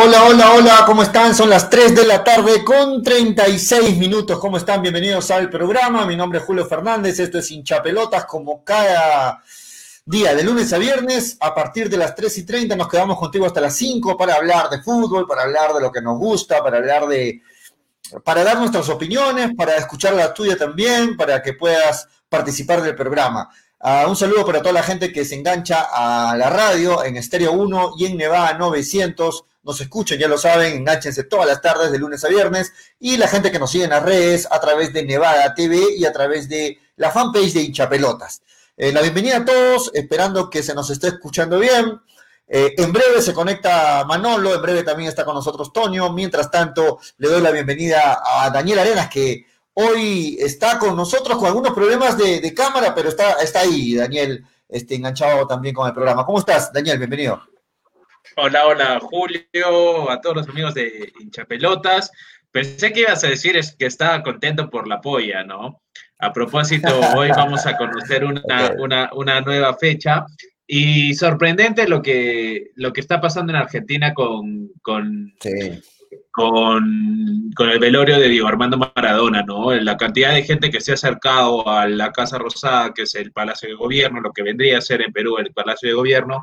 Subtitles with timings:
[0.00, 1.34] Hola, hola, hola, ¿cómo están?
[1.34, 4.38] Son las 3 de la tarde con 36 minutos.
[4.38, 4.80] ¿Cómo están?
[4.80, 6.06] Bienvenidos al programa.
[6.06, 7.18] Mi nombre es Julio Fernández.
[7.18, 9.42] Esto es Hinchapelotas, como cada
[10.04, 11.36] día, de lunes a viernes.
[11.40, 14.70] A partir de las 3 y 30 nos quedamos contigo hasta las 5 para hablar
[14.70, 17.42] de fútbol, para hablar de lo que nos gusta, para hablar de.
[18.22, 23.50] para dar nuestras opiniones, para escuchar la tuya también, para que puedas participar del programa.
[23.80, 27.50] Uh, un saludo para toda la gente que se engancha a la radio en Estéreo
[27.50, 31.98] 1 y en Nevada 900 nos escuchen, ya lo saben, enganchense todas las tardes de
[31.98, 35.02] lunes a viernes y la gente que nos sigue en las redes a través de
[35.04, 38.42] Nevada TV y a través de la fanpage de Hinchapelotas.
[38.76, 42.00] Eh, la bienvenida a todos, esperando que se nos esté escuchando bien.
[42.46, 46.12] Eh, en breve se conecta Manolo, en breve también está con nosotros Toño.
[46.12, 51.46] Mientras tanto, le doy la bienvenida a Daniel Arenas, que hoy está con nosotros con
[51.46, 56.24] algunos problemas de, cámara, pero está, está ahí, Daniel, este, enganchado también con el programa.
[56.24, 56.98] ¿Cómo estás, Daniel?
[56.98, 57.57] Bienvenido.
[58.36, 62.10] Hola, hola Julio, a todos los amigos de Hinchapelotas.
[62.50, 65.82] Pensé que ibas a decir es que estaba contento por la polla, ¿no?
[66.18, 68.72] A propósito, hoy vamos a conocer una,
[69.12, 70.26] una, nueva fecha
[70.66, 75.34] y sorprendente lo que, lo que está pasando en Argentina con, con,
[76.30, 79.72] con, con, el velorio de Diego Armando Maradona, ¿no?
[79.74, 83.32] La cantidad de gente que se ha acercado a la Casa Rosada, que es el
[83.32, 86.42] Palacio de Gobierno, lo que vendría a ser en Perú el Palacio de Gobierno,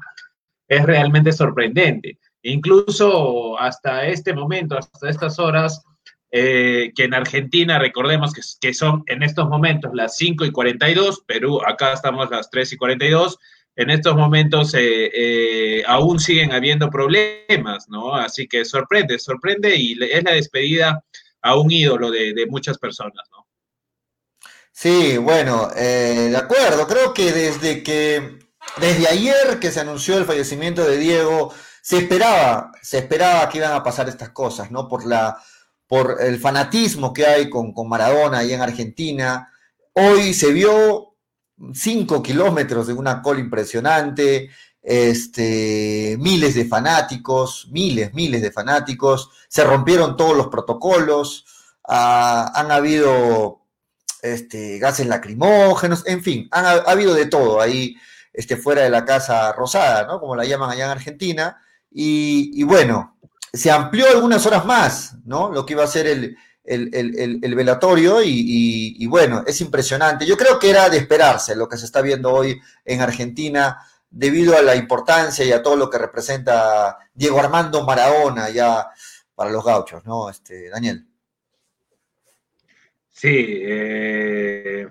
[0.68, 2.18] es realmente sorprendente.
[2.42, 5.84] Incluso hasta este momento, hasta estas horas,
[6.32, 11.24] eh, que en Argentina, recordemos que, que, son en estos momentos las 5 y 42,
[11.26, 13.40] Perú, acá estamos las 3 y 42,
[13.78, 18.14] en estos momentos eh, eh, aún siguen habiendo problemas, ¿no?
[18.16, 21.04] Así que sorprende, sorprende y es la despedida
[21.42, 23.48] a un ídolo de, de muchas personas, ¿no?
[24.72, 28.45] Sí, bueno, de acuerdo, creo que desde que
[28.80, 33.74] desde ayer que se anunció el fallecimiento de Diego, se esperaba, se esperaba que iban
[33.74, 34.88] a pasar estas cosas, ¿no?
[34.88, 35.38] Por la,
[35.88, 39.52] por el fanatismo que hay con, con Maradona ahí en Argentina.
[39.94, 41.16] Hoy se vio
[41.74, 44.50] cinco kilómetros de una cola impresionante,
[44.82, 51.46] este, miles de fanáticos, miles, miles de fanáticos, se rompieron todos los protocolos,
[51.88, 53.62] ah, han habido
[54.22, 57.96] este, gases lacrimógenos, en fin, ha habido de todo ahí
[58.36, 60.20] este, fuera de la Casa Rosada, ¿no?
[60.20, 61.62] Como la llaman allá en Argentina.
[61.92, 63.18] Y, bueno,
[63.54, 65.52] se amplió algunas horas más, ¿no?
[65.52, 70.26] Lo que iba a ser el, el, velatorio y, y, bueno, es impresionante.
[70.26, 73.78] Yo creo que era de esperarse lo que se está viendo hoy en Argentina
[74.10, 78.90] debido a la importancia y a todo lo que representa Diego Armando Maradona ya
[79.36, 80.30] para los gauchos, ¿no?
[80.30, 81.06] Este, Daniel.
[83.12, 84.88] Sí, eh,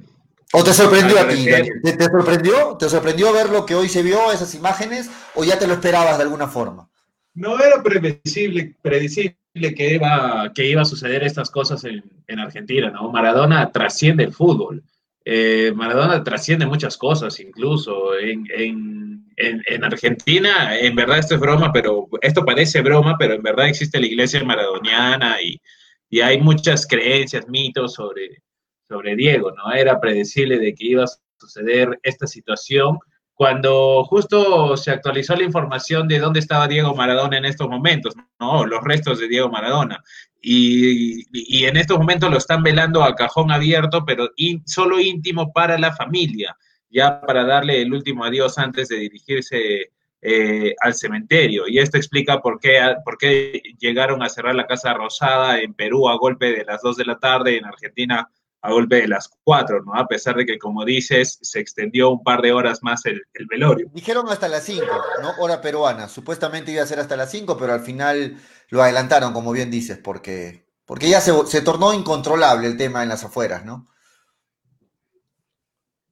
[0.56, 1.46] ¿O te sorprendió a ti?
[1.46, 2.76] ¿Te, sorprendió?
[2.78, 6.16] ¿Te sorprendió ver lo que hoy se vio, esas imágenes, o ya te lo esperabas
[6.16, 6.88] de alguna forma?
[7.34, 9.36] No era previsible, predecible
[9.76, 13.10] que iba, que iba a suceder estas cosas en, Argentina, ¿no?
[13.10, 14.84] Maradona trasciende el fútbol.
[15.24, 22.08] Eh, Maradona trasciende muchas cosas, incluso en, en, Argentina, en verdad esto es broma, pero
[22.22, 25.60] esto parece broma, pero en verdad existe la iglesia maradoniana y,
[26.08, 28.40] y hay muchas creencias, mitos sobre,
[28.88, 29.72] sobre Diego, ¿no?
[29.72, 31.08] Era predecible de que iba a
[31.38, 32.98] suceder esta situación
[33.34, 38.64] cuando justo se actualizó la información de dónde estaba Diego Maradona en estos momentos, ¿no?
[38.64, 40.02] Los restos de Diego Maradona.
[40.40, 44.30] Y, y en estos momentos lo están velando a cajón abierto, pero
[44.66, 46.56] solo íntimo para la familia,
[46.90, 49.90] ya para darle el último adiós antes de dirigirse
[50.26, 51.64] eh, al cementerio.
[51.66, 56.08] Y esto explica por qué, por qué llegaron a cerrar la Casa Rosada en Perú
[56.08, 58.30] a golpe de las 2 de la tarde, en Argentina
[58.64, 59.94] a golpe de las cuatro, ¿no?
[59.94, 63.20] A pesar de que, como dices, se extendió un par de horas más el,
[63.50, 63.90] velorio.
[63.92, 65.32] Dijeron hasta las cinco, ¿no?
[65.38, 66.08] Hora peruana.
[66.08, 68.38] Supuestamente iba a ser hasta las cinco, pero al final
[68.70, 73.22] lo adelantaron, como bien dices, porque, porque ya se, tornó incontrolable el tema en las
[73.22, 73.90] afueras, ¿no?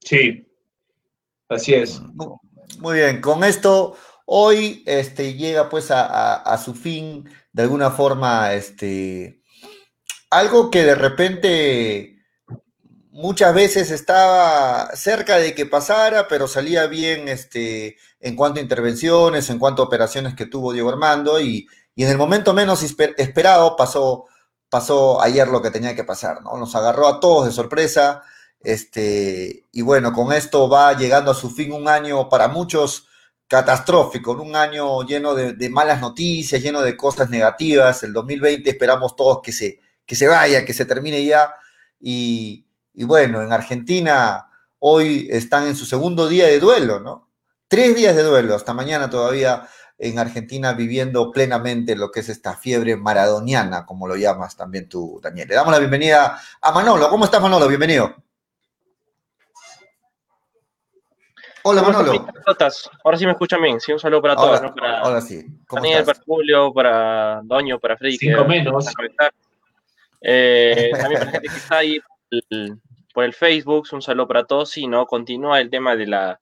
[0.01, 0.47] Sí,
[1.49, 2.03] así es.
[2.77, 3.97] Muy bien, con esto
[4.27, 9.41] hoy este, llega pues a, a su fin, de alguna forma, este,
[10.29, 12.12] algo que de repente
[13.13, 19.49] muchas veces estaba cerca de que pasara, pero salía bien este, en cuanto a intervenciones,
[19.49, 24.25] en cuanto a operaciones que tuvo Diego Armando, y, en el momento menos esperado pasó,
[24.69, 26.57] pasó ayer lo que tenía que pasar, ¿no?
[26.57, 28.23] Nos agarró a todos de sorpresa,
[28.61, 33.07] este, y bueno, con esto va llegando a su fin un año para muchos
[33.47, 39.15] catastrófico, un año lleno de, de malas noticias, lleno de cosas negativas, el 2020 esperamos
[39.15, 41.53] todos que se, que se vaya, que se termine ya,
[41.99, 44.47] y, y bueno, en Argentina
[44.79, 47.29] hoy están en su segundo día de duelo, ¿no?
[47.67, 49.67] Tres días de duelo, hasta mañana todavía
[49.97, 55.19] en Argentina viviendo plenamente lo que es esta fiebre maradoniana, como lo llamas también tú,
[55.23, 55.47] Daniel.
[55.47, 57.09] Le damos la bienvenida a Manolo.
[57.09, 57.67] ¿Cómo estás, Manolo?
[57.67, 58.15] Bienvenido.
[61.63, 62.27] Hola, Manolo.
[63.05, 63.79] Ahora sí me escuchan bien.
[63.79, 64.61] Sí, un saludo para todos.
[65.01, 65.45] Ahora, sí.
[65.71, 68.17] Daniel, para Julio, para Doño, para Freddy.
[68.17, 68.85] Cinco menos.
[70.19, 72.01] Eh, también para la gente que está ahí
[73.13, 74.77] por el Facebook, un saludo para todos.
[74.77, 76.41] Y no, continúa el tema de la,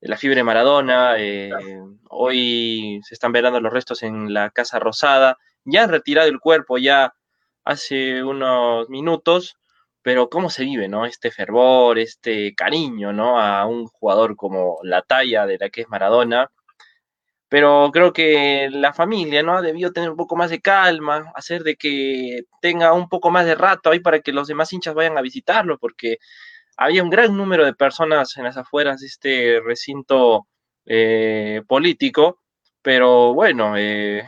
[0.00, 1.16] de la fiebre Maradona.
[1.18, 1.50] Eh,
[2.10, 5.38] hoy se están velando los restos en la Casa Rosada.
[5.64, 7.14] Ya han retirado el cuerpo ya
[7.64, 9.56] hace unos minutos
[10.04, 11.06] pero cómo se vive, ¿no?
[11.06, 13.40] Este fervor, este cariño, ¿no?
[13.40, 16.50] A un jugador como la talla de la que es Maradona.
[17.54, 19.62] Pero creo que la familia, ¿no?
[19.62, 23.54] Debió tener un poco más de calma, hacer de que tenga un poco más de
[23.54, 26.18] rato ahí para que los demás hinchas vayan a visitarlo, porque
[26.76, 30.48] había un gran número de personas en las afueras de este recinto
[30.84, 32.40] eh, político,
[32.82, 34.24] pero bueno, eh,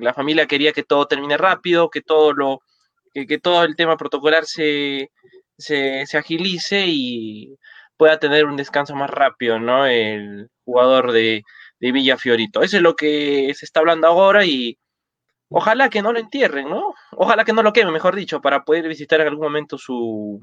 [0.00, 2.60] la familia quería que todo termine rápido, que todo lo,
[3.12, 5.10] que todo el tema protocolar se,
[5.56, 7.56] se, agilice y
[7.96, 9.84] pueda tener un descanso más rápido, ¿no?
[9.84, 11.42] El jugador de,
[11.80, 12.62] de Villa Fiorito.
[12.62, 14.78] Eso es lo que se está hablando ahora y
[15.48, 16.94] ojalá que no lo entierren, ¿no?
[17.12, 20.40] Ojalá que no lo quemen, mejor dicho, para poder visitar en algún momento su,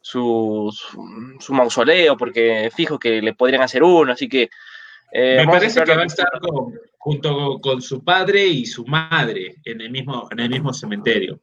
[0.00, 0.72] su,
[1.40, 4.50] su, mausoleo, porque fijo que le podrían hacer uno, así que...
[5.12, 6.28] Eh, Me parece que va a estar
[6.98, 11.40] junto con su padre y su madre en el mismo, en el mismo cementerio.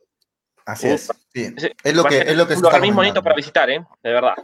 [0.66, 1.10] Así es.
[1.34, 3.84] Es lo que, es lo que lugar muy bonito para visitar, ¿eh?
[4.04, 4.36] De verdad.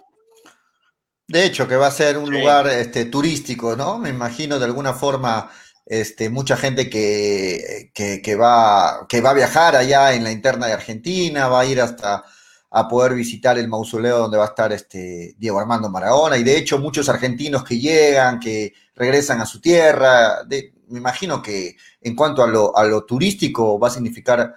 [1.28, 3.98] De hecho, que va a ser un lugar este, turístico, ¿no?
[4.00, 5.50] Me imagino de alguna forma
[5.86, 10.74] este, mucha gente que, que, va, que va a viajar allá en la interna de
[10.74, 12.24] Argentina, va a ir hasta
[12.70, 16.58] a poder visitar el mausoleo donde va a estar este Diego Armando Maradona, y de
[16.58, 20.44] hecho muchos argentinos que llegan, que regresan a su tierra,
[20.90, 24.54] me imagino que en cuanto a lo, a lo turístico va a significar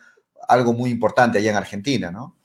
[0.49, 2.37] algo muy importante allá en Argentina, ¿no?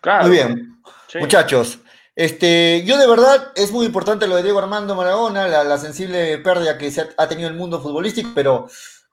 [0.00, 0.26] Claro.
[0.26, 0.79] Muy bien.
[1.18, 1.78] Muchachos,
[2.14, 6.76] este, yo de verdad es muy importante lo de Diego Armando Maradona, la, sensible pérdida
[6.76, 8.68] que se ha, tenido el mundo futbolístico, pero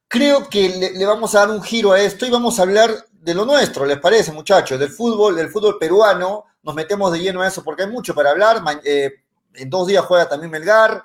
[0.08, 3.34] creo que le, vamos a dar un giro a esto y vamos a hablar de
[3.34, 4.80] lo nuestro, ¿les parece, muchachos?
[4.80, 6.46] Del fútbol, del fútbol peruano.
[6.64, 8.62] Nos metemos de lleno a eso porque hay mucho para hablar.
[8.84, 9.22] Eh,
[9.54, 11.04] en dos días juega también Melgar.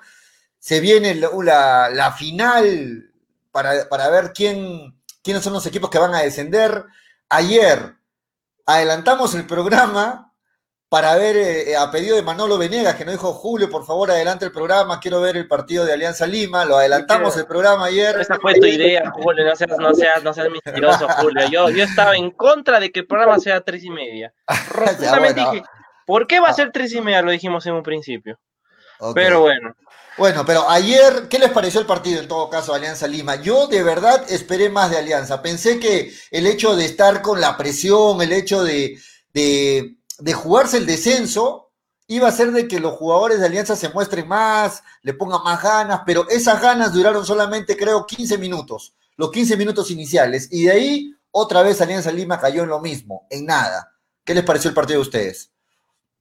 [0.59, 3.11] Se viene la, la final
[3.51, 6.85] para, para ver quién, quiénes son los equipos que van a descender.
[7.29, 7.95] Ayer
[8.65, 10.32] adelantamos el programa
[10.93, 14.45] para ver, eh, a pedido de Manolo Venegas, que nos dijo, Julio, por favor, adelante
[14.45, 18.19] el programa, quiero ver el partido de Alianza Lima, lo adelantamos el programa ayer.
[18.19, 21.47] Esa fue tu idea, Julio, no seas, no seas, no seas mentiroso, Julio.
[21.49, 24.35] Yo, yo estaba en contra de que el programa sea tres y media.
[24.69, 25.63] Rotundamente dije,
[26.05, 26.53] ¿por qué va a ah.
[26.53, 27.23] ser tres y media?
[27.23, 28.37] Lo dijimos en un principio.
[29.15, 29.75] Pero bueno.
[30.15, 33.37] Bueno, pero ayer, ¿qué les pareció el partido en todo caso, Alianza Lima?
[33.37, 35.41] Yo de verdad esperé más de Alianza.
[35.41, 38.99] Pensé que el hecho de estar con la presión, el hecho de,
[39.33, 41.71] de, de jugarse el descenso,
[42.07, 45.61] iba a ser de que los jugadores de Alianza se muestren más, le pongan más
[45.61, 50.49] ganas, pero esas ganas duraron solamente, creo, 15 minutos, los 15 minutos iniciales.
[50.51, 53.91] Y de ahí, otra vez Alianza Lima cayó en lo mismo, en nada.
[54.23, 55.51] ¿Qué les pareció el partido de ustedes?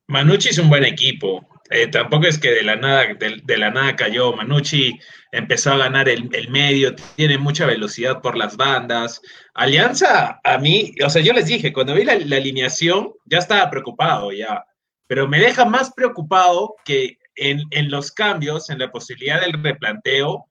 [0.09, 1.47] Manucci es un buen equipo.
[1.73, 4.35] Eh, tampoco es que de la nada, de, la nada cayó.
[4.35, 4.99] Manucci
[5.31, 9.23] empezó a ganar el, medio, tiene mucha velocidad por las bandas.
[9.55, 14.33] Alianza, a mí, o sea, yo les dije, cuando vi la, alineación, ya estaba preocupado
[14.33, 14.65] ya.
[15.07, 20.45] Pero me deja más preocupado que en, los cambios, en la posibilidad del replanteo,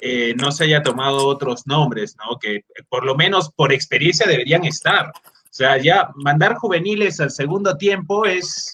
[0.00, 2.38] eh, no se haya tomado otros nombres, ¿no?
[2.38, 5.08] Que por lo menos por experiencia deberían estar.
[5.10, 8.72] O sea, ya mandar juveniles al segundo tiempo es,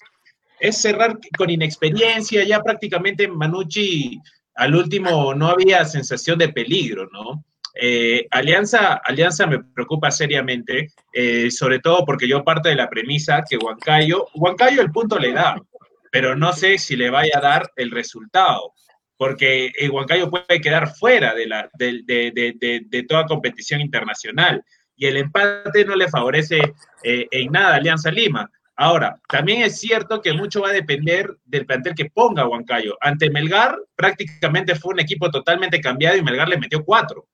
[0.61, 4.21] es cerrar con inexperiencia, ya prácticamente Manucci
[4.55, 7.43] al último no había sensación de peligro, ¿no?
[7.73, 13.43] Eh, Alianza, Alianza me preocupa seriamente, eh, sobre todo porque yo parto de la premisa
[13.49, 15.55] que Huancayo, Huancayo el punto le da,
[16.11, 18.73] pero no sé si le vaya a dar el resultado,
[19.17, 24.63] porque el Huancayo puede quedar fuera de, la, de, toda competición internacional
[24.95, 26.59] y el empate no le favorece
[27.03, 28.51] eh, en nada Alianza Lima.
[28.81, 32.97] Ahora, también es cierto que mucho va a depender del plantel que ponga Huancayo.
[32.99, 37.27] Ante Melgar, prácticamente fue un equipo totalmente cambiado y Melgar le metió cuatro.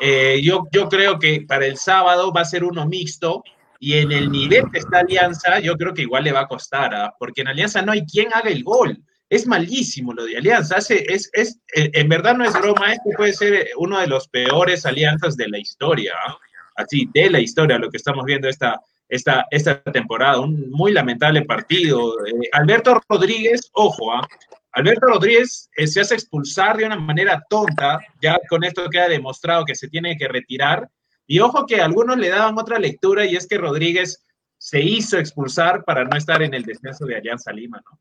[0.00, 3.42] Eh, yo, yo creo que para el sábado va a ser uno mixto
[3.80, 6.94] y en el nivel de esta Alianza, yo creo que igual le va a costar,
[6.94, 7.12] ¿ah?
[7.18, 8.96] porque en Alianza no hay quien haga el gol.
[9.28, 10.76] Es malísimo lo de Alianza.
[10.76, 14.86] es, es, eh, en verdad no es broma, este puede ser uno de los peores
[14.86, 16.12] alianzas de la historia.
[16.28, 16.38] ¿ah?
[16.76, 18.80] Así, de la historia, lo que estamos viendo esta,
[19.12, 20.40] esta, esta temporada.
[20.40, 22.14] Un muy lamentable partido.
[22.26, 24.26] Eh, Alberto Rodríguez, ojo, ¿ah?
[24.72, 29.66] Alberto Rodríguez eh, se hace expulsar de una manera tonta, ya con esto queda demostrado
[29.66, 30.88] que se tiene que retirar.
[31.26, 34.24] Y ojo que algunos le daban otra lectura y es que Rodríguez
[34.56, 37.98] se hizo expulsar para no estar en el descenso de Alianza Lima, ¿no?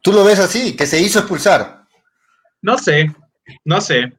[0.00, 1.84] ¿Tú lo ves así, que se hizo expulsar?
[2.62, 3.14] No sé,
[3.64, 4.10] no sé.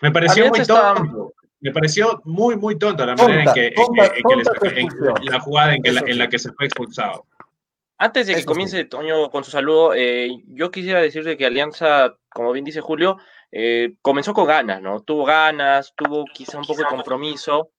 [0.00, 1.33] Me pareció muy tonto.
[1.64, 3.74] Me pareció muy, muy tonto la manera en que,
[5.22, 7.24] la jugada en, la, que se fue expulsado.
[7.96, 12.52] Antes de que comience Toño con su saludo, eh, yo quisiera decirle que Alianza, como
[12.52, 13.16] bien dice Julio,
[13.50, 15.00] eh, comenzó con ganas, ¿no?
[15.00, 17.70] Tuvo ganas, tuvo quizá un poco de compromiso,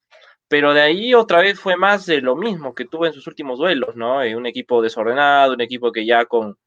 [0.48, 3.60] pero de ahí otra vez fue más de lo mismo que tuvo en sus últimos
[3.60, 4.24] duelos, ¿no?
[4.24, 6.58] Eh, un equipo desordenado, un equipo que ya con,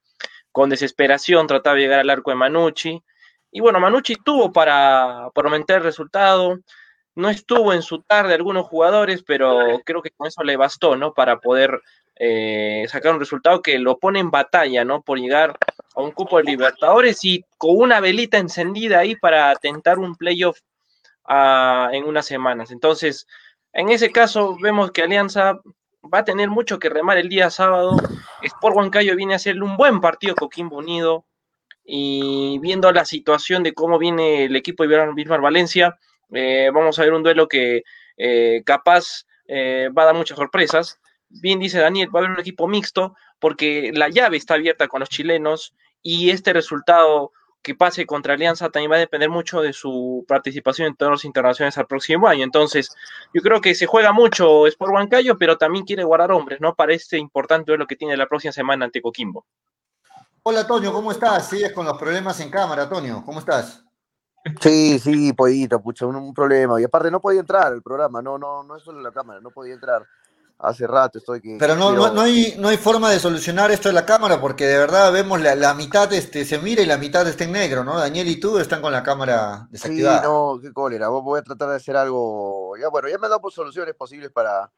[0.53, 3.03] con desesperación trataba de llegar al arco de Manucci.
[3.51, 6.61] Y bueno, Manucci tuvo para, para aumentar el resultado,
[7.19, 11.15] no estuvo en su tarde algunos jugadores, pero creo que con eso le bastó, ¿no?
[11.15, 11.83] Para poder
[12.15, 15.03] eh, sacar un resultado que lo pone en batalla, ¿no?
[15.03, 15.59] Por llegar
[15.97, 20.61] a un cupo de Libertadores y con una velita encendida ahí para tentar un playoff
[21.25, 22.71] ah, en unas semanas.
[22.71, 23.27] Entonces,
[23.73, 25.59] en ese caso, vemos que Alianza
[26.05, 27.97] va a tener mucho que remar el día sábado.
[28.43, 31.25] Sport Huancayo viene a hacerle un buen partido Coquimbo Unido
[31.85, 35.99] y viendo la situación de cómo viene el equipo de Vilmar Valencia,
[36.33, 37.83] eh, vamos a ver un duelo que
[38.17, 41.01] eh, capaz eh, va a dar muchas sorpresas.
[41.29, 45.01] Bien dice Daniel, va a haber un equipo mixto porque la llave está abierta con
[45.01, 47.33] los chilenos y este resultado
[47.63, 51.25] que pase contra Alianza también va a depender mucho de su participación en todos los
[51.25, 52.45] internacionales al próximo año.
[52.45, 52.95] Entonces,
[53.35, 56.75] yo creo que se juega mucho Sport Huancayo, pero también quiere guardar hombres, ¿no?
[56.75, 59.45] Para este importante duelo que tiene la próxima semana ante Coquimbo.
[60.45, 61.51] Hola, Toño, ¿cómo estás?
[61.51, 63.85] Sigues con los problemas en cámara, Toño, ¿cómo estás?
[64.61, 66.81] Sí, sí, pollito, pucha, un, problema.
[66.81, 69.51] Y aparte no podía entrar al programa, no, no, no es solo la cámara, no
[69.51, 70.07] podía entrar.
[70.61, 71.57] Hace rato estoy que.
[71.59, 74.77] Pero no, no, hay, no hay forma de solucionar esto de la cámara, porque de
[74.77, 77.97] verdad vemos la, la, mitad este, se mira y la mitad está en negro, ¿no?
[77.97, 80.21] Daniel y tú están con la cámara desactivada.
[80.21, 81.09] Sí, no, qué cólera.
[81.09, 82.77] Voy a tratar de hacer algo.
[82.77, 84.69] Ya, bueno, ya me han dado soluciones posibles para,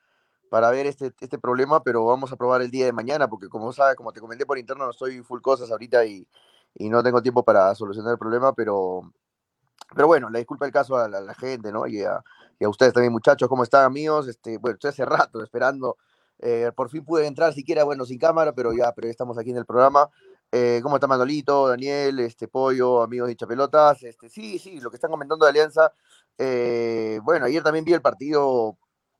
[0.50, 3.72] para ver este, este problema, pero vamos a probar el día de mañana, porque como
[3.72, 6.28] sabes, como te comenté por interno, no estoy full cosas ahorita y,
[6.74, 9.10] y no tengo tiempo para solucionar el problema, pero
[9.94, 11.86] pero bueno, le disculpa el caso a la, gente, ¿no?
[11.86, 12.22] Y a,
[12.60, 14.28] ustedes también, muchachos, ¿cómo están, amigos?
[14.28, 15.96] Este, bueno, estoy hace rato esperando.
[16.38, 19.58] Eh, por fin pude entrar siquiera, bueno, sin cámara, pero ya, pero estamos aquí en
[19.58, 20.08] el programa.
[20.52, 24.02] Eh, ¿Cómo está Manolito, Daniel, este Pollo, amigos de Chapelotas?
[24.02, 25.92] Este, sí, sí, lo que están comentando de Alianza.
[26.38, 28.76] Eh, bueno, ayer también vi el partido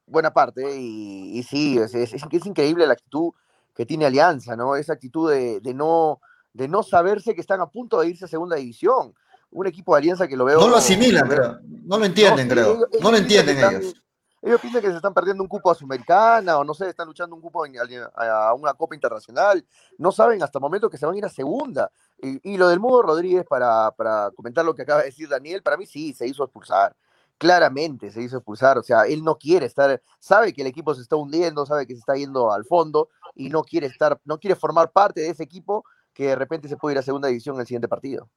[0.07, 3.33] buena parte y, sí, es, es, es, increíble la actitud
[3.75, 4.75] que tiene Alianza, ¿no?
[4.75, 6.21] Esa actitud de, de, no,
[6.52, 9.14] de no saberse que están a punto de irse a segunda división
[9.50, 10.61] un equipo de Alianza que lo veo.
[10.61, 12.87] No lo asimilan, pero no lo entienden, creo.
[13.00, 13.95] no lo entienden ellos.
[14.42, 17.37] Ellos piensan que se están perdiendo un cupo a Sudamericana o no sé, están luchando
[17.37, 19.66] un cupo a una Copa Internacional.
[19.99, 21.90] No saben hasta el momento que se van a ir a segunda.
[22.19, 25.76] Y, lo del Mudo Rodríguez, para, para, comentar lo que acaba de decir Daniel, para
[25.76, 26.97] mí sí, se hizo expulsar.
[27.37, 28.78] Claramente se hizo expulsar.
[28.78, 31.95] O sea, él no quiere estar, sabe que el equipo se está hundiendo, sabe que
[31.95, 35.42] se está yendo al fondo y no quiere estar, no quiere formar parte de ese
[35.42, 38.28] equipo que de repente se puede ir a segunda división en el siguiente partido.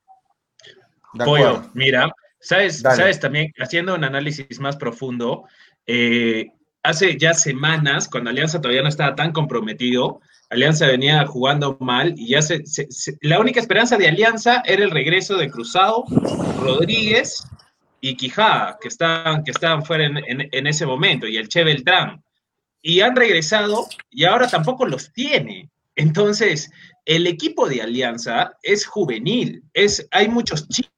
[1.13, 5.45] Pollo, mira, sabes, sabes también, haciendo un análisis más profundo,
[5.85, 6.51] eh,
[6.83, 12.29] hace ya semanas, cuando Alianza todavía no estaba tan comprometido, Alianza venía jugando mal y
[12.29, 12.63] ya se,
[13.21, 16.03] la única esperanza de Alianza era el regreso de Cruzado,
[16.59, 17.43] Rodríguez
[18.01, 22.23] y Quijada, que estaban, que estaban fuera en, ese momento, y el Che Beltrán.
[22.81, 25.69] Y han regresado y ahora tampoco los tiene.
[25.95, 26.69] Entonces,
[27.05, 30.92] el equipo de Alianza es juvenil, es, hay muchos chicos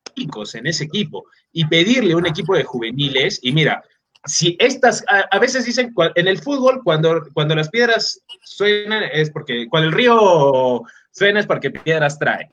[0.53, 3.83] en ese equipo y pedirle un equipo de juveniles, y mira,
[4.25, 9.67] si estas, a, veces dicen, en el fútbol, cuando, cuando las piedras suenan, es porque,
[9.69, 12.49] cuando el río suena es porque piedras trae.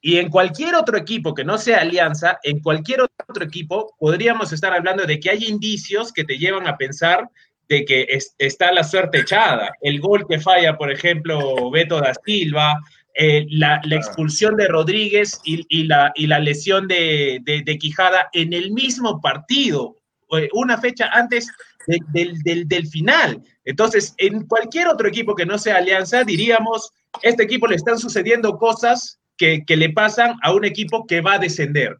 [0.00, 4.74] Y en cualquier otro equipo que no sea Alianza, en cualquier otro equipo, podríamos estar
[4.74, 7.28] hablando de que hay indicios que te llevan a pensar
[7.68, 8.06] de que
[8.38, 9.72] está la suerte echada.
[9.80, 12.78] El gol que falla, por ejemplo, Beto da Silva,
[13.14, 17.40] eh, la, expulsión de Rodríguez y, la, y la, lesión de,
[17.78, 19.96] Quijada en el mismo partido,
[20.36, 21.48] eh, una fecha antes
[21.86, 23.42] del, final.
[23.64, 26.90] Entonces, en cualquier otro equipo que no sea Alianza, diríamos,
[27.22, 31.38] este equipo le están sucediendo cosas que, le pasan a un equipo que va a
[31.38, 31.98] descender.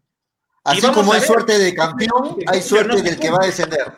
[0.65, 3.93] Así como hay suerte de campeón, hay suerte del que va a descender.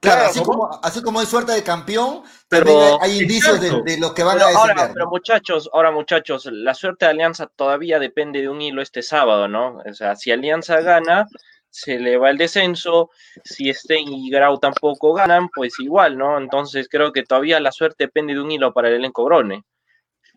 [0.00, 4.22] Claro, así, como, así como hay suerte de campeón, pero hay indicios de, lo que
[4.22, 4.78] van a descender.
[4.78, 9.02] Ahora, pero muchachos, ahora muchachos, la suerte de Alianza todavía depende de un hilo este
[9.02, 9.82] sábado, ¿no?
[9.84, 11.26] O sea, si Alianza gana,
[11.68, 13.10] se le va el descenso,
[13.44, 16.38] si Stein y Grau tampoco ganan, pues igual, ¿no?
[16.38, 19.64] Entonces creo que todavía la suerte depende de un hilo para el elenco Brone.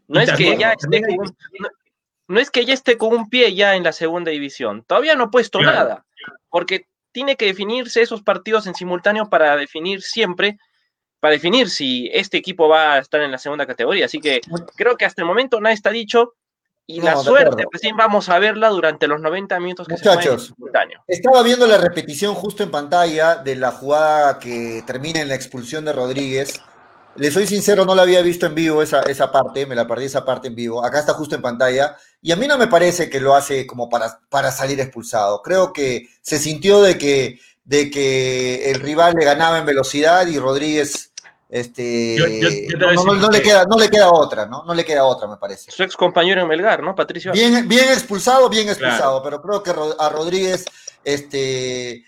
[0.08, 1.02] No es que ya esté
[2.28, 5.26] no es que ya esté con un pie ya en la segunda división, todavía no
[5.26, 6.06] ha puesto nada,
[6.50, 10.58] porque tiene que definirse esos partidos en simultáneo para definir siempre,
[11.22, 14.06] para definir si este equipo va a estar en la segunda categoría.
[14.06, 14.42] Así que
[14.76, 16.34] creo que hasta el momento nada está dicho
[16.86, 21.02] y la suerte, recién vamos a verla durante los 90 minutos que Muchachos, se simultáneo.
[21.08, 25.86] Estaba viendo la repetición justo en pantalla de la jugada que termina en la expulsión
[25.86, 26.62] de Rodríguez.
[27.16, 30.06] Le soy sincero, no la había visto en vivo esa, esa parte, me la perdí
[30.06, 30.84] esa parte en vivo.
[30.84, 31.96] Acá está justo en pantalla.
[32.22, 35.42] Y a mí no me parece que lo hace como para, para salir expulsado.
[35.42, 40.40] Creo que se sintió de que, de que el rival le ganaba en velocidad y
[40.40, 41.14] Rodríguez
[41.54, 42.18] este,
[42.80, 44.64] no, le queda, no le queda otra, ¿no?
[44.66, 45.70] No le queda otra, me parece.
[45.70, 46.96] Su ex compañero en Melgar, ¿no?
[46.96, 47.32] Patricio.
[47.32, 50.66] Bien, bien expulsado, bien expulsado, pero creo que a Rodríguez,
[51.04, 52.04] este,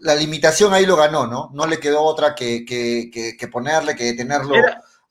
[0.00, 1.50] la limitación ahí lo ganó, ¿no?
[1.54, 4.54] No le quedó otra que, que, ponerle, que detenerlo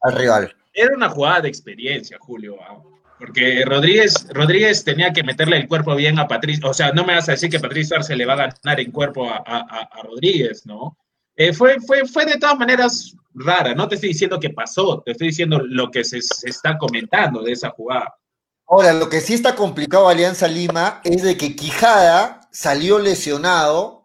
[0.01, 0.55] al rival.
[0.73, 2.77] Era una jugada de experiencia, Julio, ah,
[3.17, 7.15] porque Rodríguez, Rodríguez tenía que meterle el cuerpo bien a Patricio, o sea, no me
[7.15, 10.65] vas a decir que Patricio Arce le va a ganar en cuerpo a, a Rodríguez,
[10.65, 10.97] ¿no?
[11.39, 13.73] Eh, fue, fue, fue de todas maneras rara.
[13.73, 17.53] No te estoy diciendo que pasó, te estoy diciendo lo que se, está comentando de
[17.53, 18.13] esa jugada.
[18.67, 23.98] Ahora, lo que sí está complicado Alianza Lima es de que Quijada salió lesionado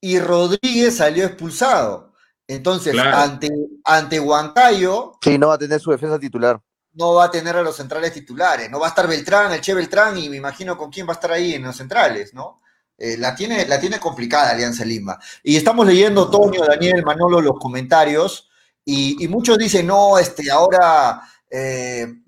[0.00, 2.12] y Rodríguez salió expulsado.
[2.46, 3.50] Entonces, ante,
[3.84, 5.18] ante Huancayo.
[5.22, 6.60] Sí, no va a tener su defensa titular.
[6.94, 8.70] No va a tener a los centrales titulares.
[8.70, 11.14] No va a estar Beltrán, el Che Beltrán, y me imagino con quién va a
[11.14, 12.62] estar ahí en los centrales, ¿no?
[12.96, 15.18] Eh, la, tiene, la tiene complicada Alianza Lima.
[15.42, 18.48] Y estamos leyendo, Toño, Daniel, Manolo, los comentarios,
[18.84, 22.22] y, muchos dicen, no, este, ahora eh,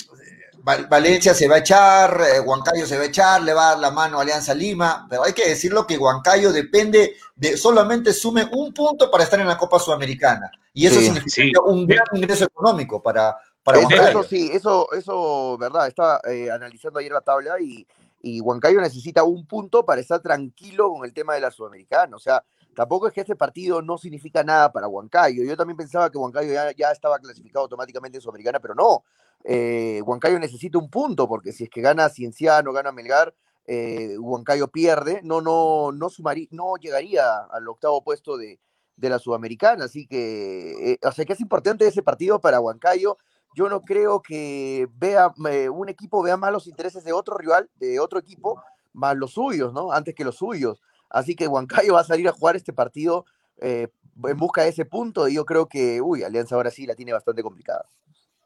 [0.62, 3.78] Valencia se va a echar, eh, Huancayo se va a echar, le va a dar
[3.78, 8.48] la mano a Alianza Lima, pero hay que decirlo que Huancayo depende de solamente sume
[8.52, 10.50] un punto para estar en la Copa Sudamericana.
[10.72, 14.08] Y eso significa un gran ingreso económico para, para Huancayo.
[14.08, 16.20] Eso sí, eso, eso, verdad, estaba
[16.52, 17.86] analizando ayer la tabla y
[18.22, 22.16] y Huancayo necesita un punto para estar tranquilo con el tema de la Sudamericana.
[22.16, 22.44] O sea,
[22.74, 25.42] tampoco es que este partido no significa nada para Huancayo.
[25.42, 29.04] Yo también pensaba que Huancayo ya, estaba clasificado automáticamente en Sudamericana, pero no.
[29.44, 33.34] Eh, Huancayo necesita un punto, porque si es que gana Cienciano, gana Melgar,
[33.66, 36.08] eh, Huancayo pierde, no, no, no,
[36.50, 38.58] no llegaría al octavo puesto de,
[38.96, 39.86] la Sudamericana.
[39.86, 43.16] Así que, eh, que es importante ese partido para Huancayo
[43.54, 45.32] yo no creo que vea
[45.72, 49.72] un equipo vea más los intereses de otro rival, de otro equipo, más los suyos,
[49.72, 49.92] ¿no?
[49.92, 50.80] Antes que los suyos.
[51.08, 53.24] Así que Huancayo va a salir a jugar este partido
[53.58, 53.88] eh,
[54.24, 57.12] en busca de ese punto y yo creo que, uy, Alianza ahora sí la tiene
[57.12, 57.86] bastante complicada.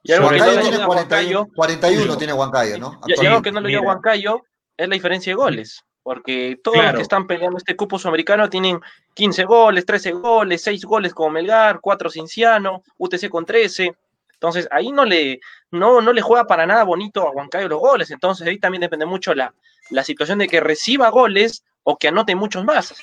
[0.04, 3.00] Y algo que no tiene 41, 41 tiene Huancayo, ¿no?
[3.06, 4.42] Y algo que no le dio Huancayo
[4.76, 5.82] es la diferencia de goles.
[6.02, 8.78] Porque todos los que están peleando este cupo sudamericano tienen
[9.14, 13.96] 15 goles, 13 goles, 6 goles como Melgar, 4 Cinciano, UTC con 13.
[14.34, 15.40] Entonces ahí no le,
[15.70, 18.10] no, no le juega para nada bonito a Huancayo los goles.
[18.10, 19.54] Entonces ahí también depende mucho la,
[19.88, 22.94] la situación de que reciba goles o que anote muchos más.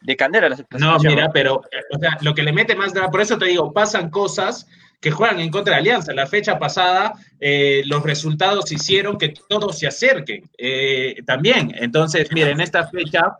[0.00, 3.38] De Candela la No, mira, pero o sea, lo que le mete más, por eso
[3.38, 4.68] te digo, pasan cosas
[5.02, 6.14] que juegan en contra de Alianza.
[6.14, 11.74] La fecha pasada, eh, los resultados hicieron que todos se acerquen eh, también.
[11.76, 13.36] Entonces, miren, en esta fecha,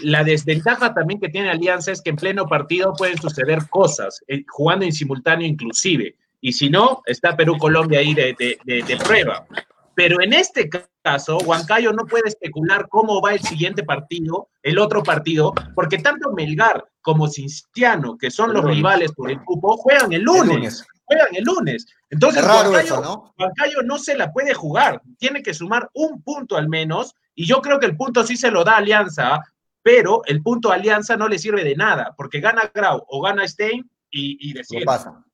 [0.00, 4.42] la desventaja también que tiene Alianza es que en pleno partido pueden suceder cosas, eh,
[4.48, 9.46] jugando en simultáneo inclusive y si no, está Perú-Colombia ahí de, de, prueba.
[9.94, 10.68] Pero en este
[11.02, 16.32] caso, Huancayo no puede especular cómo va el siguiente partido, el otro partido, porque tanto
[16.32, 20.84] Melgar como Cinciano, que son los rivales por el cupo, juegan el lunes.
[21.12, 21.86] Juegan el lunes.
[22.10, 23.34] Entonces, Huancayo, ¿no?
[23.38, 25.00] Huancayo no se la puede jugar.
[25.18, 27.14] Tiene que sumar un punto al menos.
[27.34, 29.40] Y yo creo que el punto sí se lo da Alianza,
[29.82, 33.90] pero el punto Alianza no le sirve de nada, porque gana Grau o gana Stein
[34.10, 34.84] y, y decide.
[34.84, 35.24] pasa.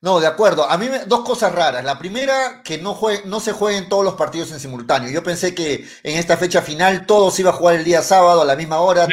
[0.00, 0.68] No, de acuerdo.
[0.70, 1.84] A mí me, dos cosas raras.
[1.84, 5.10] La primera, que no, juegue, no se jueguen todos los partidos en simultáneo.
[5.10, 8.44] Yo pensé que en esta fecha final todos iba a jugar el día sábado a
[8.44, 9.08] la misma hora.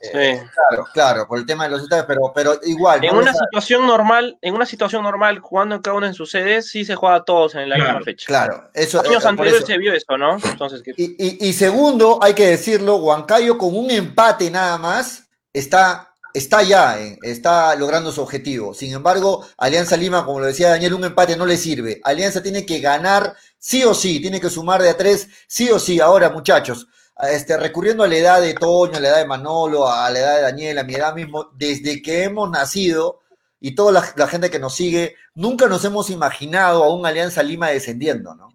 [0.00, 3.04] Eh, claro, claro, por el tema de los estadios, pero, pero igual.
[3.04, 6.84] En una situación normal, en una situación normal, jugando cada uno en sus sedes, sí
[6.84, 8.26] se juega todos en la misma fecha.
[8.26, 9.00] Claro, eso.
[9.00, 10.36] Años eh, anteriores se vio eso, ¿no?
[10.44, 16.62] Entonces, y, y segundo, hay que decirlo, Huancayo con un empate nada más está está
[16.62, 18.74] ya, está logrando su objetivo.
[18.74, 22.00] Sin embargo, Alianza Lima, como lo decía Daniel, un empate no le sirve.
[22.04, 25.78] Alianza tiene que ganar sí o sí, tiene que sumar de a tres sí o
[25.78, 26.00] sí.
[26.00, 26.86] Ahora, muchachos,
[27.18, 30.36] este, recurriendo a la edad de Toño, a la edad de Manolo, a la edad
[30.36, 33.20] de Daniel, a mi edad mismo, desde que hemos nacido
[33.60, 37.42] y toda la, la gente que nos sigue, nunca nos hemos imaginado a un Alianza
[37.42, 38.48] Lima descendiendo, ¿no?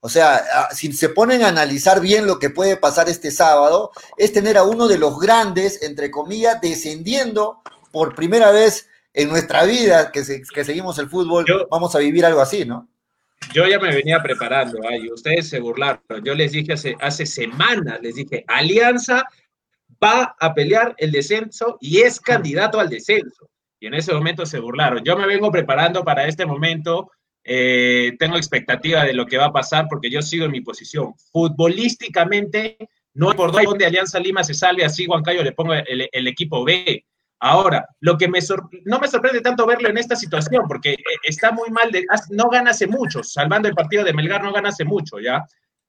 [0.00, 4.32] O sea, si se ponen a analizar bien lo que puede pasar este sábado, es
[4.32, 10.12] tener a uno de los grandes, entre comillas, descendiendo por primera vez en nuestra vida
[10.12, 10.22] que,
[10.54, 12.88] que seguimos el fútbol, vamos a vivir algo así, ¿no?
[13.52, 14.78] Yo ya me venía preparando,
[15.12, 16.00] ustedes se burlaron.
[16.24, 19.24] Yo les dije hace, semanas, les dije, Alianza
[20.02, 23.50] va a pelear el descenso y es candidato al descenso.
[23.80, 25.02] Y en ese momento se burlaron.
[25.04, 27.10] Yo me vengo preparando para este momento.
[27.44, 31.14] Eh, tengo expectativa de lo que va a pasar porque yo sigo en mi posición.
[31.32, 32.76] Futbolísticamente,
[33.14, 37.04] no por dónde Alianza Lima se salve así, Huancayo le pongo el, el equipo B.
[37.40, 38.40] Ahora, lo que me
[38.84, 42.48] no me sorprende tanto verlo en esta situación, porque eh, está muy mal, de, no
[42.48, 45.44] gana hace mucho, salvando el partido de Melgar no gana hace mucho, ¿ya?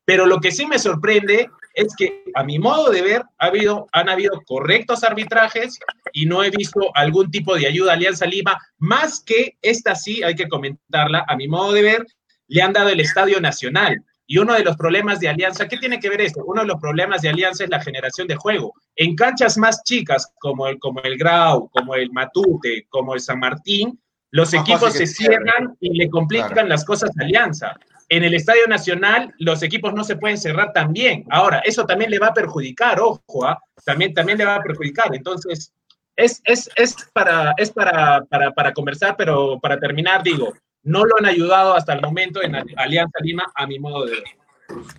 [0.05, 3.87] Pero lo que sí me sorprende es que, a mi modo de ver, ha habido,
[3.91, 5.79] han habido correctos arbitrajes
[6.13, 10.23] y no he visto algún tipo de ayuda a Alianza Lima, más que esta sí,
[10.23, 12.05] hay que comentarla, a mi modo de ver,
[12.47, 14.03] le han dado el Estadio Nacional.
[14.31, 16.43] Y uno de los problemas de Alianza, ¿qué tiene que ver esto?
[16.45, 18.75] Uno de los problemas de Alianza es la generación de juego.
[18.95, 23.39] En canchas más chicas, como el, como el Grau, como el Matute, como el San
[23.39, 27.75] Martín, los equipos se cierran y le complican las cosas a Alianza.
[28.07, 31.25] En el Estadio Nacional, los equipos no se pueden cerrar tan bien.
[31.31, 33.59] Ahora, eso también le va a perjudicar, ojo, ¿ah?
[33.83, 35.09] también, también le va a perjudicar.
[35.15, 35.73] Entonces,
[36.15, 41.15] es, es, es, para, es para, para, para conversar, pero para terminar, digo, no lo
[41.19, 44.23] han ayudado hasta el momento en Alianza Lima, a mi modo de ver.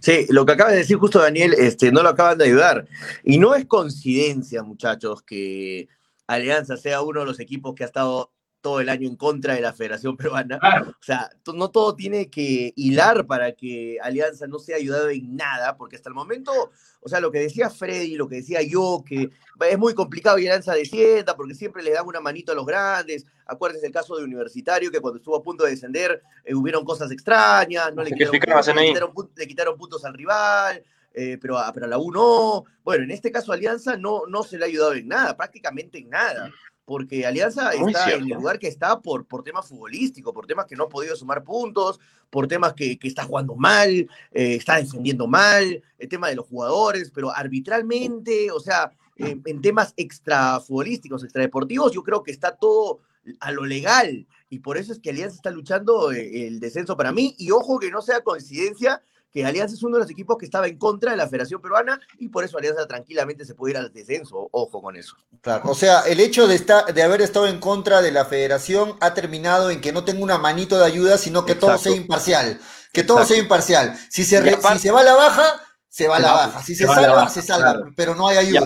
[0.01, 2.87] Sí, lo que acaba de decir justo Daniel, este, no lo acaban de ayudar.
[3.23, 5.89] Y no es coincidencia, muchachos, que
[6.27, 9.61] Alianza sea uno de los equipos que ha estado todo el año en contra de
[9.61, 10.59] la Federación Peruana.
[10.89, 15.77] O sea, no todo tiene que hilar para que Alianza no sea ayudado en nada,
[15.77, 16.53] porque hasta el momento,
[17.01, 19.31] o sea, lo que decía Freddy, lo que decía yo, que
[19.69, 23.27] es muy complicado y Alianza descienda porque siempre le dan una manito a los grandes.
[23.47, 27.11] Acuérdense el caso de Universitario, que cuando estuvo a punto de descender eh, hubieron cosas
[27.11, 30.83] extrañas, no le quitaron, puntos, al rival.
[31.13, 32.65] Eh, pero, a, pero a la U no.
[32.85, 36.09] Bueno, en este caso Alianza no, no se le ha ayudado en nada, prácticamente en
[36.09, 36.53] nada
[36.91, 40.75] porque Alianza está en el lugar que está por, por temas futbolísticos, por temas que
[40.75, 42.01] no ha podido sumar puntos,
[42.31, 46.49] por temas que, que está jugando mal, eh, está defendiendo mal, el tema de los
[46.49, 52.57] jugadores, pero arbitralmente, o sea, en temas extra futbolísticos, extra deportivos, yo creo que está
[52.57, 52.99] todo
[53.39, 54.27] a lo legal.
[54.49, 57.37] Y por eso es que Alianza está luchando eh, el descenso para mí.
[57.39, 59.01] Y ojo que no sea coincidencia
[59.33, 62.01] que Alianza es uno de los equipos que estaba en contra de la Federación Peruana
[62.19, 64.49] y por eso Alianza tranquilamente se puede ir al descenso.
[64.51, 65.17] Ojo con eso.
[65.41, 68.97] Claro, o sea, el hecho de, estar, de haber estado en contra de la Federación
[69.01, 72.61] ha terminado en que no tenga una manito de ayuda, sino que todo sea imparcial.
[72.93, 73.97] Que todo sea imparcial.
[74.09, 76.63] Si se, si se va a la baja, se va a la baja.
[76.63, 78.61] Si se, salva, se salva, pero no hay ayuda.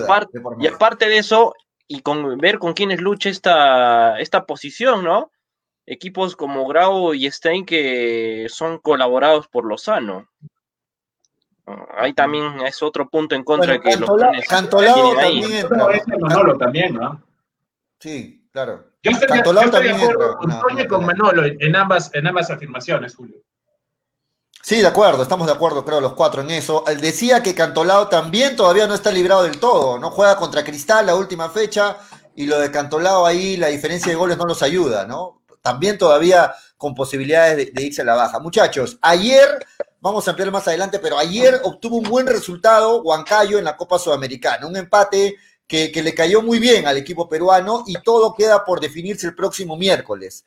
[0.59, 1.55] Y aparte, de eso,
[1.88, 5.31] y con ver con quiénes lucha esta, esta posición, ¿no?
[5.87, 10.29] Equipos como Grau y Stein que son colaborados por Lozano.
[11.96, 15.66] Ahí también es otro punto en contra de que Cantolao, los Cantolao también
[16.20, 17.22] Manolo también, ¿no?
[17.98, 18.85] Sí, claro.
[19.03, 23.38] Yo estoy, Cantolao también de acuerdo con, con Manolo en ambas, en ambas afirmaciones, Julio.
[24.62, 26.85] Sí, de acuerdo, estamos de acuerdo, creo, los cuatro en eso.
[26.87, 31.07] Él decía que Cantolao también todavía no está librado del todo, no juega contra Cristal
[31.07, 31.98] la última fecha
[32.35, 35.42] y lo de Cantolao ahí, la diferencia de goles no nos ayuda, ¿no?
[35.61, 38.38] También todavía con posibilidades de, irse a la baja.
[38.38, 39.66] Muchachos, ayer
[40.00, 43.98] Vamos a ampliar más adelante, pero ayer obtuvo un buen resultado Huancayo en la Copa
[43.98, 44.66] Sudamericana.
[44.66, 49.26] Un empate que, le cayó muy bien al equipo peruano y todo queda por definirse
[49.26, 50.44] el próximo miércoles.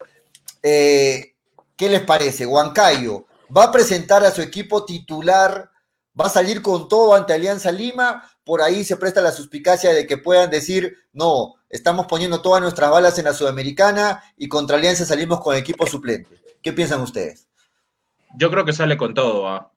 [0.61, 1.33] Eh,
[1.75, 2.45] ¿Qué les parece?
[2.45, 5.71] Huancayo va a presentar a su equipo titular,
[6.19, 8.29] va a salir con todo ante Alianza Lima.
[8.43, 12.91] Por ahí se presta la suspicacia de que puedan decir, no, estamos poniendo todas nuestras
[12.91, 16.37] balas en la Sudamericana y contra Alianza salimos con equipo suplente.
[16.61, 17.47] ¿Qué piensan ustedes?
[18.35, 19.47] yo creo que sale con todo.
[19.47, 19.71] ¿ah?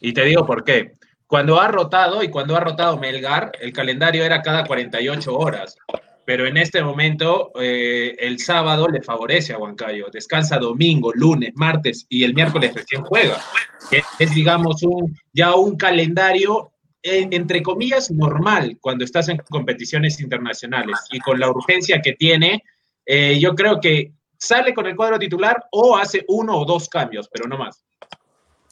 [0.00, 0.92] Y te digo por qué.
[1.26, 5.76] Cuando ha rotado y cuando ha rotado Melgar, el calendario era cada 48 horas.
[6.24, 10.08] Pero en este momento, eh, el sábado le favorece a Huancayo.
[10.12, 13.38] Descansa domingo, lunes, martes y el miércoles recién juega.
[14.18, 16.72] Es, digamos, un, ya un calendario
[17.10, 22.62] entre comillas, normal cuando estás en competiciones internacionales y con la urgencia que tiene,
[23.06, 27.28] eh, yo creo que sale con el cuadro titular o hace uno o dos cambios,
[27.32, 27.84] pero no más.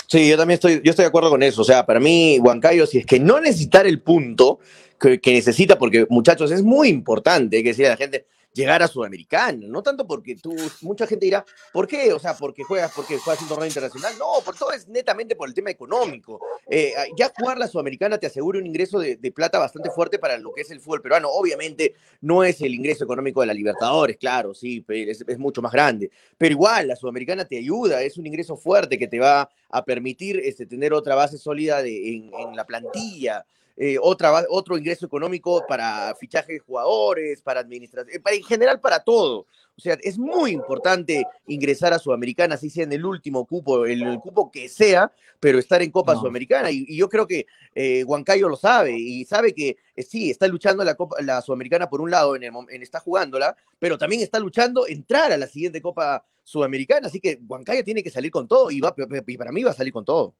[0.06, 1.62] Sí, yo también estoy, yo estoy de acuerdo con eso.
[1.62, 4.60] O sea, para mí, Huancayo, si es que no necesitar el punto
[4.98, 9.66] que, necesita, porque muchachos, es muy importante, que decir a la gente, llegar a Sudamericana,
[9.68, 12.12] no tanto porque tú, mucha gente dirá, ¿por qué?
[12.12, 14.14] O sea, porque juegas, porque juegas un torneo internacional.
[14.18, 16.40] No, por todo es netamente por el tema económico.
[16.68, 20.54] Eh, ya jugar la Sudamericana te asegura un ingreso de, plata bastante fuerte para lo
[20.54, 21.28] que es el fútbol peruano.
[21.30, 25.72] Obviamente no es el ingreso económico de la Libertadores, claro, sí, es, es mucho más
[25.72, 26.10] grande.
[26.38, 30.40] Pero igual, la Sudamericana te ayuda, es un ingreso fuerte que te va a permitir
[30.42, 33.44] este, tener otra base sólida en la plantilla.
[33.76, 39.00] Eh, otra, otro ingreso económico para fichaje de jugadores, para administración, eh, en general para
[39.00, 39.46] todo.
[39.76, 44.02] O sea, es muy importante ingresar a Sudamericana, así sea en el último cupo, el,
[44.02, 46.20] el cupo que sea, pero estar en Copa No.
[46.20, 46.70] Sudamericana.
[46.70, 50.48] Y, y yo creo que eh, Huancayo lo sabe y sabe que eh, sí, está
[50.48, 54.22] luchando la, Copa, la Sudamericana por un lado, en el, en está jugándola, pero también
[54.22, 57.08] está luchando entrar a la siguiente Copa Sudamericana.
[57.08, 58.94] Así que Huancayo tiene que salir con todo y, va,
[59.26, 60.34] y para mí va a salir con todo.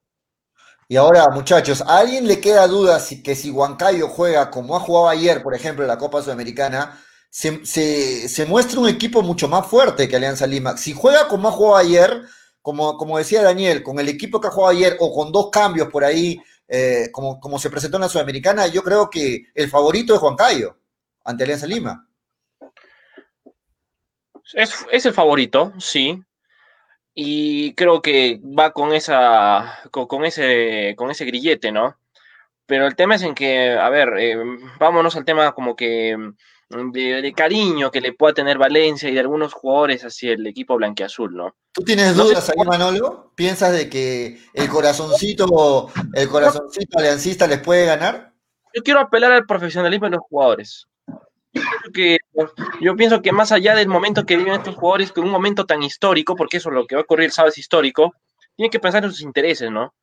[0.89, 4.81] Y ahora, muchachos, ¿a alguien le queda duda si, que si Huancayo juega como ha
[4.81, 10.09] jugado ayer, por ejemplo, en la Copa Sudamericana, se, muestra un equipo mucho más fuerte
[10.09, 10.77] que Alianza Lima?
[10.77, 12.23] Si juega como ha jugado ayer,
[12.63, 15.89] como, como decía Daniel, con el equipo que ha jugado ayer o con dos cambios
[15.89, 20.15] por ahí, eh, como, como se presentó en la Sudamericana, yo creo que el favorito
[20.15, 20.79] es Huancayo
[21.25, 22.09] ante Alianza Lima.
[24.55, 26.23] Es el favorito, sí.
[27.19, 31.97] Y creo que va con esa, con, con ese, con ese grillete, ¿no?
[32.67, 34.37] Pero el tema es en que, a ver, eh,
[34.79, 39.15] vámonos al tema como que mm, de, de cariño que le pueda tener Valencia y
[39.15, 41.57] de algunos jugadores hacia el equipo blanquiazul, ¿no?
[41.73, 43.33] ¿Tú tienes dudas ahí, Manolo?
[43.35, 48.35] ¿Piensas de que el corazoncito, el corazoncito aliancista les puede ganar?
[48.75, 50.87] Yo quiero apelar al profesionalismo de los jugadores.
[51.93, 52.19] Que,
[52.81, 55.83] yo pienso que más allá del momento que viven estos jugadores, que un momento tan
[55.83, 58.15] histórico, porque eso es lo que va a ocurrir, sabes, histórico,
[58.57, 59.95] tienen que pensar en sus intereses, ¿no?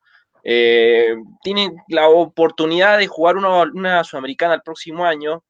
[0.42, 5.42] Eh, tienen la oportunidad de jugar una, sudamericana el próximo año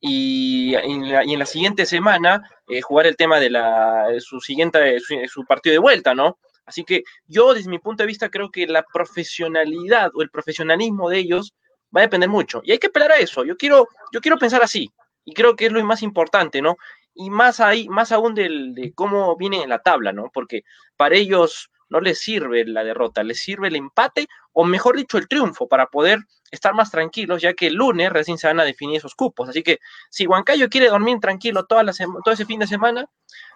[0.00, 5.44] y en la, siguiente semana eh, jugar el tema de la, su siguiente, su, su
[5.44, 6.38] partido de vuelta, ¿no?
[6.68, 11.08] Así que yo, desde mi punto de vista, creo que la profesionalidad o el profesionalismo
[11.08, 11.54] de ellos
[11.96, 12.60] va a depender mucho.
[12.62, 13.42] Y hay que apelar a eso.
[13.44, 14.92] Yo quiero, yo quiero pensar así.
[15.28, 16.78] Y creo que es lo más importante, ¿no?
[17.12, 20.30] Y más ahí, más aún del, de cómo vienen en la tabla, ¿no?
[20.32, 20.62] Porque
[20.96, 25.28] para ellos no les sirve la derrota, les sirve el empate, o mejor dicho, el
[25.28, 28.96] triunfo, para poder estar más tranquilos, ya que el lunes recién se van a definir
[28.96, 29.50] esos cupos.
[29.50, 33.04] Así que si Huancayo quiere dormir tranquilo toda la todo ese fin de semana,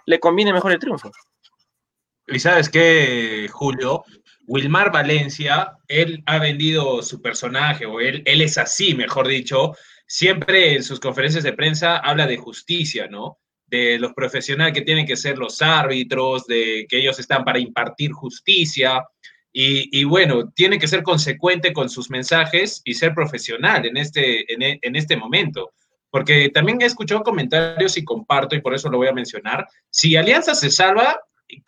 [0.05, 1.11] le conviene mejor el triunfo.
[2.27, 4.05] Y sabes qué, Julio,
[4.47, 9.75] Wilmar Valencia, él ha vendido su personaje, o él, él es así, mejor dicho,
[10.13, 13.39] siempre en sus conferencias de prensa habla de justicia, ¿no?
[13.67, 18.13] De los profesionales que tienen que ser los árbitros, de que ellos están para impartir
[18.13, 19.03] justicia.
[19.55, 24.79] Y, bueno, tiene que ser consecuente con sus mensajes y ser profesional en este, en,
[24.83, 25.73] en este momento.
[26.11, 29.67] Porque también he escuchado comentarios y comparto, y por eso lo voy a mencionar.
[29.89, 31.19] Si Alianza se salva,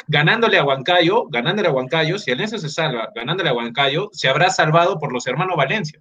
[0.06, 4.50] ganándole a Huancayo, ganándole a Huancayo, si Alianza se salva ganándole a Huancayo, se habrá
[4.50, 5.98] salvado por los hermanos Valencia.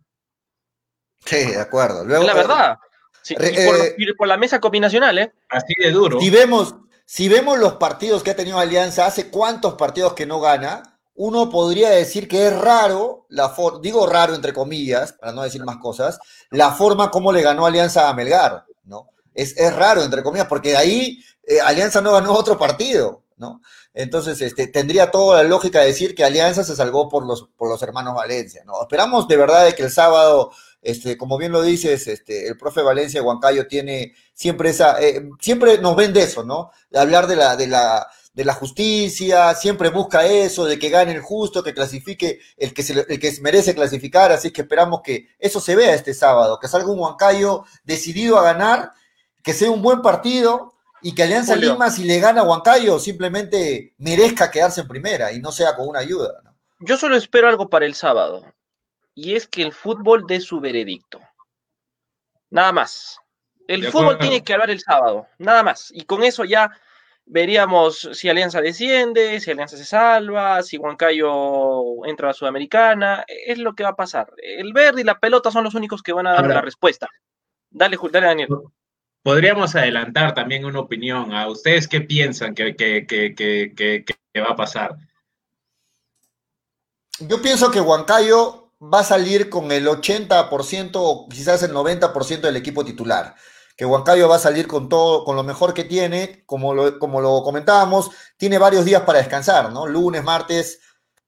[1.26, 2.04] Sí, de acuerdo.
[2.04, 2.78] Luego, es la verdad.
[3.22, 5.34] Sí, Re, y por, eh, y por, la mesa combinacional, ¿eh?
[5.50, 6.20] Así de duro.
[6.20, 10.42] Si vemos, si vemos los partidos que ha tenido Alianza, hace cuántos partidos que no
[10.42, 10.84] gana,
[11.16, 15.64] uno podría decir que es raro, la for digo raro entre comillas, para no decir
[15.64, 19.10] más cosas, la forma como le ganó Alianza a Melgar, ¿no?
[19.34, 23.62] Es, es raro, entre comillas, porque de ahí eh, Alianza no ganó otro partido, ¿no?
[23.94, 27.70] Entonces, este, tendría toda la lógica de decir que Alianza se salvó por los, por
[27.70, 28.82] los hermanos Valencia, ¿no?
[28.82, 30.52] Esperamos de verdad de que el sábado,
[30.84, 35.78] este, como bien lo dices, este, el profe Valencia Huancayo tiene siempre esa, eh, siempre
[35.78, 36.72] nos vende eso, ¿no?
[36.94, 41.22] Hablar de la, de la, de la justicia, siempre busca eso, de que gane el
[41.22, 45.62] justo, que clasifique el que, se, el que merece clasificar, así que esperamos que eso
[45.62, 48.92] se vea este sábado, que salga un Huancayo decidido a ganar,
[49.42, 51.74] que sea un buen partido y que Alianza Julio.
[51.74, 55.88] Lima, si le gana a Huancayo, simplemente merezca quedarse en primera y no sea con
[55.88, 56.42] una ayuda.
[56.44, 56.56] ¿no?
[56.80, 58.44] Yo solo espero algo para el sábado,
[59.16, 61.20] y es que el fútbol dé su veredicto.
[62.50, 63.20] Nada más.
[63.68, 65.90] El fútbol tiene que hablar el sábado, nada más.
[65.94, 66.70] Y con eso ya
[67.26, 73.58] veríamos si Alianza desciende, si Alianza se salva, si Huancayo entra a la Sudamericana, es
[73.58, 74.34] lo que va a pasar.
[74.38, 77.08] El verde y la pelota son los únicos que van a dar Ahora, la respuesta.
[77.70, 78.50] Dale, dale, Daniel.
[79.22, 81.34] Podríamos adelantar también una opinión.
[81.34, 84.98] ¿A ustedes qué piensan que, que, que, que va a pasar?
[87.20, 92.58] Yo pienso que Huancayo va a salir con el 80% o quizás el 90% del
[92.58, 93.36] equipo titular
[93.76, 97.22] que Huancayo va a salir con todo, con lo mejor que tiene, como lo, como
[97.22, 99.88] lo comentábamos, tiene varios días para descansar, ¿no?
[99.88, 100.80] Lunes, martes,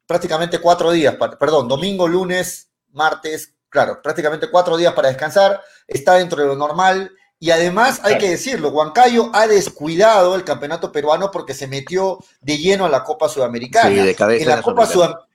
[0.05, 6.15] prácticamente cuatro días, para, perdón, domingo, lunes, martes, claro, prácticamente cuatro días para descansar, está
[6.15, 11.31] dentro de lo normal, y además hay que decirlo, Huancayo ha descuidado el campeonato peruano
[11.31, 13.89] porque se metió de lleno a la Copa Sudamericana.
[13.89, 15.25] Sí, de cabeza en la, Copa Sudamericana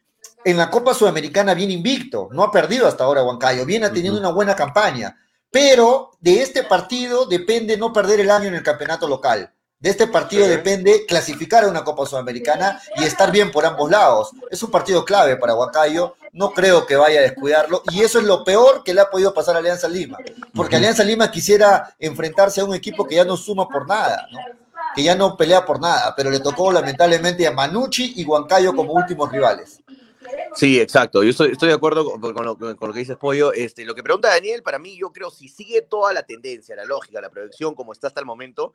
[0.45, 4.23] en la Copa Sudamericana viene invicto, no ha perdido hasta ahora Huancayo, viene teniendo uh
[4.23, 4.27] -huh.
[4.27, 5.17] una buena campaña
[5.51, 9.53] pero de este partido depende no perder el año en el campeonato local.
[9.79, 10.51] De este partido sí.
[10.51, 14.31] depende clasificar a una Copa Sudamericana y estar bien por ambos lados.
[14.51, 18.27] Es un partido clave para Huancayo, no creo que vaya a descuidarlo y eso es
[18.27, 20.19] lo peor que le ha podido pasar a Alianza Lima,
[20.55, 24.39] porque Alianza Lima quisiera enfrentarse a un equipo que ya no suma por nada, ¿no?
[24.95, 28.93] que ya no pelea por nada, pero le tocó lamentablemente a Manucci y Huancayo como
[28.93, 29.80] últimos rivales.
[30.55, 31.23] Sí, exacto.
[31.23, 33.53] Yo estoy, de acuerdo con, lo, que dices, Pollo.
[33.53, 36.85] Este, lo que pregunta Daniel, para mí, yo creo, si sigue toda la tendencia, la
[36.85, 38.75] lógica, la proyección como está hasta el momento,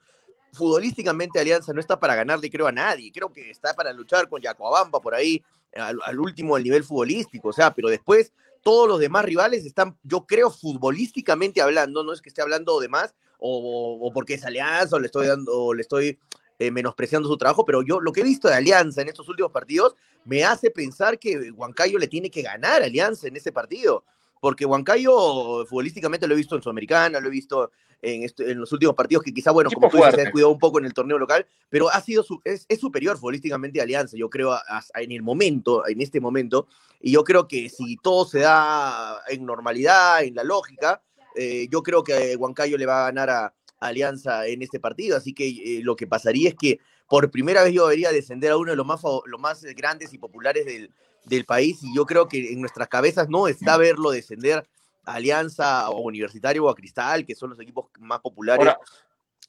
[0.54, 3.12] futbolísticamente Alianza no está para ganarle, creo, a nadie.
[3.12, 5.44] Creo que está para luchar con Yacoabamba por ahí,
[5.76, 7.50] al, último, al nivel futbolístico.
[7.50, 8.32] O sea, pero después
[8.64, 12.88] todos los demás rivales están, yo creo, futbolísticamente hablando, no es que esté hablando de
[12.88, 16.18] más, o, o porque es Alianza, o le estoy dando, le estoy
[16.60, 19.52] eh, menospreciando su trabajo, pero yo lo que he visto de Alianza en estos últimos
[19.52, 24.04] partidos me hace pensar que Huancayo le tiene que ganar a Alianza en ese partido,
[24.40, 28.72] porque Huancayo futbolísticamente lo he visto en Sudamericana, lo he visto en, este, en los
[28.72, 30.94] últimos partidos, que quizá, bueno, como tú dices, se ha cuidado un poco en el
[30.94, 34.62] torneo local, pero ha sido su, es, es, superior futbolísticamente a Alianza, yo creo, a,
[34.68, 36.68] a, en el momento, en este momento,
[37.02, 41.02] y yo creo que si todo se da en normalidad, en la lógica,
[41.36, 43.54] eh, yo creo que Huancayo le va a ganar a,
[43.88, 47.74] Alianza en este partido, así que eh, lo que pasaría es que por primera vez
[47.74, 50.92] yo debería descender a uno de los más, los más grandes y populares del,
[51.26, 54.68] del país y yo creo que en nuestras cabezas no está verlo descender
[55.06, 58.68] a Alianza o Universitario o a Cristal, que son los equipos más populares.
[58.68, 58.80] Ahora,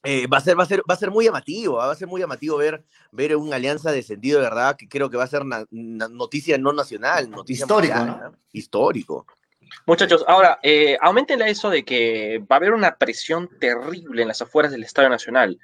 [0.02, 2.06] eh, va, a ser, va, a ser, va a ser muy llamativo, va a ser
[2.06, 5.42] muy llamativo ver, ver un Alianza descendido de verdad, que creo que va a ser
[5.42, 8.38] una, una noticia no nacional, noticia histórico, mundial, ¿no?
[8.52, 9.26] histórico.
[9.86, 14.42] Muchachos, ahora, eh, aumentenle eso de que va a haber una presión terrible en las
[14.42, 15.58] afueras del Estadio Nacional.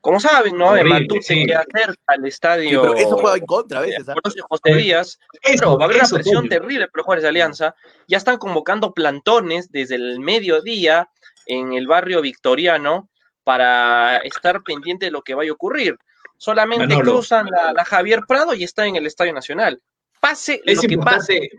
[0.00, 0.68] Como saben, ¿no?
[0.68, 1.46] Horrible, Matute sí.
[1.46, 2.68] queda cerca al estadio.
[2.68, 4.04] Sí, pero eso juega en contra a veces.
[4.48, 5.18] José Díaz.
[5.42, 6.60] Pero va a haber una presión tuyo.
[6.60, 7.74] terrible por los jugadores de Alianza.
[8.06, 11.08] Ya están convocando plantones desde el mediodía
[11.46, 13.08] en el barrio victoriano
[13.44, 15.98] para estar pendiente de lo que vaya a ocurrir.
[16.36, 17.12] Solamente Manolo.
[17.12, 19.80] cruzan la, la, Javier Prado y están en el Estadio Nacional.
[20.20, 21.50] Pase es lo que pase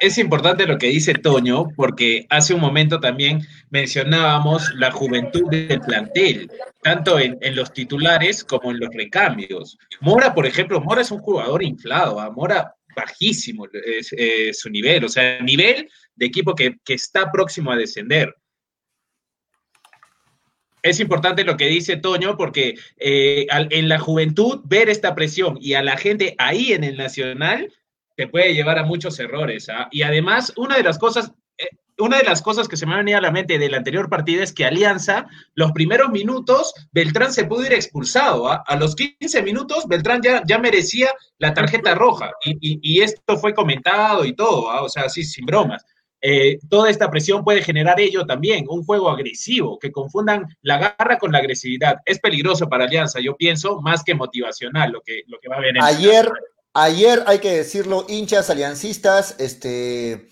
[0.00, 3.40] es importante lo que dice Toño, porque hace un momento también
[3.70, 6.50] mencionábamos la juventud del plantel,
[6.82, 9.78] tanto en, los titulares como en los recambios.
[10.00, 12.30] Mora, por ejemplo, Mora es un jugador inflado, ¿eh?
[12.30, 17.76] Mora bajísimo eh, su nivel, o sea, nivel de equipo que, que está próximo a
[17.76, 18.34] descender
[20.82, 25.74] es importante lo que dice Toño, porque eh, en la juventud ver esta presión y
[25.74, 27.72] a la gente ahí en el Nacional
[28.18, 29.68] te puede llevar a muchos errores.
[29.68, 29.86] ¿ah?
[29.92, 32.98] Y además, una de las cosas, eh, una de las cosas que se me ha
[32.98, 37.44] venido a la mente del anterior partido es que Alianza, los primeros minutos, Beltrán se
[37.44, 38.50] pudo ir expulsado.
[38.50, 38.64] ¿ah?
[38.66, 42.32] A los 15 minutos, Beltrán ya, ya merecía la tarjeta roja.
[42.44, 44.82] Y, y, y esto fue comentado y todo, ¿ah?
[44.82, 45.86] o sea, así sin bromas.
[46.20, 51.18] Eh, toda esta presión puede generar ello también, un juego agresivo, que confundan la garra
[51.18, 51.98] con la agresividad.
[52.04, 55.68] Es peligroso para Alianza, yo pienso, más que motivacional lo que, lo que va a
[55.68, 56.28] en Ayer,
[56.82, 60.28] ayer hay que decirlo, hinchas aliancistas, este,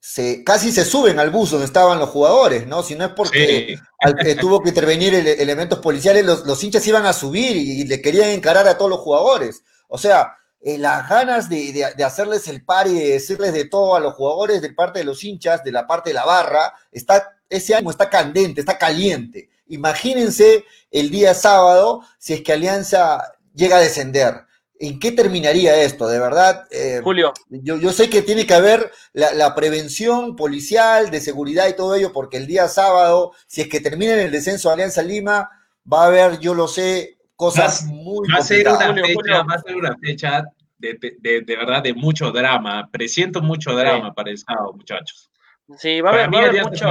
[0.00, 2.82] se, casi se suben al bus donde estaban los jugadores, ¿no?
[2.82, 3.82] Si no es porque sí.
[4.00, 7.82] al, eh, tuvo que intervenir el, elementos policiales, los, los, hinchas iban a subir y,
[7.82, 9.62] y, le querían encarar a todos los jugadores.
[9.88, 13.66] O sea, eh, las ganas de, de, de, hacerles el par y de decirles de
[13.66, 16.74] todo a los jugadores de parte de los hinchas, de la parte de la barra,
[16.90, 19.50] está, ese ánimo está candente, está caliente.
[19.68, 24.46] Imagínense el día sábado si es que Alianza llega a descender.
[24.86, 26.06] ¿En qué terminaría esto?
[26.06, 27.32] De verdad, eh, Julio.
[27.48, 31.94] Yo, yo, sé que tiene que haber la, la, prevención policial, de seguridad y todo
[31.94, 35.48] ello, porque el día sábado, si es que termina en el descenso de Alianza Lima,
[35.90, 39.46] va a haber, yo lo sé, cosas va, muy va a ser una fecha, Julio.
[39.46, 40.44] Va a ser una fecha
[40.76, 42.88] de, de, de, verdad de mucho drama.
[42.90, 44.12] Presiento mucho drama sí.
[44.14, 45.30] para el sábado, muchachos.
[45.78, 46.86] Sí, va a haber, va a haber mucho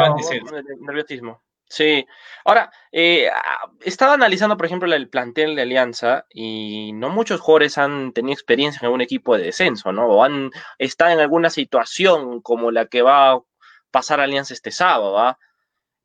[0.82, 1.43] nerviosismo.
[1.74, 2.06] Sí.
[2.46, 3.32] Ahora, eh,
[3.82, 8.78] estaba analizando, por ejemplo, el plantel de Alianza y no muchos jugadores han tenido experiencia
[8.80, 10.06] en algún equipo de descenso, ¿no?
[10.06, 13.42] O han estado en alguna situación como la que va a
[13.90, 15.40] pasar Alianza este sábado, ¿va?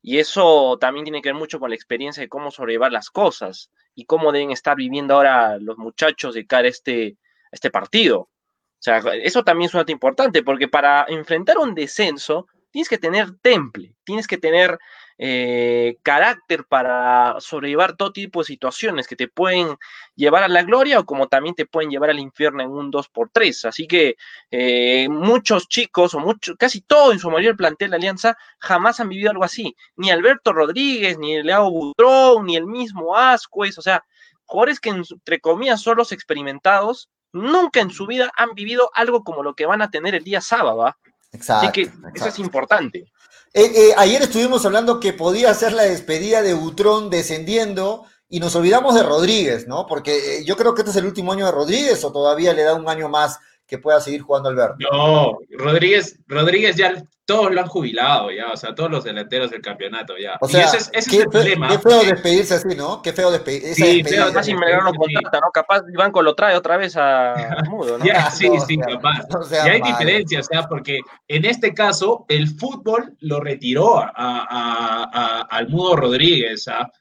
[0.01, 3.69] Y eso también tiene que ver mucho con la experiencia de cómo sobrellevar las cosas
[3.93, 8.21] y cómo deben estar viviendo ahora los muchachos de cara a este, a este partido.
[8.21, 8.29] O
[8.79, 13.37] sea, eso también es un dato importante, porque para enfrentar un descenso tienes que tener
[13.41, 14.79] temple, tienes que tener
[15.21, 19.75] eh, carácter para sobrellevar todo tipo de situaciones que te pueden
[20.15, 23.67] llevar a la gloria o como también te pueden llevar al infierno en un 2x3.
[23.67, 24.15] Así que
[24.49, 29.01] eh, muchos chicos, o muchos, casi todo en su mayoría el plantel de Alianza, jamás
[29.01, 29.75] han vivido algo así.
[29.97, 34.05] Ni Alberto Rodríguez, ni Leo Butrón, ni el mismo Ascuez, o sea,
[34.45, 39.43] jugadores que entre comillas son los experimentados, nunca en su vida han vivido algo como
[39.43, 40.87] lo que van a tener el día sábado.
[40.87, 40.97] ¿ah?
[41.33, 42.09] Exacto, Así que exacto.
[42.15, 43.11] eso es importante.
[43.53, 48.55] Eh, eh, ayer estuvimos hablando que podía ser la despedida de Butrón descendiendo y nos
[48.55, 49.87] olvidamos de Rodríguez, ¿no?
[49.87, 52.61] Porque eh, yo creo que este es el último año de Rodríguez o todavía le
[52.61, 53.39] da un año más
[53.69, 54.75] que pueda seguir jugando Alberto.
[54.91, 56.91] No, Rodríguez, Rodríguez ya
[57.25, 60.37] todos lo han jubilado ya, o sea, todos los delanteros del campeonato ya.
[60.41, 61.67] O sea, ese es, qué, el problema.
[61.67, 63.03] Qué feo despedirse así, ¿no?
[63.03, 63.75] Qué feo despedirse.
[63.75, 65.51] Sí, feo, casi me lo contrata, ¿no?
[65.53, 67.35] Capaz Banco lo trae otra vez a
[67.69, 68.05] Mudo, ¿no?
[68.05, 69.27] ya, sí, sí, capaz.
[69.51, 75.09] y hay diferencias, o sea, porque en este caso el fútbol lo retiró a, a,
[75.13, 76.91] a, al Mudo Rodríguez, ¿ah?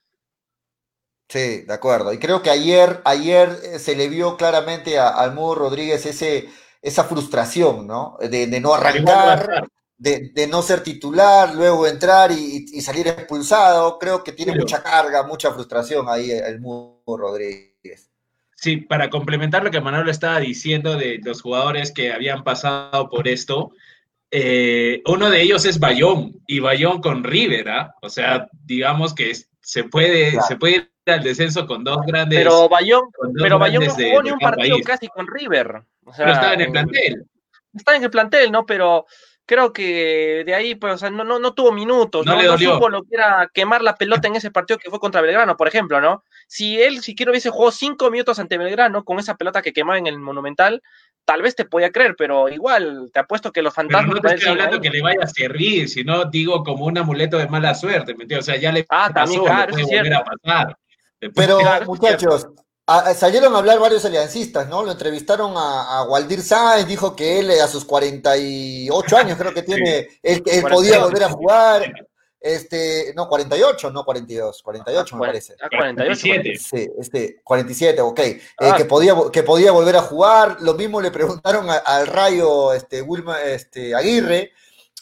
[1.29, 2.12] Sí, de acuerdo.
[2.12, 6.49] Y creo que ayer, ayer eh, se le vio claramente a, al Mudo Rodríguez ese,
[6.81, 8.16] esa frustración, ¿no?
[8.18, 9.68] De, de no arrancar,
[9.99, 13.99] de, de, no ser titular, luego entrar y, y, salir expulsado.
[13.99, 18.11] Creo que tiene mucha carga, mucha frustración ahí el Mudo Rodríguez.
[18.55, 23.29] Sí, para complementar lo que Manuel estaba diciendo de los jugadores que habían pasado por
[23.29, 23.72] esto,
[24.31, 27.95] eh, uno de ellos es Bayón, y Bayón con River, ¿ah?
[28.03, 32.38] O sea, digamos que se puede, se puede ir al descenso con dos grandes.
[32.38, 33.02] Pero Bayón,
[33.40, 35.82] pero Bayón no jugó ni un partido casi con River.
[36.04, 37.26] O sea, pero estaba en el plantel.
[37.74, 38.64] Está en el plantel, ¿no?
[38.64, 39.06] Pero
[39.48, 42.59] creo que de ahí, pues, o sea, no, no, no tuvo minutos, no, no, le
[42.59, 45.66] supo lo que era quemar la pelota en ese partido que fue contra Belgrano, por
[45.66, 46.22] ejemplo, ¿no?
[46.46, 50.06] Si él siquiera hubiese jugado cinco minutos ante Belgrano con esa pelota que quemaba en
[50.06, 50.82] el Monumental,
[51.24, 54.16] tal vez te podía creer, pero igual te apuesto que los fantasmas.
[54.16, 57.38] Pero no te estoy hablando que le vaya a servir, sino digo como un amuleto
[57.38, 58.46] de mala suerte, ¿me entiendes?
[58.46, 60.76] O sea, ya le ah, también, claro, le puede volver a pasar.
[61.35, 62.49] Pero, muchachos,
[63.14, 64.83] salieron a hablar varios aliancistas, ¿no?
[64.83, 69.62] Lo entrevistaron a, a, Waldir Sáenz, dijo que él a sus 48 años, creo que
[69.64, 71.93] tiene, él, podía volver a jugar.
[72.41, 75.57] Este, no, 48, no 42, 48 me parece.
[75.61, 76.57] Ah, 47.
[76.57, 78.21] Sí, este, 47, ok.
[78.21, 78.75] Eh, ah.
[78.77, 80.57] que, podía, que podía volver a jugar.
[80.61, 84.53] Lo mismo le preguntaron al Rayo este, Wilma, este, Aguirre.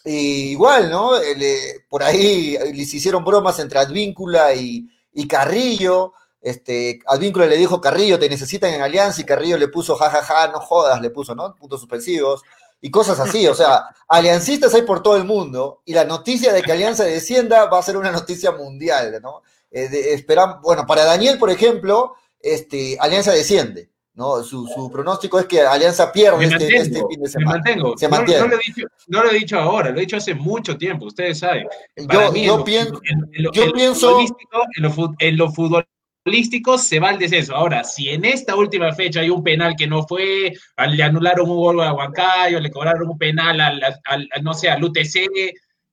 [0.02, 1.18] Y igual, ¿no?
[1.18, 6.12] Le, por ahí les hicieron bromas entre Advíncula y, y Carrillo.
[6.40, 10.60] Este, Advíncula le dijo, Carrillo, te necesitan en Alianza, y Carrillo le puso, jajaja, no
[10.60, 11.56] jodas, le puso, ¿no?
[11.56, 12.42] Puntos suspensivos,
[12.80, 13.48] y cosas así.
[13.48, 17.64] O sea, aliancistas hay por todo el mundo, y la noticia de que Alianza descienda
[17.64, 19.42] va a ser una noticia mundial, ¿no?
[19.72, 23.90] Eh, esperan, bueno, para Daniel, por ejemplo, este, Alianza desciende.
[24.16, 24.42] ¿No?
[24.42, 27.50] Su, su, pronóstico es que Alianza pierde este, este, fin de semana.
[27.50, 27.96] Me mantengo.
[27.96, 28.40] Se mantiene.
[28.40, 30.76] No, no, lo he dicho, no, lo he dicho, ahora, lo he dicho hace mucho
[30.76, 31.68] tiempo, ustedes saben.
[32.08, 34.18] Para yo, mí, yo, pienso, en lo, yo pienso...
[34.20, 37.54] En lo, en lo futbolístico se va al descenso.
[37.54, 40.54] Ahora, si en esta última fecha hay un penal que no fue,
[40.88, 44.70] le anularon un gol a Huancayo, le cobraron un penal al, al, al no sé,
[44.70, 45.28] al UTC,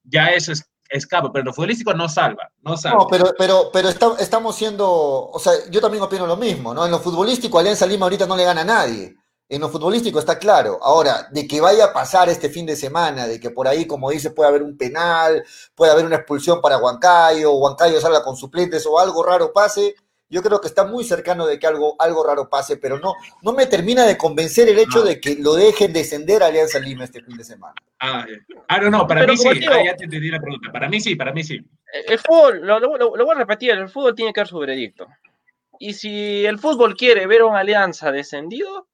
[0.06, 3.00] ya eso es escapa, pero lo futbolístico no salva, no salva.
[3.00, 6.86] No, pero, pero, pero estamos siendo, o sea, yo también opino lo mismo, ¿no?
[6.86, 9.16] En lo futbolístico, Alianza Lima ahorita no le gana a nadie.
[9.50, 10.80] En lo futbolístico está claro.
[10.82, 14.10] Ahora, de que vaya a pasar este fin de semana, de que por ahí, como
[14.10, 15.44] dice, puede haber un penal,
[15.76, 19.96] puede haber una expulsión para Huancayo, Huancayo salga con suplentes o algo raro pase,
[20.34, 23.14] yo creo que está muy cercano de que algo, algo raro pase, pero no,
[23.44, 27.04] no me termina de convencer el hecho de que lo dejen descender a Alianza Lima
[27.04, 27.76] este fin de semana.
[28.06, 28.26] Ah,
[28.68, 31.16] ah no, no, para mí sí, ah, ya te entendí la pregunta, para mí sí,
[31.16, 31.66] para mí sí.
[32.06, 35.08] El fútbol, lo, lo, lo, voy a repetir, el fútbol tiene que dar su veredicto.
[35.80, 38.88] Y si el fútbol quiere ver una alianza descendido,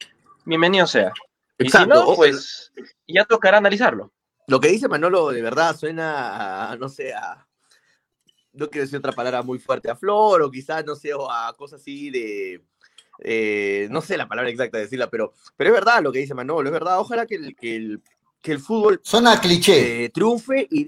[0.45, 1.11] bienvenido sea.
[1.57, 2.71] Y si no, pues
[3.07, 4.11] ya tocará analizarlo.
[4.45, 7.47] Lo que dice Manolo de verdad suena, a, no sé, a,
[8.53, 11.51] no quiero decir otra palabra muy fuerte, a flor o quizás, no sé, o a
[11.57, 12.63] cosas así de,
[13.23, 16.35] eh, no sé la palabra exacta de decirla, pero, pero es verdad lo que dice
[16.35, 18.01] Manolo, es verdad, ojalá que el, que el,
[18.41, 18.99] que el fútbol...
[19.03, 20.05] Suena cliché.
[20.05, 20.87] Eh, triunfe y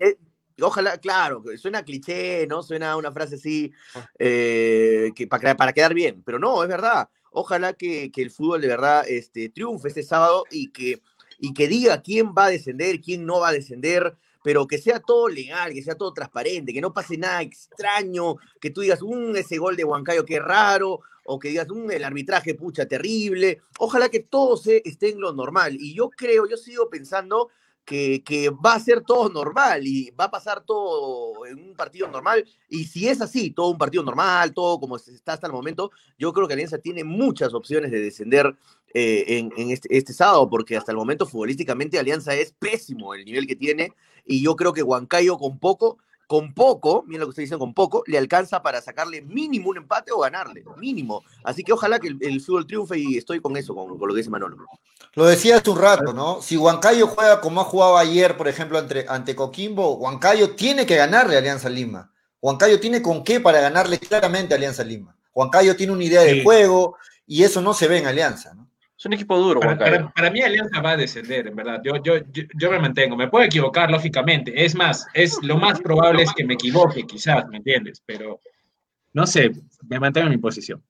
[0.62, 2.64] ojalá, claro, suena cliché, ¿no?
[2.64, 3.72] Suena una frase así
[4.20, 7.10] eh, que para, para quedar bien, pero no, es verdad.
[7.32, 11.02] Ojalá que, que, el fútbol de verdad este, triunfe este sábado y que,
[11.40, 15.00] y que diga quién va a descender, quién no va a descender, pero que sea
[15.00, 19.36] todo legal, que sea todo transparente, que no pase nada extraño, que tú digas, un
[19.38, 23.62] ese gol de Huancayo, qué raro, o que digas, un el arbitraje, pucha, terrible.
[23.80, 25.78] Ojalá que todo se esté en lo normal.
[25.80, 27.50] Y yo creo, yo sigo pensando
[27.86, 32.10] que, que, va a ser todo normal y va a pasar todo en un partido
[32.10, 32.44] normal.
[32.68, 36.34] Y si es así, todo un partido normal, todo como está hasta el momento, yo
[36.34, 38.54] creo que Alianza tiene muchas opciones de descender
[38.94, 43.24] eh, en, en este, este, sábado, porque hasta el momento futbolísticamente Alianza es pésimo el
[43.24, 43.94] nivel que tiene
[44.26, 45.98] y yo creo que Huancayo con poco,
[46.32, 49.76] con poco, miren lo que ustedes dicen, con poco, le alcanza para sacarle mínimo un
[49.76, 51.26] empate o ganarle, mínimo.
[51.44, 54.30] Así que ojalá que el, fútbol triunfe y estoy con eso, con, lo que dice
[54.30, 54.56] Manolo.
[55.16, 56.42] Lo decía hace un rato, ¿no?
[56.42, 60.96] Si Huancayo juega como ha jugado ayer, por ejemplo, ante, ante Coquimbo, Huancayo tiene que
[60.96, 62.14] ganarle a Alianza Lima.
[62.42, 65.14] Huancayo tiene con qué para ganarle claramente a Alianza Lima.
[65.34, 66.96] Huancayo tiene una idea de juego
[67.28, 68.71] y eso no se ve en Alianza, ¿no?
[69.02, 71.82] Es un equipo duro, para, para, mí Alianza va a descender, en verdad.
[71.84, 72.18] Yo, yo,
[72.54, 73.18] yo, me mantengo.
[73.18, 74.64] Me puedo equivocar, lógicamente.
[74.64, 78.04] Es más, es lo más probable es que me equivoque, quizás, ¿me entiendes?
[78.06, 78.40] Pero
[79.14, 79.54] no sé,
[79.88, 80.84] me mantengo en mi posición.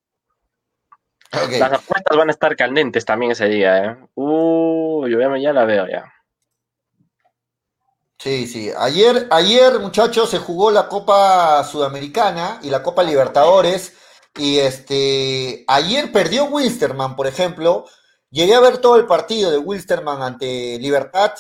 [1.32, 3.98] Las apuestas van a estar candentes también ese día, ¿eh?
[4.16, 6.14] Uh, yo ya la veo ya.
[8.18, 8.72] Sí, sí.
[8.78, 13.96] Ayer, ayer, muchachos, se jugó la Copa Sudamericana y la Copa Libertadores.
[14.36, 17.86] Y este, ayer perdió Wilsterman, por ejemplo.
[18.32, 21.34] Llegué a ver todo el partido de Wilsterman ante Libertad.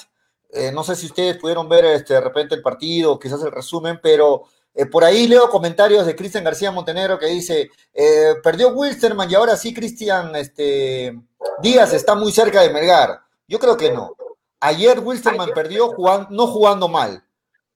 [0.49, 4.01] Eh, no sé si ustedes pudieron ver este, de repente el partido, quizás el resumen,
[4.03, 4.43] pero
[4.75, 9.35] eh, por ahí leo comentarios de Cristian García Montenegro que dice, eh, perdió Wilsterman y
[9.35, 11.17] ahora sí Cristian este,
[11.61, 13.21] Díaz está muy cerca de Melgar.
[13.47, 14.13] Yo creo que no.
[14.59, 17.23] Ayer Wilsterman perdió jugando, no jugando mal.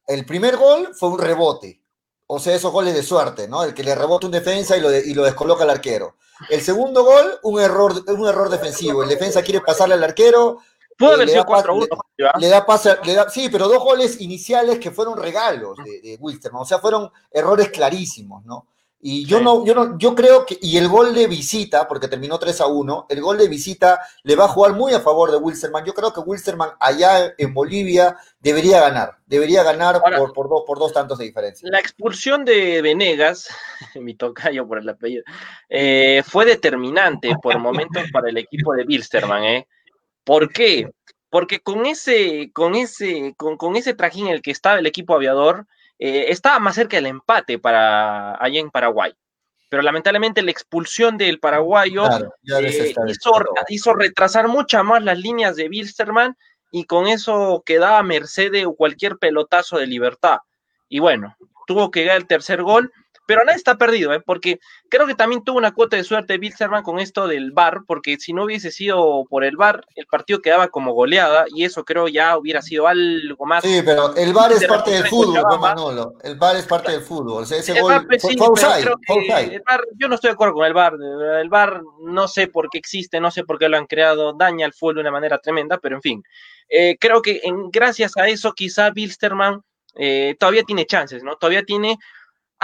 [0.07, 1.81] El primer gol fue un rebote.
[2.27, 3.63] O sea, esos goles de suerte, ¿no?
[3.63, 6.15] El que le rebota un defensa y lo, y lo descoloca al arquero.
[6.49, 9.03] El segundo gol, un error, un error defensivo.
[9.03, 10.59] El defensa quiere pasarle al arquero.
[10.97, 11.87] Pudo eh, haber sido 4-1.
[12.39, 16.17] Le, da pase, le da, sí, pero dos goles iniciales que fueron regalos de, de
[16.19, 16.63] Wilsterman.
[16.63, 18.67] O sea, fueron errores clarísimos, ¿no?
[19.07, 22.39] Y yo no, yo no, yo creo que, y el gol de visita, porque terminó
[22.39, 25.37] 3 a 1, el gol de visita le va a jugar muy a favor de
[25.37, 25.85] Wilsterman.
[25.85, 30.79] Yo creo que Wilsterman allá en Bolivia debería ganar, debería ganar por, por, dos, por
[30.79, 31.69] dos tantos de diferencia.
[31.69, 33.47] La expulsión de Venegas,
[33.95, 35.23] mi tocayo por el apellido,
[35.69, 39.67] eh, fue determinante por momentos para el equipo de Wilsterman, ¿eh?
[40.23, 40.89] ¿Por qué?
[41.29, 45.13] Porque con ese, con ese, con, con ese trajín en el que estaba el equipo
[45.13, 45.67] aviador,
[45.99, 49.13] eh, estaba más cerca del empate para allá en Paraguay.
[49.69, 52.93] Pero lamentablemente la expulsión del paraguayo eh,
[53.67, 56.37] hizo, retrasar mucho más las líneas de Wilstermann
[56.71, 60.37] y con eso quedaba a merced de cualquier pelotazo de libertad.
[60.87, 61.35] Y bueno,
[61.67, 62.91] tuvo que llegar el tercer gol
[63.25, 64.19] pero nada está perdido, ¿eh?
[64.19, 64.59] porque
[64.89, 68.33] creo que también tuvo una cuota de suerte Bilzerman con esto del VAR, porque si
[68.33, 72.37] no hubiese sido por el VAR, el partido quedaba como goleada, y eso creo ya
[72.37, 73.63] hubiera sido algo más.
[73.63, 76.13] Sí, pero el VAR es parte del fútbol, Manolo.
[76.23, 77.43] El VAR es parte del fútbol.
[77.43, 78.07] O sea, ese gol,
[79.97, 80.93] yo no estoy de acuerdo con el VAR.
[81.41, 84.65] El VAR no sé por qué existe, no sé por qué lo han creado, daña
[84.65, 86.23] al fútbol de una manera tremenda, pero en fin.
[86.69, 89.61] Eh, creo que en, gracias a eso, quizá Bilsterman
[89.95, 91.35] eh, todavía tiene chances, ¿no?
[91.37, 91.97] Todavía tiene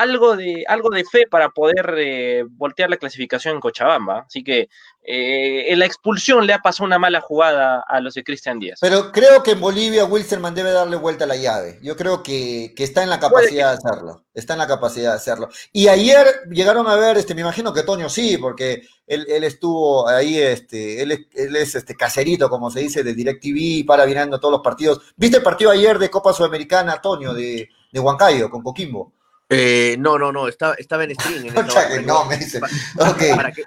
[0.01, 4.25] algo de, algo de fe para poder eh, voltear la clasificación en Cochabamba.
[4.27, 4.67] Así que
[5.03, 8.79] eh, en la expulsión le ha pasado una mala jugada a los de Cristian Díaz.
[8.81, 11.79] Pero creo que en Bolivia Wilstermann debe darle vuelta a la llave.
[11.83, 14.25] Yo creo que, está en la capacidad de hacerlo.
[14.33, 15.49] Está en la capacidad de hacerlo.
[15.71, 20.39] Y ayer llegaron a ver, este, me imagino que Toño sí, porque él, estuvo ahí,
[20.39, 25.13] este, él, es este caserito, como se dice, de DirecTV, para mirando todos los partidos.
[25.15, 29.13] ¿Viste el partido ayer de Copa Sudamericana, Toño, de, de Huancayo, con Coquimbo?
[29.53, 31.47] Eh, no, no, no, estaba, estaba en stream.
[31.47, 31.57] En
[31.91, 32.61] el, no, me dice.
[32.97, 33.35] Okay.
[33.35, 33.63] Para que,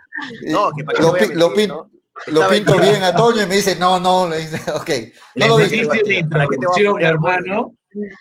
[0.46, 1.90] no, que para lo, que lo, pin, ¿no?
[2.28, 4.90] lo pinto bien a Toño y me dice, no, no, le dice, ok.
[5.34, 6.24] No lo viste.
[6.30, 7.74] ¿Para qué te va a hermano?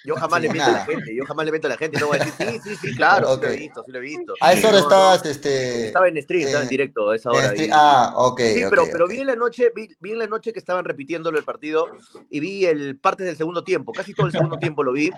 [0.06, 2.08] Yo jamás le meto a la gente, yo jamás le meto a la gente, no
[2.08, 3.40] voy a decir, sí, sí, sí, claro, okay.
[3.40, 4.34] sí lo he visto, sí lo he visto.
[4.40, 5.88] A esa hora estabas, este...
[5.88, 7.56] Estaba en stream, estaba en eh, directo a esa hora.
[7.56, 7.70] Y...
[7.72, 8.92] Ah, ok, Sí, okay, pero, okay.
[8.92, 11.88] pero vi en la noche, vi, vi, en la noche que estaban repitiéndolo el partido
[12.30, 15.10] y vi el parte del segundo tiempo, casi todo el segundo tiempo lo vi,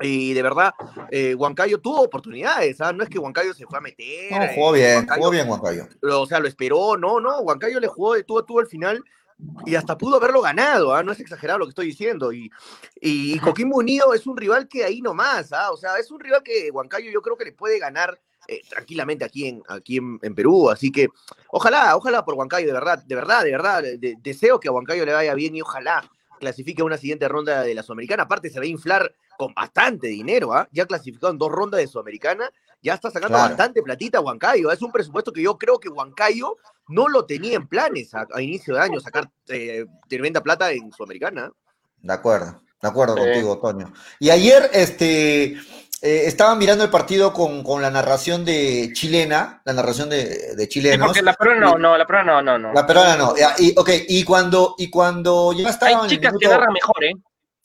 [0.00, 0.74] y de verdad,
[1.10, 2.92] eh, Huancayo tuvo oportunidades, ¿ah?
[2.92, 4.30] No es que Huancayo se fue a meter.
[4.30, 5.88] No, jugó bien, Huancayo, jugó bien Huancayo.
[6.02, 9.02] O sea, lo esperó, no, no, Huancayo le jugó, tuvo, tuvo el final
[9.66, 11.02] y hasta pudo haberlo ganado, ¿ah?
[11.02, 12.32] No es exagerado lo que estoy diciendo.
[12.32, 12.50] Y,
[13.00, 15.72] y Coquimbo Unido es un rival que ahí nomás, ¿ah?
[15.72, 18.18] O sea, es un rival que Huancayo yo creo que le puede ganar
[18.48, 20.70] eh, tranquilamente aquí, en, aquí en, en, Perú.
[20.70, 21.08] Así que
[21.50, 23.82] ojalá, ojalá por Huancayo, de verdad, de verdad, de verdad.
[23.82, 27.62] De, deseo que a Huancayo le vaya bien y ojalá clasifique a una siguiente ronda
[27.62, 28.24] de la Sudamericana.
[28.24, 30.68] Aparte, se va a inflar con bastante dinero, ¿ah?
[30.72, 32.50] Ya clasificado en dos rondas de Sudamericana,
[32.82, 33.48] ya está sacando claro.
[33.48, 34.70] bastante platita a Huancayo.
[34.70, 36.56] Es un presupuesto que yo creo que Huancayo
[36.88, 40.92] no lo tenía en planes a, a inicio de año, sacar eh, tremenda plata en
[40.92, 41.50] Sudamericana.
[42.00, 43.20] De acuerdo, de acuerdo eh.
[43.20, 43.92] contigo, Toño.
[44.18, 45.56] Y ayer, este.
[46.02, 50.68] Eh, estaba mirando el partido con, con, la narración de chilena, la narración de, de
[50.68, 50.98] chilenos.
[50.98, 52.72] Sí, porque la peruana no, no, la peruana no, no, no.
[52.74, 53.34] La peruana no.
[53.58, 56.02] Y, ok, y cuando, y cuando ya estaba.
[56.02, 57.12] Hay chicas minuto, que narran mejor, ¿eh?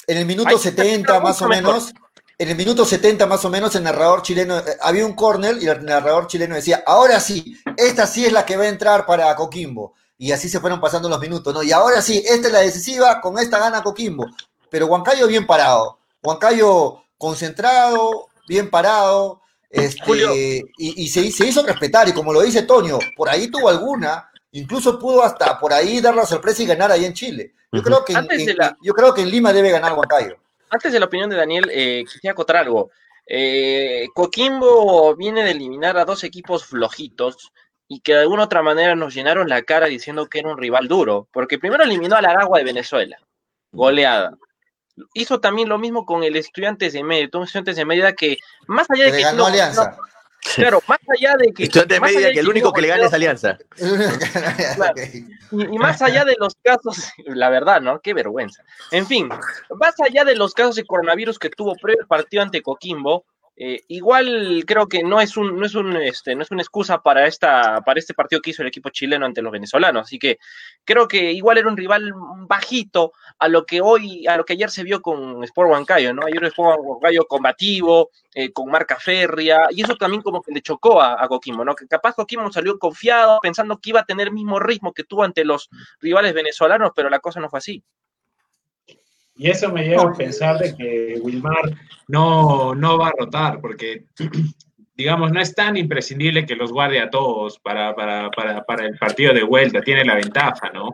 [0.08, 1.93] En el minuto Hay 70 más o menos,
[2.38, 5.68] en el minuto 70 más o menos, el narrador chileno, eh, había un córner y
[5.68, 9.36] el narrador chileno decía, ahora sí, esta sí es la que va a entrar para
[9.36, 9.93] Coquimbo.
[10.18, 11.64] Y así se fueron pasando los minutos, ¿no?
[11.64, 14.26] Y ahora sí, esta es la decisiva, con esta gana Coquimbo.
[14.70, 15.99] Pero Huancayo bien parado.
[16.24, 19.41] Huancayo concentrado, bien parado,
[19.72, 23.70] este, y, y se, se, hizo respetar, y como lo dice Toño, por ahí tuvo
[23.70, 27.54] alguna, incluso pudo hasta por ahí dar la sorpresa y ganar ahí en Chile.
[27.72, 27.86] Yo, uh -huh.
[27.86, 28.78] creo, que en, en, la...
[28.82, 30.38] yo creo que en Lima debe ganar Huancayo.
[30.69, 32.91] Antes de la opinión de Daniel, eh, quisiera acotar algo.
[33.28, 37.51] Eh, Coquimbo viene de eliminar a dos equipos flojitos
[37.88, 40.88] y que de alguna otra manera nos llenaron la cara diciendo que era un rival
[40.88, 43.17] duro, porque primero eliminó al Aragua de Venezuela,
[43.72, 44.38] goleada
[45.13, 48.89] hizo también lo mismo con el Estudiantes de Mérida, un Estudiantes de Mérida que más
[48.89, 49.97] allá de que, que ganó no, Alianza.
[49.97, 50.03] No,
[50.56, 51.70] Claro, más allá de que.
[52.00, 53.58] Media que el único que le gana es Alianza.
[54.76, 54.96] Claro.
[55.52, 58.00] Y, y más allá de los casos, la verdad, ¿no?
[58.00, 58.64] Qué vergüenza.
[58.92, 59.30] En fin,
[59.76, 63.26] más allá de los casos de coronavirus que tuvo previo el partido ante Coquimbo,
[63.64, 67.03] eh, igual creo que no es un, no es un, este, no es una excusa
[67.03, 70.01] para esta, para este partido que hizo el equipo chileno ante los venezolanos.
[70.07, 70.39] Así que
[70.84, 72.12] creo que igual era un rival
[72.47, 76.26] bajito a lo que hoy, a lo que ayer se vio con Sport Huancayo, ¿no?
[76.26, 80.99] Ayer Sport Huancayo combativo, eh, con marca férrea, y eso también como que le chocó
[80.99, 81.76] a, a Coquimbo, ¿no?
[81.76, 85.24] Que capaz Coquimbo salió confiado, pensando que iba a tener el mismo ritmo que tuvo
[85.24, 87.84] ante los rivales venezolanos, pero la cosa no fue así.
[89.36, 91.72] Y eso me lleva a pensar de que Wilmar
[92.08, 94.06] no, no va a rotar, porque,
[94.96, 98.98] digamos, no es tan imprescindible que los guarde a todos para, para, para, para el
[98.98, 100.92] partido de vuelta, tiene la ventaja, ¿no?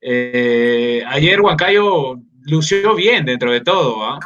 [0.00, 4.18] Eh, ayer Huancayo lució bien dentro de todo, ¿ah?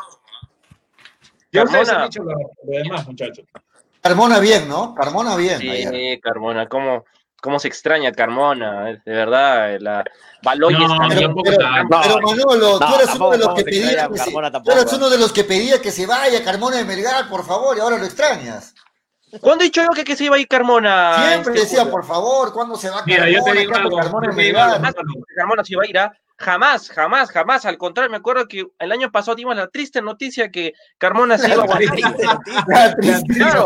[1.55, 2.05] Han Carmona.
[2.05, 3.47] dicho lo, lo demás, muchachos.
[4.01, 4.95] Carmona bien, ¿no?
[4.95, 5.59] Carmona bien.
[5.59, 6.21] Sí, ayer.
[6.21, 7.05] Carmona, cómo,
[7.47, 10.05] cómo se extraña Carmona, de verdad, la
[10.43, 11.35] Baloyes No, también.
[11.43, 14.31] Pero, pero- Manolo, No, tú eres tampoco, uno de los ¿cómo que pedía que se,
[14.33, 17.77] tú eres uno de los que pedía que se vaya Carmona de Melgar, por favor,
[17.77, 18.75] y ahora lo extrañas.
[19.41, 21.15] ¿Cuándo he dicho yo que, que se iba a ir Carmona?
[21.29, 23.39] Siempre este decía, por favor, ¿cuándo se va Mira, Carmona?
[23.39, 24.83] yo te digo ¿Qué hago algo, Carmona yo te digo algo.
[25.27, 26.13] Que Carmona se iba a ir, ¿ah?
[26.39, 27.65] Jamás, jamás, jamás.
[27.65, 31.51] Al contrario, me acuerdo que el año pasado dimos la triste noticia que Carmona se
[31.51, 31.67] iba a
[32.97, 33.65] triste, Claro.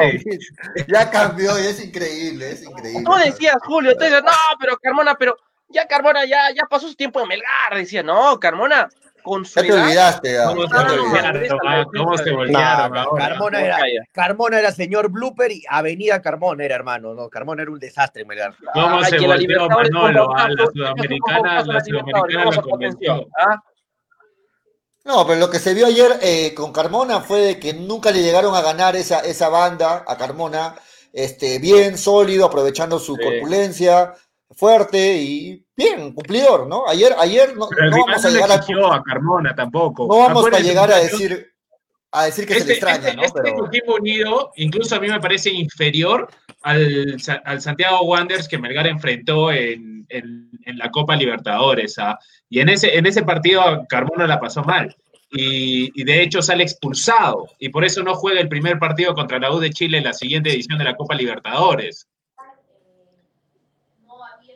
[0.87, 3.03] ya cambió y es increíble, es increíble.
[3.05, 5.37] Tú decías, Julio, te decías, no, pero Carmona, pero
[5.69, 7.75] ya Carmona ya, ya pasó su tiempo en Melgar.
[7.75, 8.89] Decía, no, Carmona,
[9.23, 10.33] con su Ya te edad, olvidaste.
[10.33, 10.45] ya.
[10.47, 13.07] ¿Cómo se Ah, ah?
[13.17, 14.01] Carmona era, Huancayo.
[14.13, 18.55] Carmona era señor Blooper y Avenida Carmona era hermano, no, Carmona era un desastre, Melgar.
[18.73, 20.27] ¿Cómo se la volteó Libertadores Manolo?
[20.27, 23.29] con A la Baucazo, sudamericana, la sudamericana lo convenció.
[23.39, 23.63] ¿ah?
[25.05, 28.23] No, pero lo que se vio ayer eh, con Carmona fue de que nunca le
[28.23, 30.75] llegaron a ganar esa, esa banda a Carmona,
[31.13, 33.23] este, bien, sólido, aprovechando su Sí.
[33.23, 34.13] corpulencia,
[34.51, 36.87] fuerte y bien, cumplidor, ¿no?
[36.87, 40.07] Ayer, ayer no, Pero el no vamos a le llegar a, Carmona tampoco.
[40.09, 41.53] no vamos a llegar a decir,
[42.13, 43.23] a decir que se le Este, extraña, este, ¿no?
[43.23, 46.29] este Pero equipo unido, incluso a mí me parece inferior
[46.63, 51.99] al, al Santiago Wanderers que Melgar enfrentó en, en- en la Copa Libertadores.
[51.99, 52.19] ¿ah?
[52.49, 54.95] Y en ese, en ese partido Carmona la pasó mal.
[55.33, 57.47] Y, y de hecho sale expulsado.
[57.61, 60.13] Y por eso no juega el primer partido contra la U de Chile en la
[60.13, 62.09] siguiente edición de la Copa Libertadores.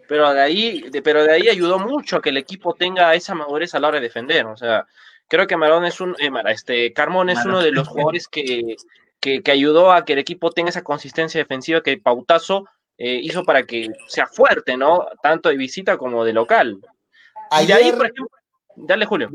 [0.09, 3.35] Pero de ahí, de- pero de ahí ayudó mucho a que el equipo tenga esa
[3.35, 4.47] madurez a la hora de defender.
[4.47, 4.87] O sea,
[5.29, 8.77] creo que Marón es un, eh, este, Carmón es uno de los jugadores que,
[9.21, 12.67] que, que ayudó a que el equipo tenga esa consistencia defensiva que Pautazo
[12.99, 15.07] eh, hizo para que sea fuerte, ¿no?
[15.23, 16.79] Tanto de visita como de local.
[17.61, 18.29] Y de ahí, ayer, por ejemplo,
[18.77, 19.31] dale Julio.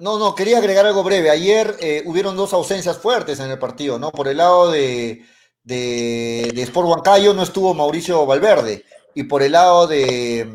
[0.00, 1.30] no, no, quería agregar algo breve.
[1.30, 4.10] Ayer eh, hubieron dos ausencias fuertes en el partido, ¿no?
[4.10, 5.24] Por el lado de,
[5.62, 8.84] de, de Sport Huancayo no estuvo Mauricio Valverde
[9.14, 10.48] y por el lado de,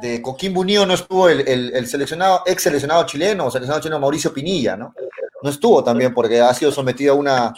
[0.00, 4.00] de Coquimbo Unido no estuvo el, el- el seleccionado, ex seleccionado chileno, o seleccionado chileno
[4.00, 4.94] Mauricio Pinilla, ¿no?
[5.42, 7.54] No estuvo también porque ha sido sometido a una,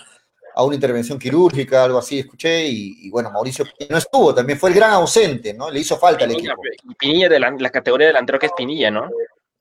[0.54, 4.58] a una intervención quirúrgica, algo así, escuché, y, y bueno, Mauricio Pinilla no estuvo, también
[4.58, 5.70] fue el gran ausente, ¿no?
[5.70, 6.90] Le hizo falta al Pinilla, equipo.
[6.90, 9.08] y Pinilla de la, la categoría delantero que es Pinilla, ¿no?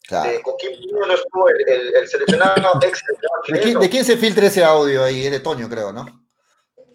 [0.05, 0.29] Claro.
[0.31, 3.79] De Coquimbo no estuvo el, el- el seleccionado ex seleccionado ¿De quién, chileno.
[3.79, 5.25] de quién se filtra ese audio ahí?
[5.25, 6.05] Es de Toño, creo, ¿no?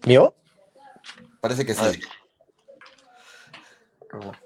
[0.05, 0.33] ¿Mío?
[1.41, 1.99] Parece que sí.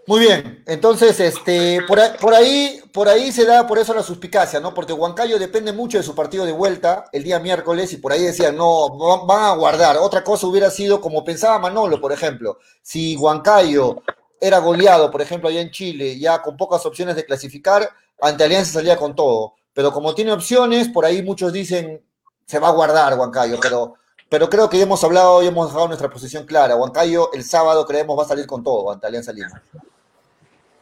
[0.05, 4.59] Muy bien, entonces, este, por por ahí, por ahí se da por eso la suspicacia,
[4.59, 4.74] ¿no?
[4.74, 8.22] Porque Huancayo depende mucho de su partido de vuelta el día miércoles y por ahí
[8.24, 9.95] decían, no, va- van a guardar.
[9.97, 14.01] Otra cosa hubiera sido como pensaba Manolo, por ejemplo, si Huancayo
[14.41, 17.89] era goleado, por ejemplo, allá en Chile, ya con pocas opciones de clasificar,
[18.20, 19.53] ante Alianza salía con todo.
[19.74, 22.03] Pero como tiene opciones, por ahí muchos dicen,
[22.45, 23.95] se va a guardar Huancayo, pero
[24.30, 26.76] pero creo que ya hemos hablado y hemos dejado nuestra posición clara.
[26.76, 29.61] Huancayo el sábado creemos va a salir con todo ante Alianza Lima.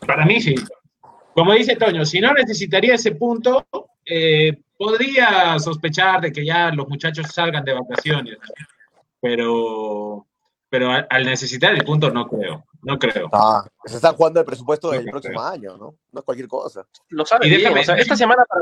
[0.06, 0.56] Para mí sí.
[1.34, 3.66] Como dice Toño, si no necesitaría ese punto,
[4.06, 8.38] eh, podría sospechar de que ya los muchachos salgan de vacaciones.
[9.22, 10.26] Pero,
[10.70, 13.30] pero al, necesitar el punto no creo, no creo.
[13.32, 15.96] Ah, se están jugando el presupuesto del próximo año, ¿no?
[16.12, 16.86] No es cualquier cosa.
[17.10, 17.62] Lo sabe Y bien.
[17.62, 18.62] déjame- o sea, esta semana para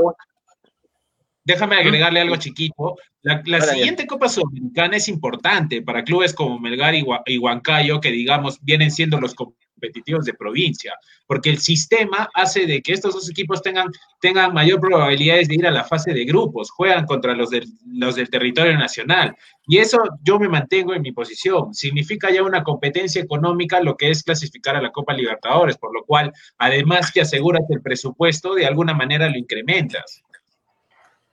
[1.43, 2.97] Déjame agregarle algo chiquito.
[3.21, 8.91] La, siguiente Copa Sudamericana es importante para clubes como Melgar y Huancayo, que digamos vienen
[8.91, 9.35] siendo los
[9.79, 10.93] competitivos de provincia,
[11.25, 13.87] porque el sistema hace de que estos dos equipos tengan,
[14.19, 18.15] tengan mayor probabilidades de ir a la fase de grupos, juegan contra los del, los
[18.15, 19.35] del territorio nacional.
[19.67, 21.73] Y eso yo me mantengo en mi posición.
[21.73, 26.03] Significa ya una competencia económica lo que es clasificar a la Copa Libertadores, por lo
[26.03, 30.23] cual, además que aseguras el presupuesto, de alguna manera lo incrementas.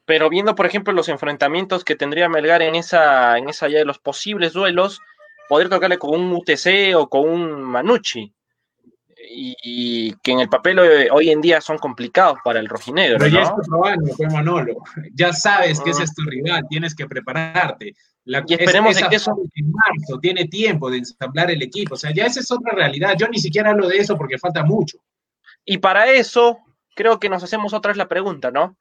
[0.06, 3.84] Pero viendo, por ejemplo, los enfrentamientos que tendría Melgar en esa, en esa ya de
[3.84, 5.00] los posibles duelos,
[5.48, 8.32] poder tocarle con un UTC o con un Manucci.
[9.28, 13.18] Y, y que en el papel hoy, hoy en día son complicados para el rojinegro.
[13.18, 14.76] Pero ya es otro año, fue Manolo.
[15.14, 16.04] Ya sabes que ese Ah.
[16.04, 17.94] es tu rival, tienes que prepararte.
[18.24, 21.94] La, Y esperemos esa de que eso- en marzo tiene tiempo de ensamblar el equipo.
[21.94, 23.14] O sea, ya esa es otra realidad.
[23.18, 24.98] Yo ni siquiera hablo de eso porque falta mucho.
[25.64, 26.58] Y para eso,
[26.94, 28.76] creo que nos hacemos otra vez la pregunta, ¿no?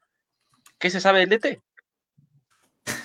[0.79, 1.61] ¿Qué se sabe del DT?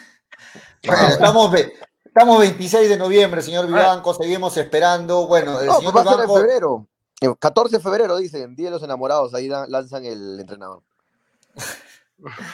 [0.87, 3.68] Bueno, estamos, ve- estamos 26 de noviembre, señor Ah.
[3.68, 5.27] Vivanco, seguimos esperando.
[5.27, 6.41] Bueno, el No, señor pues va a ser en Vivanco.
[6.41, 6.87] febrero.
[7.21, 10.83] El 14 de febrero, dicen, Día de los Enamorados, ahí lanzan el entrenador.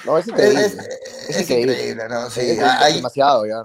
[0.04, 0.64] No, es Es, increíble.
[0.66, 1.72] es- Es es increíble.
[1.74, 2.30] increíble, ¿no?
[2.30, 3.62] Sí, Es- es hay- demasiado ya.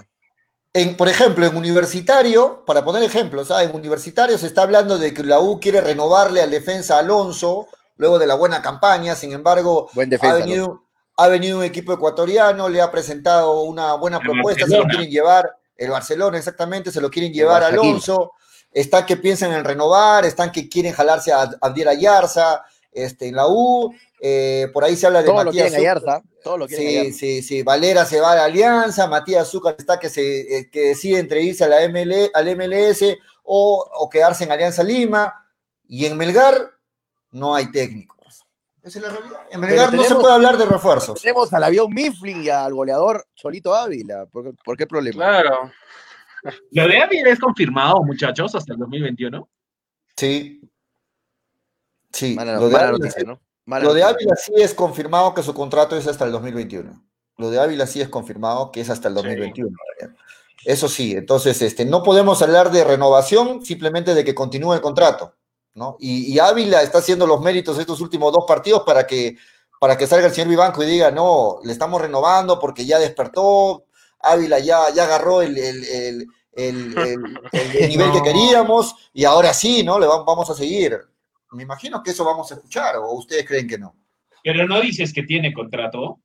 [0.74, 3.64] en, por ejemplo, en Universitario, para poner ejemplos, ¿ah?
[3.64, 8.20] en Universitario se está hablando de que la U quiere renovarle al defensa Alonso luego
[8.20, 10.68] de la buena campaña, sin embargo, Buen ha.
[10.68, 10.84] ¿no?
[11.16, 15.10] Ha venido un equipo ecuatoriano, le ha presentado una buena El propuesta, se lo quieren
[15.10, 17.66] llevar, el Barcelona exactamente, se lo quieren llevar a.
[17.66, 18.32] Alonso,
[18.70, 23.46] están que piensan en renovar, están que quieren jalarse a Abdiel Ayarza, este, en la
[23.48, 25.96] U, eh, por ahí se habla de Todo lo Matías quieren Zúcar.
[25.98, 26.28] Ayarza.
[26.44, 27.18] Todo lo quieren Sí, Ayarza.
[27.18, 27.62] sí, sí.
[27.62, 31.42] Valera se va a la Alianza, Matías Zúcar está que se eh, que decide entre
[31.42, 33.02] irse a la ML, al MLS
[33.42, 35.34] o, o quedarse en Alianza Lima.
[35.88, 36.70] Y en Melgar
[37.32, 38.16] no hay técnicos.
[38.82, 39.40] Esa es la realidad.
[39.50, 41.20] En Melgar no se puede hablar de refuerzos.
[41.20, 44.26] Tenemos al avión Mifflin y al goleador Cholito Ávila.
[44.26, 45.16] ¿Por, por qué problema?
[45.16, 45.70] Claro.
[46.72, 49.48] Lo de Ávila es confirmado, muchachos, hasta el 2021.
[50.16, 50.60] Sí.
[52.12, 52.34] Sí.
[52.34, 53.40] Mala, lo de mala Ávila noticia, ¿no?
[53.64, 54.16] Mala Lo de noticia.
[54.16, 57.04] Ávila sí es confirmado que su contrato es hasta el 2021.
[57.36, 59.76] Lo de Ávila sí es confirmado que es hasta el 2021.
[60.64, 65.34] Eso sí, entonces este, no podemos hablar de renovación, simplemente de que continúe el contrato.
[65.74, 65.96] ¿No?
[66.00, 69.36] Y, y Ávila está haciendo los méritos estos últimos dos partidos para que,
[69.80, 73.84] para que salga el señor Vivanco y diga, no, le estamos renovando porque ya despertó,
[74.20, 79.52] Ávila ya, ya agarró el, el- el- el- el- el nivel que queríamos y ahora
[79.54, 79.98] sí, ¿no?
[79.98, 80.98] Le vamos, vamos a seguir.
[81.52, 83.94] Me imagino que eso vamos a escuchar, o ustedes creen que no.
[84.44, 86.20] Pero no dices que tiene contrato.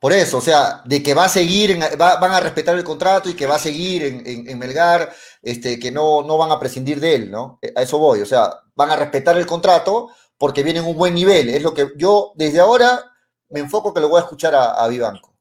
[0.00, 2.84] Por eso, o sea, de que va a seguir, en- va- van a respetar el
[2.84, 5.12] contrato y que va a seguir en, en- en Melgar,
[5.42, 7.58] este, que no, no van a prescindir de él, ¿no?
[7.62, 10.08] Eh, A eso voy, o sea, van a respetar el contrato
[10.38, 11.48] porque viene en un buen nivel.
[11.50, 13.12] Es lo que yo desde ahora
[13.50, 15.34] me enfoco que lo voy a escuchar a, a Vivanco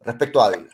[0.00, 0.70] respecto a Ávila.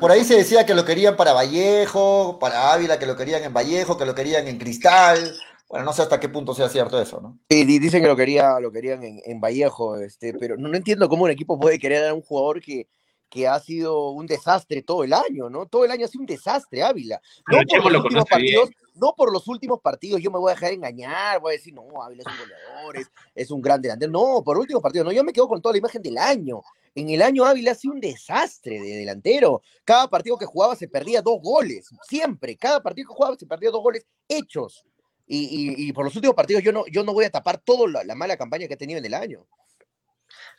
[0.00, 3.52] Por ahí se decía que lo querían para Vallejo, para Ávila, que lo querían en
[3.52, 5.34] Vallejo, que lo querían en Cristal.
[5.74, 7.36] Bueno, no sé hasta qué punto sea cierto eso, ¿no?
[7.50, 10.76] Sí, di- dicen que lo, quería, lo querían en, en Vallejo, este, pero no, no
[10.76, 12.86] entiendo cómo un equipo puede querer a un jugador que,
[13.28, 15.66] que ha sido un desastre todo el año, ¿no?
[15.66, 17.20] Todo el año ha sido un desastre, Ávila.
[17.50, 18.54] No Pero por los lo últimos bien.
[18.54, 21.74] partidos, no por los últimos partidos, yo me voy a dejar engañar, voy a decir,
[21.74, 24.12] no, Ávila es un goleador, es, es un gran delantero.
[24.12, 26.62] No, por últimos partidos, no, yo me quedo con toda la imagen del año.
[26.94, 29.60] En el año Ávila ha sido un desastre de delantero.
[29.84, 32.56] Cada partido que jugaba se perdía dos goles, siempre.
[32.56, 34.84] Cada partido que jugaba se perdía dos goles hechos.
[35.26, 37.88] Y, y- y por los últimos partidos yo no, yo no voy a tapar toda
[37.90, 39.46] la, la mala campaña que ha tenido en el año.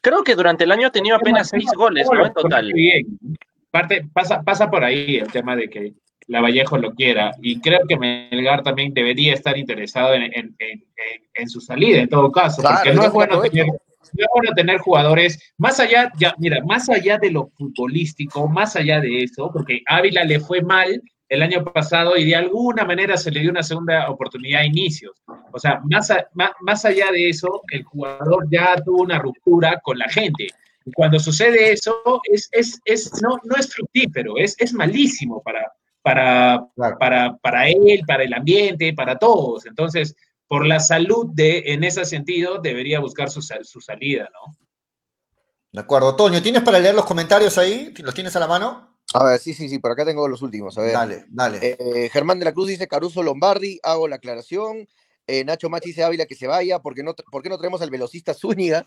[0.01, 2.25] Creo que durante el año ha tenido apenas seis goles, ¿no?
[2.25, 2.71] En total.
[2.73, 3.05] Bien.
[3.71, 5.93] Parte, pasa, pasa por ahí el tema de que
[6.27, 7.31] la Vallejo lo quiera.
[7.41, 10.83] Y creo que Melgar también debería estar interesado en, en- en- en-
[11.33, 12.61] en su salida, en todo caso.
[12.61, 16.63] Claro, porque no es, bueno tener, no es bueno tener jugadores, más allá, ya, mira,
[16.63, 21.01] más allá de lo futbolístico, más allá de eso, porque Ávila le fue mal
[21.35, 25.13] el año pasado y de alguna manera se le dio una segunda oportunidad a inicios.
[25.51, 29.79] O sea, más, a- más, más allá de eso, el jugador ya tuvo una ruptura
[29.83, 30.47] con la gente.
[30.85, 35.71] Y cuando sucede eso, es, es, es, no, no es fructífero, es, es malísimo para,
[36.01, 36.97] para, Claro.
[36.99, 39.65] para, para él, para el ambiente, para todos.
[39.65, 40.15] Entonces,
[40.47, 44.55] por la salud de, en ese sentido, debería buscar su, su salida, ¿no?
[45.71, 46.15] De acuerdo.
[46.15, 47.93] Toño, ¿tienes para leer los comentarios ahí?
[48.03, 48.94] ¿Los tienes a la mano?
[49.17, 50.77] A ver, sí, sí, sí, por acá tengo los últimos.
[50.77, 50.91] A ver.
[50.91, 51.59] Dale, dale.
[51.61, 54.89] Eh, Germán de la Cruz dice Caruso Lombardi, hago la aclaración.
[55.25, 57.89] Eh, Nacho Machi dice Ávila que se vaya, porque no, ¿por qué no traemos al
[57.89, 58.85] velocista Zúñiga?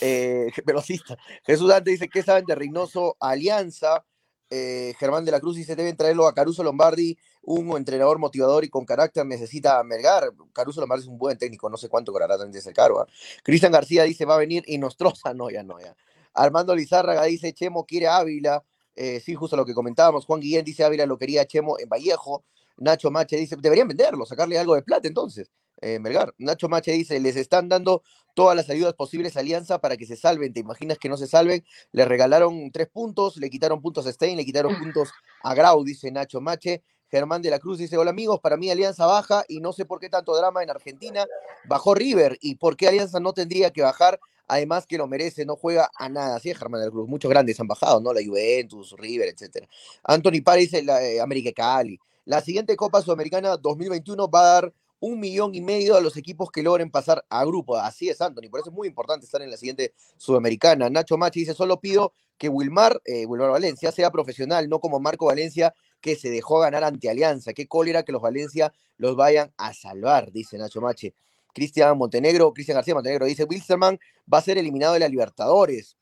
[0.00, 1.18] Eh, velocista.
[1.44, 4.04] Jesús Dante dice que saben de Reynoso Alianza.
[4.48, 8.68] Eh, Germán de la Cruz dice deben traerlo a Caruso Lombardi, un entrenador motivador y
[8.68, 10.30] con carácter necesita Melgar.
[10.52, 13.00] Caruso Lombardi es un buen técnico, no sé cuánto cobrará también ese caro.
[13.00, 13.06] ¿ah?
[13.42, 15.96] Cristian García dice va a venir y Nostroza, no, ya no, ya.
[16.32, 18.62] Armando Lizárraga dice Chemo quiere Ávila.
[18.96, 20.24] Eh, sí, justo lo que comentábamos.
[20.26, 22.44] Juan Guillén dice Ávila lo quería Chemo en Vallejo.
[22.76, 25.50] Nacho Mache dice, deberían venderlo, sacarle algo de plata entonces.
[25.80, 26.34] eh, Melgar.
[26.38, 28.02] Nacho Mache dice, les están dando
[28.34, 30.52] todas las ayudas posibles a Alianza para que se salven.
[30.52, 31.64] ¿Te imaginas que no se salven?
[31.92, 35.10] Le regalaron tres puntos, le quitaron puntos a Stein, le quitaron puntos
[35.42, 36.82] a Grau, dice Nacho Mache.
[37.10, 40.00] Germán de la Cruz dice, hola amigos, para mí Alianza baja y no sé por
[40.00, 41.26] qué tanto drama en Argentina.
[41.68, 45.56] Bajó River y por qué Alianza no tendría que bajar, además que lo merece, no
[45.56, 46.36] juega a nada.
[46.36, 48.12] Así es Germán de la Cruz, muchos grandes han bajado, ¿no?
[48.12, 49.68] La Juventus, River, etcétera.
[50.02, 51.98] Anthony Paris, la eh, América Cali.
[52.24, 56.50] La siguiente Copa Sudamericana 2021 va a dar un millón y medio a los equipos
[56.50, 57.76] que logren pasar a grupo.
[57.76, 58.48] Así es, Anthony.
[58.50, 60.88] Por eso es muy importante estar en la siguiente Sudamericana.
[60.88, 65.26] Nacho Machi dice, solo pido que Wilmar, eh, Wilmar Valencia sea profesional, no como Marco
[65.26, 67.52] Valencia, que se dejó ganar ante Alianza.
[67.52, 71.14] Qué cólera que los Valencia los vayan a salvar, dice Nacho Machi.
[71.54, 73.98] Cristian Montenegro, Cristian García Montenegro dice, Wilstermann
[74.32, 75.96] va a ser eliminado de la Libertadores.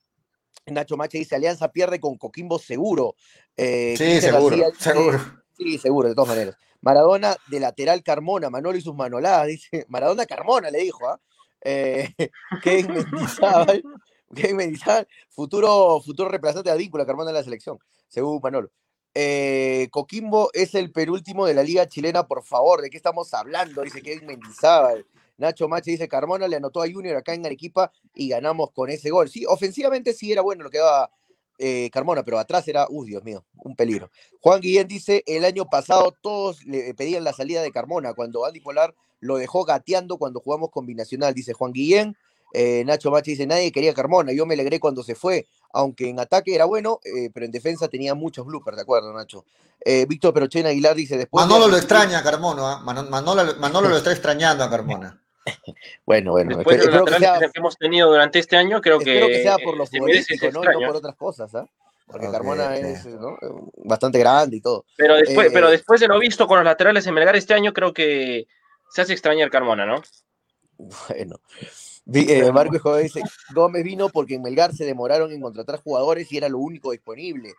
[0.66, 3.14] Nacho Machi dice, Alianza pierde con Coquimbo seguro.
[3.57, 5.18] Eh, Sí, seguro, García dice.
[5.57, 6.57] Sí, seguro, de todas maneras.
[6.80, 9.87] Maradona de lateral Carmona, Manolo y sus manoladas, dice.
[9.89, 11.20] Maradona Carmona le dijo, ¿ah?
[11.61, 12.09] Eh,
[12.62, 13.83] Kevin Mendizábal,
[14.35, 17.78] Kevin Mendizábal, futuro, futuro reemplazante de Advíncula, Carmona de la selección,
[18.09, 18.70] según Manolo.
[19.14, 23.83] Eh, Coquimbo es el penúltimo de la liga chilena, por favor, ¿de qué estamos hablando?
[23.83, 25.07] Dice Kevin Mendizábal.
[25.37, 29.11] Nacho Mache dice, Carmona le anotó a Junior acá en Arequipa y ganamos con ese
[29.11, 29.28] gol.
[29.28, 31.11] Sí, ofensivamente sí era bueno lo que daba
[31.59, 34.11] eh, Carmona, pero atrás era, uy, Dios mío, un peligro.
[34.41, 38.61] Juan Guillén dice, el año pasado todos le pedían la salida de Carmona, cuando Andy
[38.61, 42.16] Polar lo dejó gateando cuando jugamos con Binacional, dice Juan Guillén.
[42.53, 46.21] Eh, Nacho Machi dice, nadie quería Carmona, yo me alegré cuando se fue, aunque en
[46.21, 49.45] ataque era bueno, eh, pero en defensa tenía muchos bloopers, ¿de acuerdo, Nacho?
[49.85, 51.43] Eh, Víctor Perochena Aguilar dice, después...
[51.45, 52.81] de Manolo lo extraña a Carmona, ¿ah?
[52.85, 55.19] Mano- Manolo, Manolo lo está extrañando a Carmona.
[56.07, 58.81] Bueno, bueno, Después de espero, los espero que sea, que hemos tenido durante este año,
[58.81, 60.79] creo espero que, que sea por lo se merece ese futbolístico, ¿no?
[60.79, 61.67] Y no por otras cosas, ¿ah?
[62.07, 63.31] Porque Carmona es ¿no?
[63.31, 63.49] Eh,
[63.85, 64.85] bastante grande y todo.
[64.97, 67.73] Pero después, Eh, pero después de lo visto con los laterales en Melgar este año,
[67.73, 68.47] creo que
[68.91, 70.01] se hace extrañar Carmona, ¿no?
[71.09, 71.41] Bueno.
[72.13, 73.23] Eh, Marco Joven dice,
[73.55, 77.55] Gómez vino porque en Melgar se demoraron en contratar jugadores y era lo único disponible.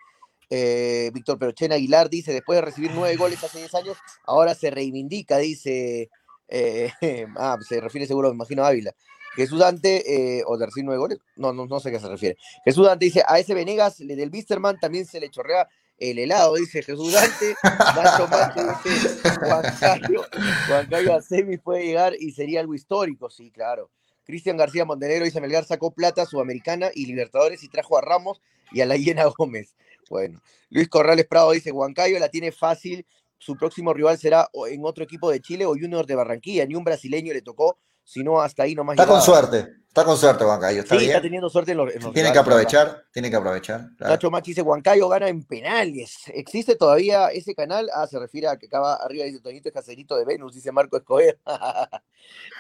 [0.50, 4.70] Eh, Víctor Perochena Aguilar dice, después de recibir nueve goles hace 10 años, ahora se
[4.70, 6.10] reivindica, dice,
[6.48, 6.92] eh,
[7.38, 8.94] ah, se refiere seguro, me imagino a Ávila.
[9.36, 12.08] Jesús Dante, eh, o de recibir nueve goles, no, no, no sé a qué se
[12.08, 12.38] refiere.
[12.64, 15.68] Jesús Dante dice, a ese Venegas, del Bisterman, también se le chorrea
[15.98, 17.56] el helado, dice Jesús Dante.
[17.64, 20.28] Nacho Mate dice, Juan Carlos,
[20.68, 23.90] Juan Carlos a semis puede llegar y sería algo histórico, sí, claro.
[24.24, 28.82] Cristian García Montenegro dice, Melgar sacó plata Sudamericana y Libertadores y trajo a Ramos y
[28.82, 29.76] a la Hiena Gómez.
[30.10, 33.06] Bueno, Luis Corrales Prado dice, Huancayo la tiene fácil,
[33.38, 36.84] su próximo rival será en otro equipo de Chile o Junior de Barranquilla, ni un
[36.84, 40.82] brasileño le tocó, sino hasta ahí nomás Está con suerte, está con suerte, Huancayo.
[40.82, 43.90] Está Sí, está teniendo suerte en los, en los Tiene que aprovechar, tiene que aprovechar.
[43.96, 44.14] claro.
[44.14, 46.24] Nacho Machi dice, Huancayo gana en penales.
[46.34, 47.88] ¿Existe todavía ese canal?
[47.94, 50.98] Ah, se refiere a que acaba arriba, dice Toñito es caserito de Venus, dice Marco
[50.98, 51.38] Escobar.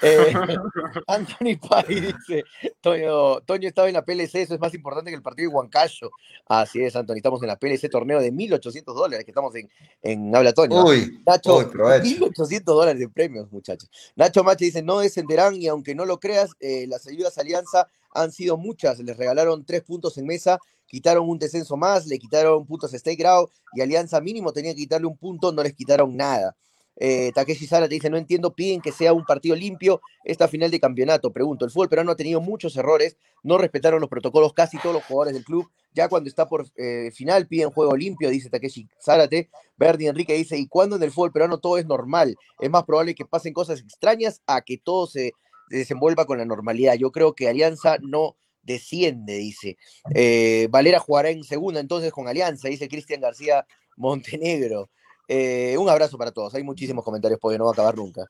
[0.01, 0.33] Eh,
[1.07, 2.43] Anthony Pai dice,
[2.81, 6.11] Toño, Toño estaba en la PLC, eso es más importante que el partido de Huancayo.
[6.47, 9.69] Así es, Anthony, estamos en la PLC, torneo de 1.800 dólares, que estamos en,
[10.01, 10.83] en Habla Toño.
[10.83, 12.25] Uy, Nacho, uy, provecho.
[12.25, 13.89] 1.800 dólares de premios, muchachos.
[14.17, 17.87] Nacho Machi dice, no descenderán y aunque no lo creas, eh, las ayudas a Alianza
[18.13, 18.99] han sido muchas.
[18.99, 23.15] Les regalaron tres puntos en mesa, quitaron un descenso más, le quitaron puntos a Stay
[23.15, 26.55] Grau y Alianza mínimo tenía que quitarle un punto, no les quitaron nada.
[26.95, 30.79] Eh, Takeshi Sara dice, no entiendo, piden que sea un partido limpio esta final de
[30.79, 31.31] campeonato.
[31.31, 35.03] Pregunto, el fútbol peruano ha tenido muchos errores, no respetaron los protocolos casi todos los
[35.05, 35.69] jugadores del club.
[35.95, 39.49] Ya cuando está por eh, final piden juego limpio, dice Takeshi Zárate.
[39.77, 42.35] Verdi Enrique dice, ¿y cuando en el fútbol peruano todo es normal?
[42.59, 45.33] Es más probable que pasen cosas extrañas a que todo se
[45.69, 46.95] desenvuelva con la normalidad.
[46.95, 49.77] Yo creo que Alianza no desciende, dice.
[50.13, 53.65] Eh, Valera jugará en segunda entonces con Alianza, dice Cristian García
[53.97, 54.89] Montenegro.
[55.27, 56.53] Eh, un abrazo para todos.
[56.55, 58.29] Hay muchísimos comentarios porque no va a acabar nunca.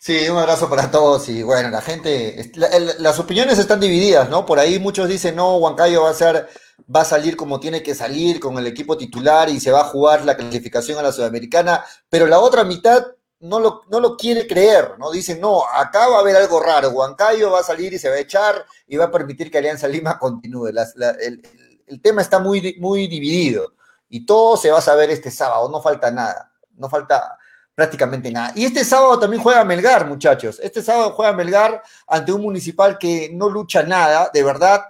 [0.00, 4.46] Sí, un abrazo para todos y bueno, la gente, las opiniones están divididas, ¿no?
[4.46, 6.48] Por ahí muchos dicen, no, Huancayo va a ser,
[6.94, 9.84] va a salir como tiene que salir con el equipo titular y se va a
[9.84, 13.06] jugar la clasificación a la Sudamericana, pero la otra mitad
[13.40, 15.10] no lo, no lo quiere creer, ¿no?
[15.10, 18.16] Dicen, no, acá va a haber algo raro, Huancayo va a salir y se va
[18.16, 20.70] a echar y va a permitir que Alianza Lima continúe.
[20.72, 21.40] La- el,
[21.86, 23.74] el tema está muy, muy dividido
[24.08, 27.38] y todo se va a saber este sábado, no falta nada, no falta
[27.74, 28.52] prácticamente nada.
[28.56, 30.58] Y este sábado también juega Melgar, muchachos.
[30.60, 34.84] Este sábado juega Melgar ante un municipal que no lucha nada, de verdad.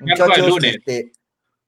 [0.00, 0.74] Melgar juega el Muchachos, lunes.
[0.76, 1.12] este,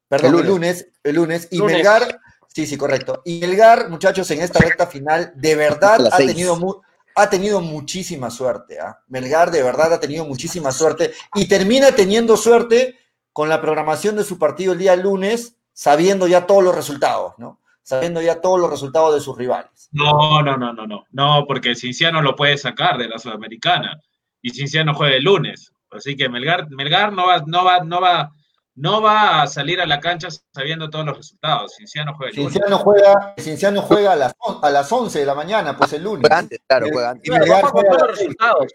[0.09, 1.49] perdón, El el lunes, el lunes.
[1.53, 1.77] Y Lunes.
[1.77, 2.21] Melgar,
[2.55, 3.21] sí, sí, correcto.
[3.25, 6.81] Y Melgar, muchachos, en esta recta final, de verdad ha tenido, mu-
[7.17, 8.79] ha tenido muchísima suerte.
[8.81, 8.99] ¿ah?
[9.09, 11.13] Melgar, de verdad, ha tenido muchísima suerte.
[11.35, 12.99] Y termina teniendo suerte
[13.33, 17.61] con la programación de su partido el día lunes, sabiendo ya todos los resultados, ¿no?
[17.83, 19.89] Sabiendo ya todos los resultados de sus rivales.
[19.93, 21.05] No, no, no, no, no.
[21.11, 24.01] No, porque Cinciano lo puede sacar de la Sudamericana.
[24.41, 25.73] Y Cinciano juega el lunes.
[25.91, 28.31] Así que Melgar, Melgar no va, no va, no va,
[28.77, 31.75] no va a salir a la cancha sabiendo todos los resultados.
[31.77, 32.53] Cinciano juega el lunes.
[32.53, 36.21] Cinciano juega, Cinciano juega a las, a las 11 de la mañana, pues el lunes.
[36.23, 37.25] Juega antes, claro, juega antes.
[37.27, 38.73] Y Claro, Melgar juega los resultados.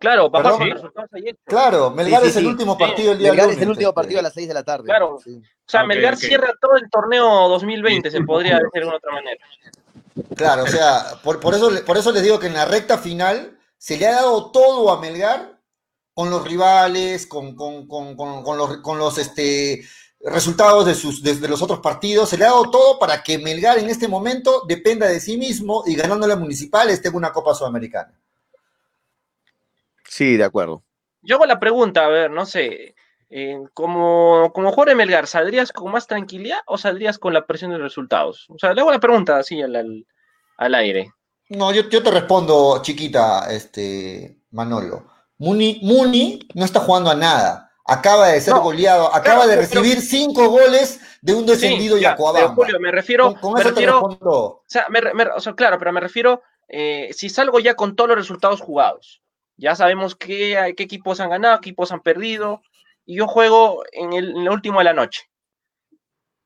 [0.00, 1.36] Claro, papá con los resultados ayer.
[1.44, 2.48] Claro, Melgar sí, es el sí.
[2.48, 2.84] último Sí.
[2.84, 3.62] partido el día Melgar es lunes.
[3.62, 4.84] el último partido a las 6 de la tarde.
[4.84, 5.18] Claro.
[5.24, 5.40] Sí.
[5.40, 9.44] O sea, Melgar cierra todo el torneo 2020, se podría decir de alguna otra manera.
[10.36, 13.56] Claro, o sea, por, por eso, por eso les digo que en la recta final
[13.76, 15.57] se le ha dado todo a Melgar
[16.18, 19.84] con los rivales, con, con, con, con, con los, con los este,
[20.18, 22.28] resultados de, sus, de, de los otros partidos.
[22.28, 25.84] Se le ha dado todo para que Melgar en este momento dependa de sí mismo
[25.86, 28.18] y ganando la municipal esté en una Copa Sudamericana.
[30.08, 30.82] Sí, de acuerdo.
[31.22, 32.96] Yo hago la pregunta, a ver, no sé,
[33.30, 37.70] eh, como, como jugador de Melgar, ¿saldrías con más tranquilidad o saldrías con la presión
[37.70, 38.46] de los resultados?
[38.48, 40.04] O sea, le hago la pregunta así al, al,
[40.56, 41.12] al aire.
[41.50, 45.17] No, yo, yo te respondo, chiquita, este, Manolo.
[45.38, 47.72] Muni, Muni no está jugando a nada.
[47.84, 51.96] Acaba de ser No, goleado, acaba claro, de pero- recibir cinco goles de un descendido
[51.96, 52.54] Sí, ya, Yacuabamba.
[52.54, 55.40] pero, Julio, me refiero, Con, con me eso te o sea, me re- me- o
[55.40, 59.22] sea, claro, pero me refiero, eh, si salgo ya con todos los resultados jugados,
[59.56, 62.60] ya sabemos qué, qué equipos han ganado, qué equipos han perdido,
[63.06, 65.22] y yo juego en el, en el último de la noche.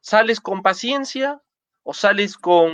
[0.01, 1.43] ¿Sales con paciencia
[1.85, 2.72] o sales con,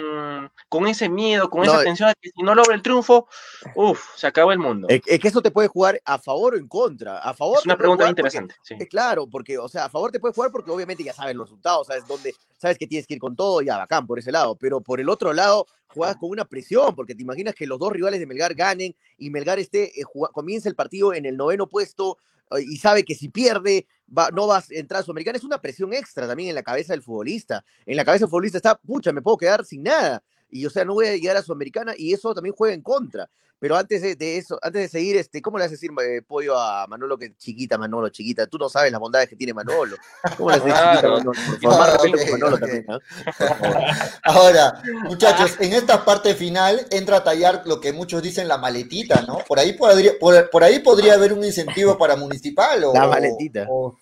[0.68, 1.84] con ese miedo, con No, esa eh.
[1.84, 3.26] tensión de que si no logra el triunfo,
[3.74, 4.86] uff, se acabó el mundo?
[4.90, 7.18] Es, es que eso te puede jugar a favor o en contra.
[7.18, 8.54] A favor Es una pregunta porque- interesante.
[8.62, 8.74] sí.
[8.78, 11.48] Eh, claro, porque, o sea, a favor te puede jugar porque obviamente ya sabes los
[11.48, 14.56] resultados, sabes dónde, sabes que tienes que ir con todo, ya bacán por ese lado,
[14.56, 17.93] pero por el otro lado juegas con una presión, porque te imaginas que los dos
[17.93, 22.18] rivales de Melgar ganen y Melgar esté, eh, comienza el partido en el noveno puesto
[22.51, 23.86] eh, y sabe que si pierde
[24.16, 26.93] va- no vas a entrar a Sudamericana, es una presión extra también en la cabeza
[26.93, 27.64] del futbolista.
[27.86, 30.22] En la cabeza del futbolista está, pucha, me puedo quedar sin nada.
[30.51, 33.28] Y o sea, no voy a llegar a Sudamericana y eso también juega en contra.
[33.61, 36.57] Pero antes de, de eso, antes de seguir, este, ¿cómo le haces decir eh, pollo
[36.57, 38.46] a Manolo que chiquita, Manolo, chiquita?
[38.46, 39.96] Tú no sabes las bondades que tiene Manolo.
[40.36, 41.16] ¿Cómo le haces decir chiquita, Claro.
[41.18, 41.32] Manolo?
[41.61, 42.99] Por favor, Ah, con Manolo también, ¿no?
[44.22, 49.22] Ahora, muchachos, en esta parte final entra a tallar lo que muchos dicen la maletita,
[49.22, 49.38] ¿no?
[49.38, 53.66] Por ahí podría, por, por ahí podría haber un incentivo para municipal o, La maletita.
[53.68, 53.96] o,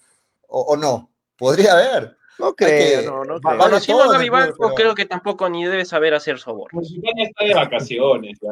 [0.49, 1.11] o- o no.
[1.38, 2.16] Podría haber.
[2.39, 3.59] No que- creo, no, no va- creo.
[3.59, 6.72] Gaby el fútbol, Banco, pero- creo que tampoco ni debe saber hacer sobor.
[6.72, 8.51] Municipal está de vacaciones, ya.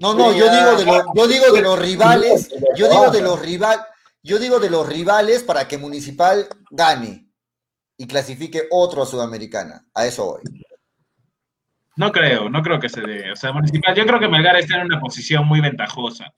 [0.00, 3.20] No, no, Sí, yo digo de los, yo digo de los rivales, yo digo de
[3.20, 3.80] los rival,
[4.22, 7.28] yo digo de los rivales para que Municipal gane
[7.98, 9.84] y clasifique otro a Sudamericana.
[9.94, 10.40] A eso voy.
[11.96, 13.30] No creo, no creo que se dé.
[13.32, 16.32] O sea, Municipal, yo creo que Melgar está en una posición muy ventajosa.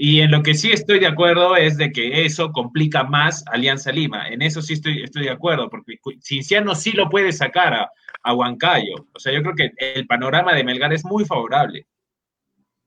[0.00, 3.90] Y en lo que sí estoy de acuerdo es de que eso complica más Alianza
[3.90, 4.28] Lima.
[4.28, 7.90] En eso sí estoy, estoy de acuerdo, porque Cinciano sí lo puede sacar a,
[8.22, 9.08] a Huancayo.
[9.12, 11.88] O sea, yo creo que el panorama de Melgar es muy favorable.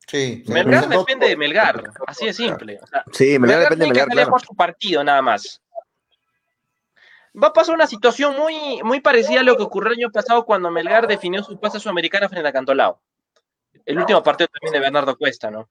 [0.08, 0.42] Sí.
[0.48, 2.80] Melgar depende de Melgar, así de simple.
[2.82, 4.28] O sea, Sí, Melgar depende de que Melgar, claro.
[4.28, 5.62] jugar su partido nada más.
[7.36, 10.46] Va a pasar una situación muy, muy parecida a lo que ocurrió el año pasado
[10.46, 13.02] cuando Melgar definió su pase sudamericana frente a Cantolao.
[13.86, 15.68] El último partido también de Bernardo Cuesta, ¿no?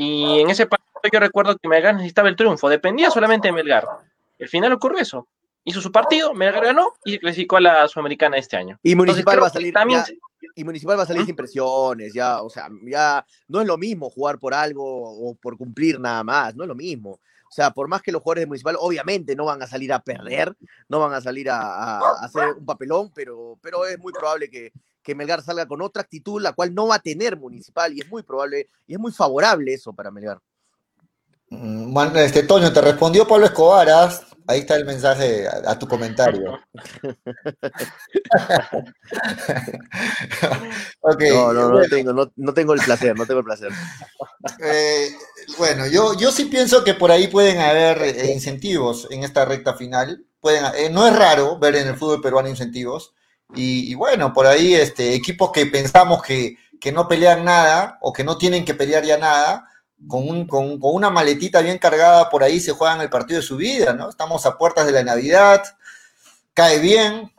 [0.00, 3.84] Y en ese partido yo recuerdo que Melgar necesitaba el triunfo, dependía solamente de Melgar.
[4.40, 5.26] Al final ocurrió eso.
[5.64, 8.78] Hizo su partido, Melgar ganó y clasificó a la sudamericana este año.
[8.84, 10.14] Y Entonces, Municipal creo va a salir también ya-
[10.54, 11.26] y Municipal va a salir ¿Mm?
[11.26, 15.56] sin presiones, ya, o sea, ya no es lo mismo jugar por algo o por
[15.56, 17.10] cumplir nada más, no es lo mismo.
[17.10, 19.98] O sea, por más que los jugadores de Municipal obviamente no van a salir a
[19.98, 20.54] perder,
[20.88, 24.48] no van a salir a, a- a hacer un papelón, pero, pero es muy probable
[24.48, 24.72] que,
[25.08, 28.08] que Melgar salga con otra actitud, la cual no va a tener Municipal, y es
[28.10, 30.38] muy probable, y es muy favorable eso para Melgar.
[31.48, 33.88] Mm, Man- Este, Toño, te respondió Pablo Escobar.
[33.88, 34.12] ¿ah?
[34.46, 36.58] Ahí está el mensaje a, a tu comentario.
[41.02, 43.70] No, no, no bueno, tengo, no, no tengo el placer, no tengo el placer.
[44.60, 45.08] eh,
[45.56, 49.74] bueno, yo, yo sí pienso que por ahí pueden haber eh, incentivos en esta recta
[49.74, 50.24] final.
[50.40, 53.14] Pueden, eh, no es raro ver en el fútbol peruano incentivos.
[53.54, 58.12] Y, y bueno, por ahí este, equipos que pensamos que, que no pelean nada o
[58.12, 59.66] que no tienen que pelear ya nada,
[60.06, 63.46] con, un- con- con una maletita bien cargada por ahí se juegan el partido de
[63.46, 64.08] su vida, ¿no?
[64.10, 65.62] Estamos a puertas de la Navidad,
[66.54, 67.32] cae bien.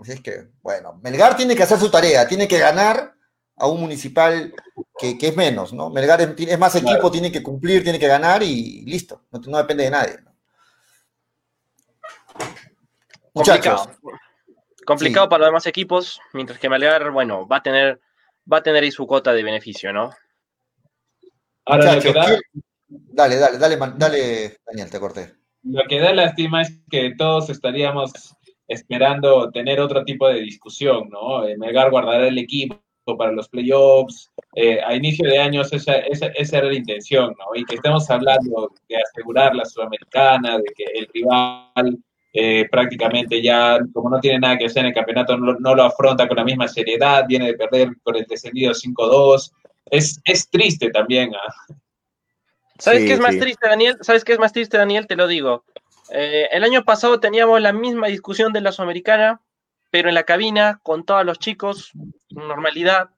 [0.00, 3.14] Así es que, bueno, Melgar tiene que hacer su tarea, tiene que ganar
[3.56, 4.54] a un municipal
[4.98, 5.90] que, que es menos, ¿no?
[5.90, 9.58] Melgar es, es más equipo, tiene que cumplir, tiene que ganar y listo, no, no
[9.58, 10.18] depende de nadie.
[10.24, 10.32] ¿no?
[13.34, 13.98] Muchachos, Complicado.
[14.84, 15.30] Complicado Sí.
[15.30, 18.00] para los demás equipos, mientras que Melgar, bueno, va a tener,
[18.50, 20.10] va a tener ahí su cuota de beneficio, ¿no?
[21.66, 22.40] Ahora, lo que, da, ¿quién-
[22.88, 25.34] dale, dale, dale, man- dale, Daniel, te corté.
[25.64, 28.10] lo que da lástima es que todos estaríamos
[28.66, 31.46] esperando tener otro tipo de discusión, ¿no?
[31.46, 32.80] Eh, Melgar guardará el equipo
[33.16, 34.28] para los playoffs.
[34.54, 37.46] eh, a inicio de años esa, esa, esa era la intención, ¿no?
[37.58, 41.98] Y que estemos hablando de asegurar la Sudamericana, de que el rival
[42.32, 45.84] eh, prácticamente ya, como no tiene nada que hacer en el campeonato, no, no lo
[45.84, 49.52] afronta con la misma seriedad, viene de perder con el descendido 5-2.
[49.90, 51.32] Es, es triste también.
[51.34, 51.74] ¿ah?
[52.78, 53.98] ¿Sabes Sí, qué es más triste, Daniel?
[54.00, 55.06] ¿Sabes qué es más triste, Daniel?
[55.06, 55.64] Te lo digo.
[56.10, 59.40] Eh, el año pasado teníamos la misma discusión de la Sudamericana,
[59.90, 61.92] pero en la cabina, con todos los chicos,
[62.30, 63.10] normalidad,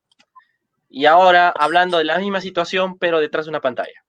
[0.90, 4.04] y ahora hablando de la misma situación, pero detrás de una pantalla.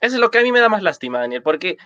[0.00, 1.78] Eso es lo que a mí me da más lástima, Daniel, porque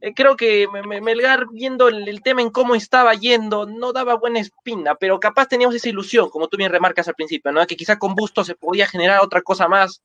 [0.00, 3.92] eh, creo que me- me- Melgar, viendo el, el tema en cómo estaba yendo, no
[3.92, 7.66] daba buena espina, pero capaz teníamos esa ilusión, como tú bien remarcas al principio, ¿no?
[7.66, 10.02] Que quizá con Busto se podía generar otra cosa más,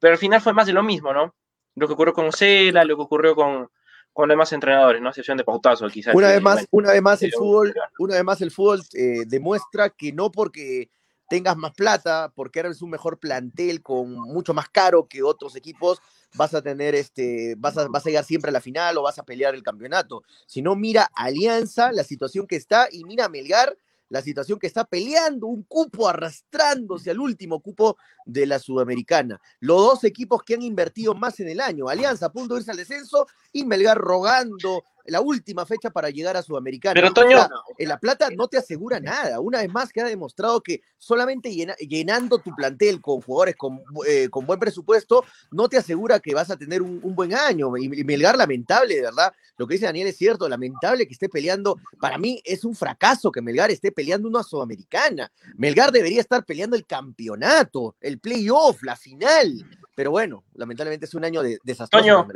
[0.00, 1.34] pero al final fue más de lo mismo, ¿no?
[1.76, 3.68] Lo que ocurrió con Cela, lo que ocurrió con,
[4.12, 5.08] con los demás entrenadores, ¿no?
[5.08, 6.14] A excepción de Pautazo, quizás.
[6.14, 9.24] Una vez más, bueno, una vez más el fútbol, una vez más el fútbol eh,
[9.26, 10.88] demuestra que no porque
[11.30, 16.02] tengas más plata, porque eres un mejor plantel con mucho más caro que otros equipos,
[16.34, 19.20] vas a tener este, vas a, vas a llegar siempre a la final o vas
[19.20, 20.24] a pelear el campeonato.
[20.46, 23.78] Si no, mira Alianza, la situación que está, y mira Melgar,
[24.08, 27.96] la situación que está peleando, un cupo arrastrándose al último cupo
[28.32, 29.40] de la Sudamericana.
[29.60, 32.70] Los dos equipos que han invertido más en el año, Alianza a punto de irse
[32.70, 36.94] al descenso y Melgar rogando la última fecha para llegar a Sudamericana.
[36.94, 39.40] Pero, O Toño- sea, en La Plata no te asegura nada.
[39.40, 44.28] Una vez más queda demostrado que solamente llena- llenando tu plantel con jugadores con, eh,
[44.28, 47.76] con buen presupuesto no te asegura que vas a tener un, un buen año.
[47.76, 49.32] Y, y Melgar, lamentable, de verdad.
[49.56, 51.78] Lo que dice Daniel es cierto, lamentable que esté peleando.
[51.98, 55.32] Para mí es un fracaso que Melgar esté peleando una Sudamericana.
[55.56, 59.64] Melgar debería estar peleando el campeonato, el playoff, la final.
[59.94, 62.28] Pero bueno, lamentablemente es un año de, desastroso Toño.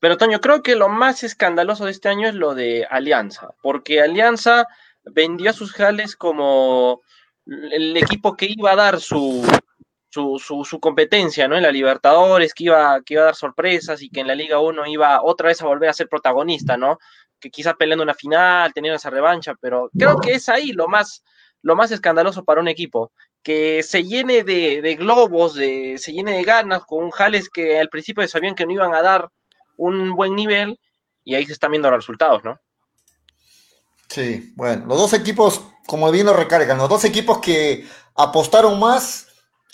[0.00, 4.00] Pero Toño, creo que lo más escandaloso de este año es lo de Alianza, porque
[4.00, 4.66] Alianza
[5.04, 7.02] vendió a sus jales como
[7.46, 9.42] el equipo que iba a dar su,
[10.10, 11.56] su, su, su competencia, ¿no?
[11.56, 14.60] En la Libertadores, que iba, que iba a dar sorpresas y que en la Liga
[14.60, 16.98] 1 iba otra vez a volver a ser protagonista, ¿no?
[17.40, 21.24] Que quizá peleando una final, teniendo esa revancha, pero creo que es ahí lo más,
[21.62, 23.12] lo más escandaloso para un equipo,
[23.42, 27.78] que se llene de, de globos, de, se llene de ganas con un jales que
[27.78, 29.28] al principio sabían que no iban a dar
[29.76, 30.78] un buen nivel
[31.24, 32.58] y ahí se están viendo los resultados, ¿no?
[34.08, 39.26] Sí, bueno, los dos equipos, como bien lo recargan, los dos equipos que apostaron más,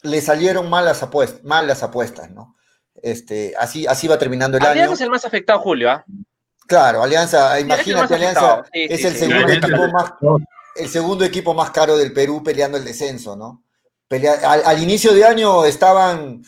[0.02, 2.56] le salieron mal las apuestas, mal las apuestas, ¿no?
[3.02, 4.94] Este, así, así va terminando el Alianza año.
[4.94, 6.04] es el más afectado, Julio, ¿ah?
[6.66, 9.18] Claro, Alianza, imagínate, Alianza es sí, el sí.
[9.20, 10.12] segundo Alianza- equipo más,
[10.76, 13.62] el segundo equipo más caro del Perú peleando el descenso, ¿no?
[14.08, 16.42] Pelea- al, al inicio de año estaban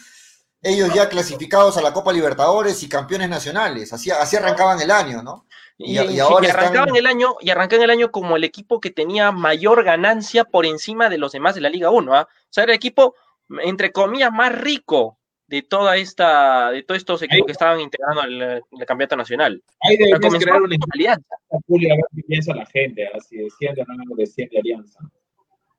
[0.62, 5.22] ellos ya clasificados a la Copa Libertadores y campeones nacionales, así, así arrancaban el año,
[5.22, 5.46] ¿no?
[5.78, 8.44] Y, Y- y y ahora arrancaban están- el año, y arrancaban el año como el
[8.44, 12.22] equipo que tenía mayor ganancia por encima de los demás de la Liga 1, ¿ah?
[12.30, 13.14] O sea, era el equipo,
[13.62, 18.42] entre comillas, más rico de toda esta, de todos estos equipos que estaban integrando el,
[18.42, 19.62] el campeonato nacional.
[19.80, 21.36] Ahí comenzó crear una Alianza.
[21.66, 24.98] Julio, a ver qué piensa la gente, si desciende o no desciende Alianza.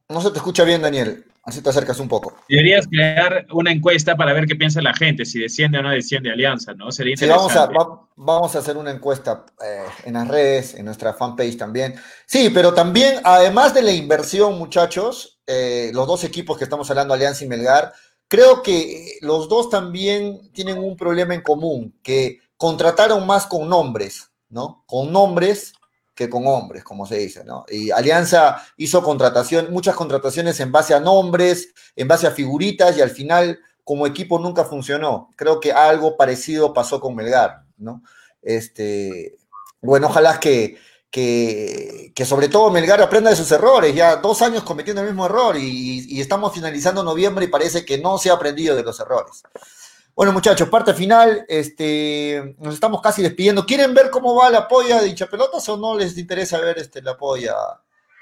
[0.10, 2.38] No se te escucha bien, Daniel, así te acercas un poco.
[2.48, 6.32] Deberías crear una encuesta para ver qué piensa la gente, si desciende o no desciende
[6.32, 6.90] Alianza, ¿no?
[6.94, 7.78] Sería Sí, vamos a, interesante.
[7.78, 11.96] va- vamos a hacer una encuesta eh, en las redes, en nuestra fanpage también.
[12.26, 17.14] Sí, pero también, además de la inversión, muchachos, eh, los dos equipos que estamos hablando,
[17.14, 17.92] Alianza y Melgar,
[18.28, 24.32] creo que los dos también tienen un problema en común, que contrataron más con nombres,
[24.50, 24.84] ¿no?
[24.86, 25.74] Con nombres
[26.16, 27.64] que con hombres, como se dice, ¿no?
[27.70, 33.02] Y Alianza hizo contratación, muchas contrataciones en base a nombres, en base a figuritas, y
[33.02, 35.30] al final como equipo nunca funcionó.
[35.36, 38.02] Creo que algo parecido pasó con Melgar, ¿no?
[38.42, 39.38] Este,
[39.80, 40.78] bueno, ojalá que,
[41.10, 45.26] que, que sobre todo Melgar aprenda de sus errores, ya dos años cometiendo el mismo
[45.26, 49.00] error y, y estamos finalizando noviembre y parece que no se ha aprendido de los
[49.00, 49.44] errores.
[50.16, 53.68] Bueno, muchachos, parte final, este, nos estamos casi despidiendo.
[53.68, 57.16] ¿Quieren ver cómo va la polla de hinchapelotas o no les interesa ver este, la
[57.16, 57.54] polla?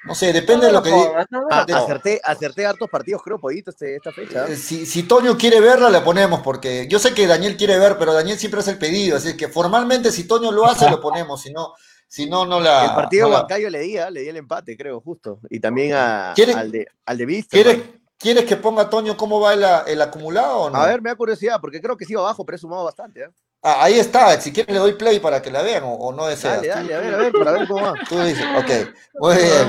[0.04, 1.26] No sé, depende de lo que diga.
[1.50, 4.46] Ah, acerté, acerté hartos partidos, creo, Pollito, este, esta fecha.
[4.46, 7.98] Eh, Si, si Toño quiere verla, la ponemos, porque yo sé que Daniel quiere ver,
[7.98, 11.42] pero Daniel siempre hace el pedido, así que formalmente si Toño lo hace, lo ponemos,
[11.42, 11.74] si no,
[12.08, 12.86] si no, no la...
[12.86, 15.40] el partido no de la- Huancayo le di, ah, le di el empate, creo, justo.
[15.50, 17.50] Y también a, ¿Quiere- al de, al de Vista.
[17.56, 17.80] ¿Quieres,
[18.18, 20.78] ¿Quieres que ponga Toño cómo va el, el acumulado o no?
[20.78, 23.24] A ver, me da curiosidad, porque creo que sí abajo, pero he sumado bastante.
[23.24, 23.30] ¿eh?
[23.62, 26.28] Ah, ahí está, si quieres le doy play para que la vean o, o no
[26.28, 26.56] deseas.
[26.58, 27.94] Dale, dale, a ver, a ver, para ver cómo va.
[28.08, 29.68] Tú dices, ok, muy bien,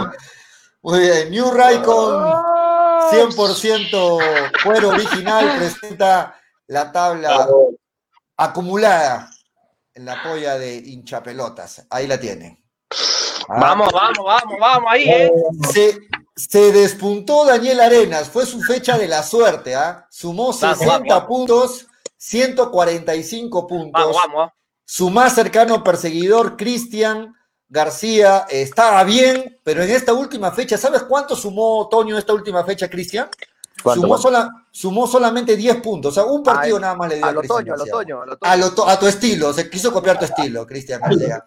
[0.83, 1.31] muy bien.
[1.31, 2.35] New Raycon
[3.11, 6.39] 100% cuero original presenta
[6.69, 7.49] la tabla
[8.37, 9.31] acumulada
[9.97, 11.87] en la polla de hinchapelotas.
[11.89, 12.63] Ahí la tienen.
[13.49, 15.31] Ah, Vamos, vamos, vamos, vamos, ahí, ¿eh?
[15.73, 15.99] Se,
[16.35, 20.07] se despuntó Daniel Arenas, fue su fecha de la suerte, ¿ah?
[20.11, 21.25] Sumó Vamos, 60 vamos.
[21.29, 21.87] puntos,
[22.19, 23.93] 145 puntos.
[24.03, 24.53] Vamos, vamos.
[24.85, 27.35] Su más cercano perseguidor, Cristian,
[27.69, 32.89] García estaba bien, pero en esta última fecha, ¿sabes cuánto sumó Toño esta última fecha,
[32.89, 33.29] Cristian?
[33.83, 37.17] ¿Cuánto, Sumó, sola- sumó solamente 10 puntos, o sea, un partido Ay, nada más le
[37.17, 37.93] dio A lo Cristian Toño, a lo García.
[37.93, 38.53] Toño, a lo Toño.
[38.53, 41.45] A, lo to- a tu estilo, se quiso copiar tu estilo, Cristian García.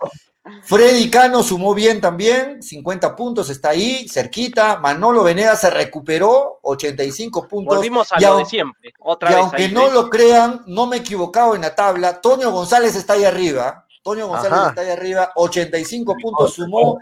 [0.64, 4.78] Freddy Cano sumó bien también, 50 puntos, está ahí, cerquita.
[4.78, 7.76] Manolo Venegas se recuperó, 85 puntos.
[7.78, 8.94] Volvimos a Y lo de siempre.
[9.00, 9.44] Otra y vez.
[9.44, 12.20] aunque ahí, no lo crean, no me he equivocado en la tabla.
[12.22, 13.86] Toño González está ahí arriba.
[14.02, 14.70] Toño González Ajá.
[14.70, 17.00] está ahí arriba, 85 puntos, sumó,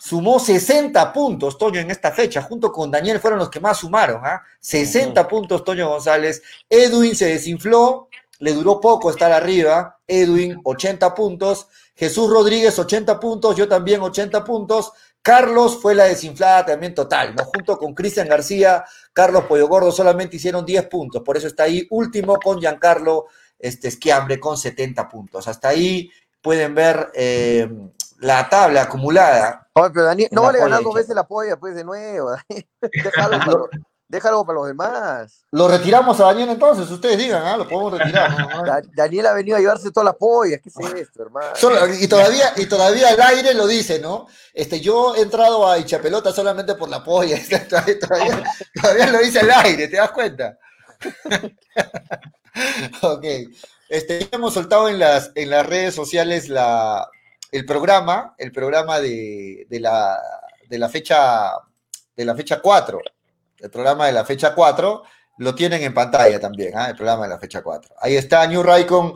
[0.00, 4.22] sumó 60 puntos Toño en esta fecha, junto con Daniel fueron los que más sumaron.
[4.24, 4.42] ¿ah?
[4.58, 6.42] 60 puntos Toño González.
[6.68, 8.08] Edwin se desinfló,
[8.38, 9.98] le duró poco estar arriba.
[10.06, 11.68] Edwin, 80 puntos.
[11.94, 13.54] Jesús Rodríguez, 80 puntos.
[13.56, 14.92] Yo también, 80 puntos.
[15.22, 17.44] Carlos fue la desinflada también total, ¿no?
[17.44, 21.86] Junto con Cristian García, Carlos Pollo Gordo solamente hicieron 10 puntos, por eso está ahí
[21.90, 23.26] último con Giancarlo
[23.58, 25.46] este, Esquiambre con 70 puntos.
[25.46, 26.10] Hasta ahí
[26.40, 27.68] pueden ver eh,
[28.20, 29.68] la tabla acumulada.
[29.74, 32.30] Oye, pero Daniel, no vale ganar dos veces la polla, pues, de nuevo.
[33.04, 33.66] Déjalo para, los,
[34.08, 35.44] déjalo para los demás.
[35.52, 37.56] Lo retiramos a Daniel entonces, ustedes digan, ¿ah?
[37.56, 38.30] Lo podemos retirar.
[38.38, 38.62] ¿no?
[38.66, 40.60] Da- Daniel ha venido a llevarse todas las pollas.
[40.62, 41.54] ¿Qué es esto, hermano?
[41.54, 44.26] Solo- y todavía, y todavía al aire lo dice, ¿no?
[44.52, 47.38] Este, yo he entrado a Hinchapelota solamente por la polla.
[47.68, 48.44] todavía, todavía-
[48.80, 50.58] todavía lo dice al aire, ¿te das cuenta?
[53.02, 53.24] ok.
[53.88, 57.08] Este, ya hemos soltado en las, en las redes sociales la,
[57.52, 60.18] el programa, el programa de, de la,
[60.68, 61.52] de la fecha
[62.16, 63.00] de la fecha 4.
[63.58, 65.02] El programa de la fecha 4
[65.38, 66.88] lo tienen en pantalla también, ¿ah?
[66.90, 67.94] el programa de la fecha 4.
[68.00, 69.14] Ahí está New Raycon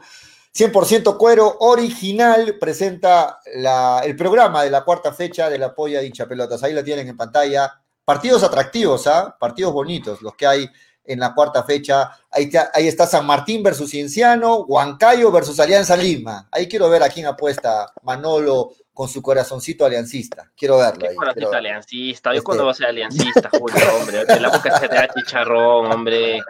[0.56, 6.06] 100% cuero original presenta la- el programa de la cuarta fecha de la polla de
[6.06, 6.62] hinchapelotas.
[6.62, 7.72] Ahí lo tienen en pantalla.
[8.04, 9.36] Partidos atractivos, ¿ah?
[9.38, 10.70] Partidos bonitos, los que hay
[11.04, 12.10] en la cuarta fecha.
[12.30, 16.48] Ahí está, ahí está San Martín versus Cienciano, Huancayo versus Alianza Lima.
[16.50, 20.50] Ahí quiero ver a quién apuesta Manolo con su corazoncito aliancista.
[20.56, 21.16] Quiero verlo ¿Qué ahí.
[21.16, 22.30] corazón quiero aliancista?
[22.30, 24.24] ¿Yo Este- cuándo voy a ser aliancista, Julio, hombre?
[24.40, 26.40] La boca se te da chicharrón, hombre.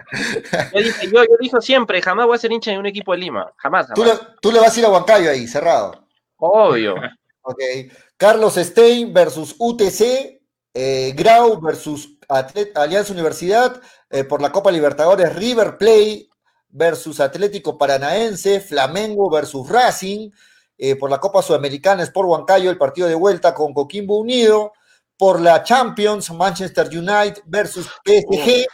[0.75, 3.19] Yo dije, yo, yo digo siempre, jamás voy a ser hincha de un equipo de
[3.19, 3.51] Lima.
[3.57, 4.13] Jamás, Tú le,
[4.43, 6.07] tú le vas a ir a Huancayo ahí, cerrado.
[6.37, 6.95] Obvio.
[7.47, 7.61] Ok.
[8.17, 10.41] Carlos Stein versus UTC,
[10.73, 13.83] eh, Grau versus Atlet- Alianza Universidad,
[14.15, 16.31] eh, por la Copa Libertadores, River Play
[16.69, 20.31] versus Atlético Paranaense, Flamengo versus Racing,
[20.79, 24.73] eh, por la Copa Sudamericana, Sport Huancayo, el partido de vuelta con Coquimbo Unido,
[25.19, 28.67] por la Champions, Manchester United versus PSG,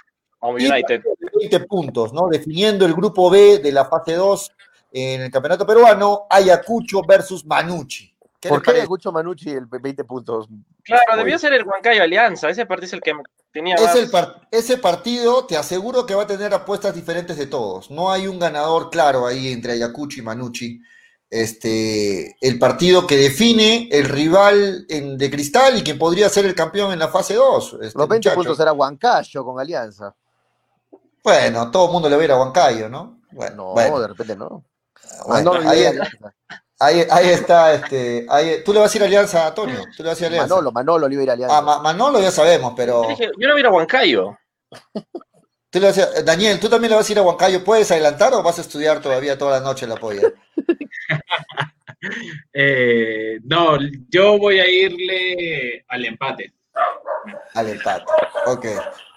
[0.59, 1.03] y United.
[1.39, 2.29] 20 puntos, ¿no?
[2.29, 4.53] Definiendo el grupo B de la fase 2
[4.93, 8.15] en el campeonato peruano, Ayacucho versus Manucci.
[8.39, 8.73] ¿Qué ¿Por qué?
[8.73, 10.49] Ayacucho Manucci el 20 puntos?
[10.83, 12.51] Claro, debió ser el Huancayo Alianza.
[12.51, 13.15] Ese partido es el que
[13.53, 13.97] tenía Es más...
[13.97, 17.91] el par- ese partido, te aseguro que va a tener apuestas diferentes de todos.
[17.91, 20.81] No hay un ganador claro ahí entre Ayacucho y Manucci.
[21.29, 26.55] Este, el partido que define el rival en- de cristal y quien podría ser el
[26.57, 27.79] campeón en la fase 2.
[27.83, 28.35] este, Los 20 muchachos.
[28.35, 30.15] puntos era Huancayo con Alianza.
[31.23, 33.21] Bueno, todo el mundo le va a ir a Huancayo, ¿no?
[33.31, 34.65] Bueno, No, bueno, de repente no.
[35.27, 35.85] bueno, Manolo ahí,
[36.81, 37.75] le ahí- ahí está.
[37.75, 39.85] Este, ahí- ¿Tú le vas a ir a Alianza, Antonio?
[39.97, 40.55] ¿Tú le vas a ir a Alianza?
[40.55, 41.59] Manolo, Manolo le iba a ir a Alianza.
[41.59, 43.03] Ah, Ma- Manolo ya sabemos, pero...
[43.19, 44.37] Yo no voy a ir a Huancayo.
[45.71, 47.63] Tú le vas a- eh, Daniel, ¿tú también le vas a ir a Huancayo?
[47.65, 50.23] ¿Puedes adelantar o vas a estudiar todavía toda la noche la polla?
[52.55, 53.77] Eh, no,
[54.09, 56.55] yo voy a irle al empate.
[57.55, 58.05] Al empate.
[58.47, 58.67] Ok,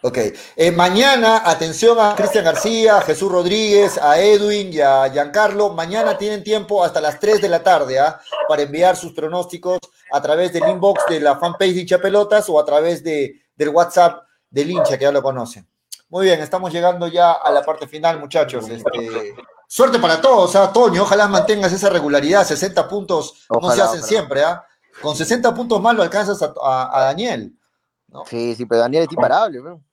[0.01, 0.17] ok.
[0.55, 5.69] Eh, mañana, atención a Cristian García, a Jesús Rodríguez, a Edwin y a Giancarlo.
[5.69, 8.19] Mañana tienen tiempo hasta las 3 de la tarde ¿ah?
[8.47, 9.79] para enviar sus pronósticos
[10.11, 13.69] a través del inbox de la fanpage de hincha pelotas o a través de, del
[13.69, 15.67] WhatsApp del hincha que ya lo conocen.
[16.09, 18.69] Muy bien, estamos llegando ya a la parte final, muchachos.
[18.69, 19.33] Este,
[19.67, 20.71] suerte para todos, ¿ah?
[20.71, 22.45] Toño, ojalá mantengas esa regularidad.
[22.45, 24.07] 60 puntos no se hacen ojalá.
[24.07, 24.63] siempre, ¿ah?
[25.01, 27.53] Con 60 puntos más lo alcanzas a, a- a Daniel.
[28.09, 28.25] ¿no?
[28.25, 29.83] Sí, sí, pero Daniel es imparable, ¿no?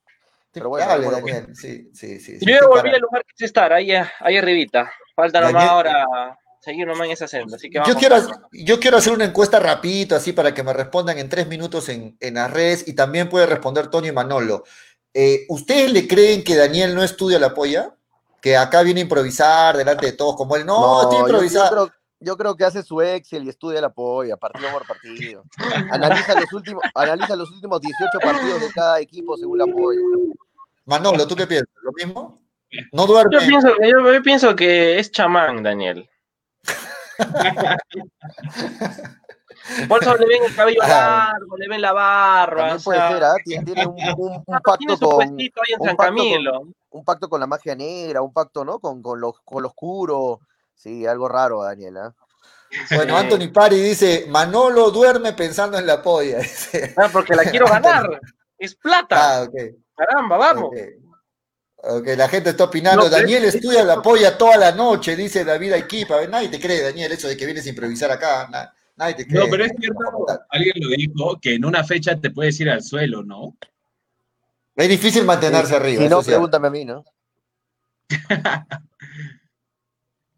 [0.53, 1.57] Pero bueno, Dale, bueno, Daniel.
[1.57, 2.39] Sí, sí, sí.
[2.39, 2.95] sí, Yo ya sí, volví cara.
[2.97, 4.91] al lugar que se estar, ahí, ahí arribita.
[5.15, 7.57] Falta nomás ahora seguir nomás en esa senda.
[7.57, 7.99] Así que Yo vamos.
[7.99, 8.17] quiero,
[8.53, 12.17] yo quiero hacer una encuesta rapidito, así para que me respondan en tres minutos en,
[12.21, 14.65] en las redes y también puede responder Tony y Manolo.
[15.15, 17.95] Eh, ¿Ustedes le creen que Daniel no estudia la polla?
[18.43, 21.93] Que acá viene a improvisar delante de todos, como él, no, estoy yo- yo, improvisando.
[22.21, 25.45] Yo creo que hace su Excel y estudia la polla, partido por partido.
[25.91, 30.01] Analiza los últimos, analiza los últimos 18 partidos de cada equipo según la polla.
[30.85, 31.69] Manolo, ¿tú qué piensas?
[31.83, 32.41] ¿Lo mismo?
[32.93, 33.31] No duerme.
[33.33, 36.09] Yo pienso, yo, yo pienso que es chamán, Daniel.
[39.89, 42.57] Por eso le ven el cabello largo, le ven la barba.
[42.57, 43.35] También o puede sea, ser, ¿ah?
[43.45, 46.13] Tiene, tiene un, un- un tiene pacto su con puestito ahí en un San pacto
[46.15, 46.63] con- Camilo.
[46.91, 48.79] un pacto con la magia negra, un pacto, ¿no?
[48.79, 50.41] Con, con, lo, con lo oscuro.
[50.83, 52.15] Sí, algo raro, Daniel, ¿ah?
[52.95, 56.39] Bueno, Anthony Pari dice, Manolo duerme pensando en la polla.
[56.97, 58.21] Ah, porque la quiero ganar.
[58.57, 59.39] Es plata.
[59.41, 59.55] Ah, ok.
[59.97, 60.65] Caramba, vamos.
[60.73, 60.77] Ok.
[61.83, 63.05] Ok, la gente está opinando.
[63.05, 66.15] No, Daniel es- estudia la polla toda la noche, dice David Aiquipa.
[66.15, 68.49] A ver, Nadie te cree, Daniel, eso de que vienes a improvisar acá.
[68.51, 69.41] Na- Nadie te cree.
[69.45, 69.99] No, pero es cierto,
[70.51, 73.57] alguien lo dijo, que en una fecha te puedes ir al suelo, ¿no?
[74.77, 76.03] Es difícil mantenerse arriba.
[76.03, 77.05] Si no, pregúntame a mí, ¿no?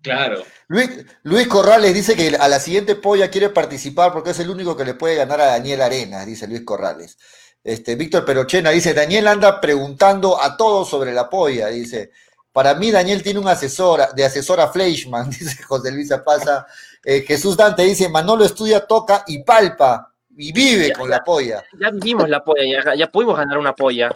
[0.03, 0.43] Claro.
[0.69, 0.91] Luis,
[1.23, 4.85] Luis Corrales dice que a la siguiente polla quiere participar porque es el único que
[4.85, 7.19] le puede ganar a Daniel Arenas, dice Luis Corrales.
[7.62, 12.11] Este, Víctor Perochena dice, Daniel anda preguntando a todos sobre la polla, dice.
[12.53, 16.66] Para mí Daniel tiene un asesor, de asesor a Fleischmann, dice José Luis Pasa.
[17.05, 21.16] Jesús Dante dice, Manolo estudia, toca y palpa y vive Ya, con ya.
[21.16, 21.65] la polla.
[21.81, 24.12] Ya vivimos la polla, ya, ya pudimos ganar una polla.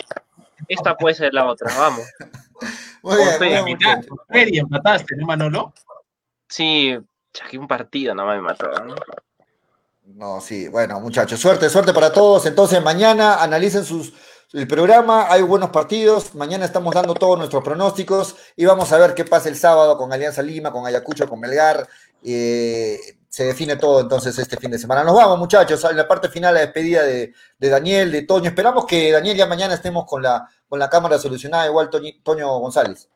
[0.68, 2.06] Esta puede ser la otra, vamos.
[3.02, 5.72] Muy bien, muy bien, Mitad, empataste, ¿no, Manolo?
[6.48, 6.96] Sí,
[7.50, 8.68] que un partido no me mató.
[8.84, 8.94] ¿no?
[10.06, 12.46] No, sí, bueno, muchachos, suerte, suerte para todos.
[12.46, 14.12] Entonces, mañana analicen sus,
[14.52, 16.34] el programa, hay buenos partidos.
[16.34, 20.12] Mañana estamos dando todos nuestros pronósticos y vamos a ver qué pasa el sábado con
[20.12, 21.86] Alianza Lima, con Ayacucho, con Melgar.
[22.22, 25.04] Eh, se define todo entonces este fin de semana.
[25.04, 28.48] Nos vamos, muchachos, en la parte final, la despedida de, de Daniel, de Toño.
[28.48, 33.08] Esperamos que Daniel ya mañana estemos con la, con la cámara solucionada, igual Toño González.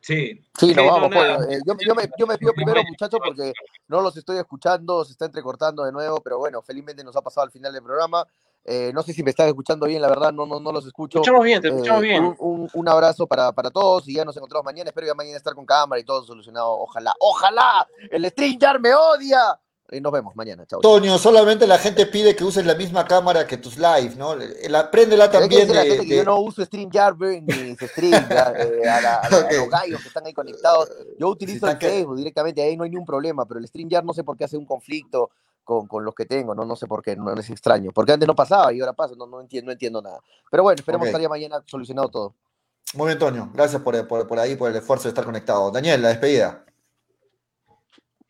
[0.00, 0.40] Sí.
[0.58, 1.36] Sí, nos no, vamos, nada.
[1.36, 1.50] pollo.
[1.50, 3.52] Eh, yo, yo me, yo me pido primero, muchachos, porque
[3.88, 7.44] no los estoy escuchando, se está entrecortando de nuevo, pero bueno, felizmente nos ha pasado
[7.44, 8.26] al final del programa.
[8.64, 11.18] Eh, no sé si me están escuchando bien, la verdad, no, no, no los escucho.
[11.18, 12.24] Escuchamos bien, te Eh, escuchamos bien.
[12.24, 14.88] Un, un- un abrazo para, para todos y ya nos encontramos mañana.
[14.90, 16.70] Espero ya mañana estar con cámara y todo solucionado.
[16.78, 17.86] Ojalá, ojalá.
[18.10, 19.58] El StreamYard me odia.
[19.92, 20.64] Y nos vemos mañana.
[20.66, 20.80] Chao.
[20.80, 24.36] Toño, solamente la gente pide que uses la misma cámara que tus live, ¿no?
[24.68, 28.88] La, préndela también la de- gente que yo no uso StreamYard ni stream, ya, eh,
[28.88, 29.52] a, la- a la- a Ok.
[29.52, 30.90] los gallos que están ahí conectados.
[31.18, 34.12] Yo utilizo el que- Facebook directamente, ahí no hay ningún problema, pero el StreamYard no
[34.14, 35.30] sé por qué hace un conflicto
[35.64, 37.90] con, con los que tengo, no, no sé por qué, no es extraño.
[37.92, 40.20] Porque antes no pasaba y ahora pasa, no, no, entiendo, no entiendo nada.
[40.50, 41.08] Pero bueno, esperemos Ok.
[41.08, 42.34] estar ya mañana solucionado todo.
[42.94, 43.50] Muy bien, Toño.
[43.54, 45.70] Gracias por, por, por ahí, por el esfuerzo de estar conectado.
[45.70, 46.64] Daniel, la despedida.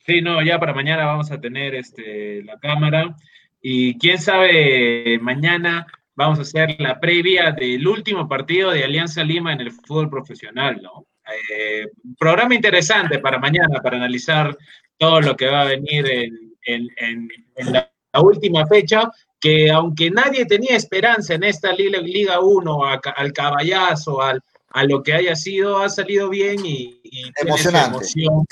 [0.07, 3.15] Sí, no, ya para mañana vamos a tener este, la cámara
[3.61, 9.53] y quién sabe, mañana vamos a hacer la previa del último partido de Alianza Lima
[9.53, 11.07] en el fútbol profesional, ¿no?
[11.55, 11.87] Eh,
[12.19, 14.57] programa interesante para mañana, para analizar
[14.99, 16.35] todo lo que va a venir en,
[16.67, 22.01] en- en- en la, la última fecha, que aunque nadie tenía esperanza en esta Liga,
[22.01, 24.41] Liga 1, a al caballazo, al,
[24.71, 27.97] a lo que haya sido, ha salido bien y, y tiene su Emocionante.
[27.99, 28.45] emoción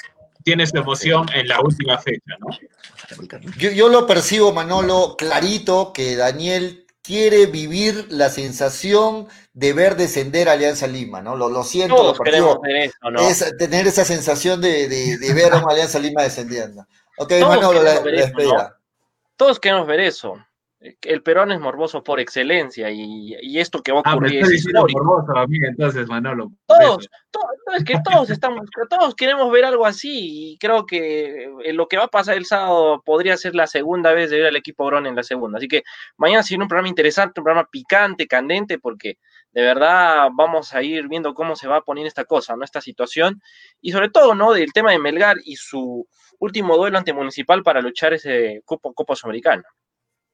[0.45, 2.49] tiene su emoción en la última fecha, ¿no?
[3.59, 10.49] Yo, yo lo percibo, Manolo, clarito que Daniel quiere vivir la sensación de ver descender
[10.49, 11.37] a Alianza Lima, ¿no?
[11.37, 12.61] Lo, lo siento, lo Todos percibo.
[12.61, 13.21] queremos ver eso, ¿no?
[13.29, 16.83] Es tener esa sensación de, de- de ver a una Alianza Lima descendiendo.
[17.17, 18.77] Ok, Todos Manolo, la, despedida.
[19.37, 20.35] Todos queremos ver eso.
[20.81, 24.53] El peruano es morboso por excelencia y, y esto que va a Ah, ocurrir es
[24.65, 25.03] histórico.
[25.03, 26.53] morboso a mí, entonces, Manolo.
[26.67, 31.51] Todos, todos, no, es que todos estamos, todos queremos ver algo así y creo que
[31.65, 34.47] eh, lo que va a pasar el sábado podría ser la segunda vez de ver
[34.47, 35.59] al equipo Grón en la segunda.
[35.59, 35.83] Así que
[36.17, 39.19] mañana será un programa interesante, un programa picante, candente, porque
[39.51, 42.63] de verdad vamos a ir viendo cómo se va a poner esta cosa, ¿no?
[42.63, 43.43] Esta situación
[43.81, 44.53] y sobre todo, ¿no?
[44.53, 46.07] Del tema de Melgar y su
[46.39, 49.65] último duelo ante Municipal para luchar ese Copa, Copa Sudamericana.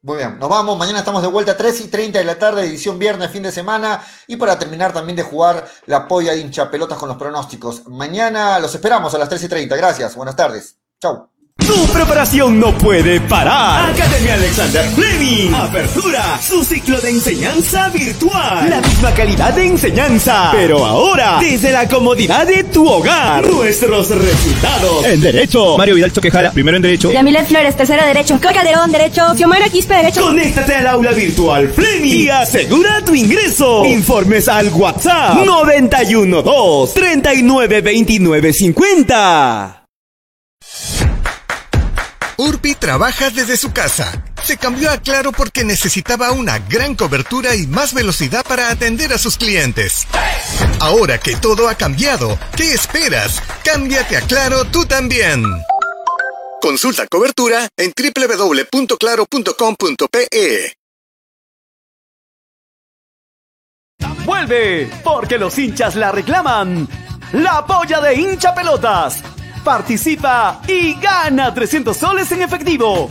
[0.05, 0.77] Muy bien, nos vamos.
[0.77, 3.51] Mañana estamos de vuelta a 3 y 30 de la tarde, edición viernes, fin de
[3.51, 4.05] semana.
[4.27, 7.89] Y para terminar también de jugar la polla hincha pelotas con los pronósticos.
[7.89, 9.75] Mañana los esperamos a las 3 y 30.
[9.77, 10.77] Gracias, buenas tardes.
[11.01, 11.34] Chau.
[11.67, 13.91] Tu preparación no puede parar.
[13.91, 15.55] Academia Alexander Fleming.
[15.55, 16.39] Apertura.
[16.39, 18.69] Su ciclo de enseñanza virtual.
[18.69, 20.51] La misma calidad de enseñanza.
[20.53, 23.47] Pero ahora, desde la comodidad de tu hogar.
[23.49, 25.07] Nuestros resultados.
[25.07, 25.79] En Derecho.
[25.79, 27.11] Mario Vidal Choquejara, primero en Derecho.
[27.11, 28.35] Yamilet Flores, tercero derecho.
[28.35, 29.35] Coca Calderón, derecho.
[29.35, 30.21] Xiomara Quispe, derecho.
[30.21, 33.87] Conéctate al aula virtual Fleming y asegura tu ingreso.
[33.87, 39.84] Informes al WhatsApp 912 39 29 50.
[42.37, 44.25] Urbi trabaja desde su casa.
[44.43, 49.19] Se cambió a Claro porque necesitaba una gran cobertura y más velocidad para atender a
[49.19, 50.07] sus clientes.
[50.81, 53.43] Ahora que todo ha cambiado, ¿qué esperas?
[53.65, 55.45] Cámbiate a Claro tú también.
[56.61, 60.75] Consulta cobertura en www.claro.com.pe.
[64.25, 66.89] Vuelve, porque los hinchas la reclaman.
[67.33, 69.23] La polla de hincha pelotas.
[69.65, 73.09] Participa y gana 300 soles en efectivo.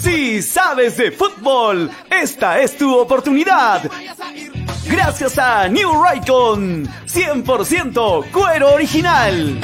[0.00, 3.90] Si sabes de fútbol, esta es tu oportunidad.
[4.86, 9.58] Gracias a New Raycon, 100% cuero original.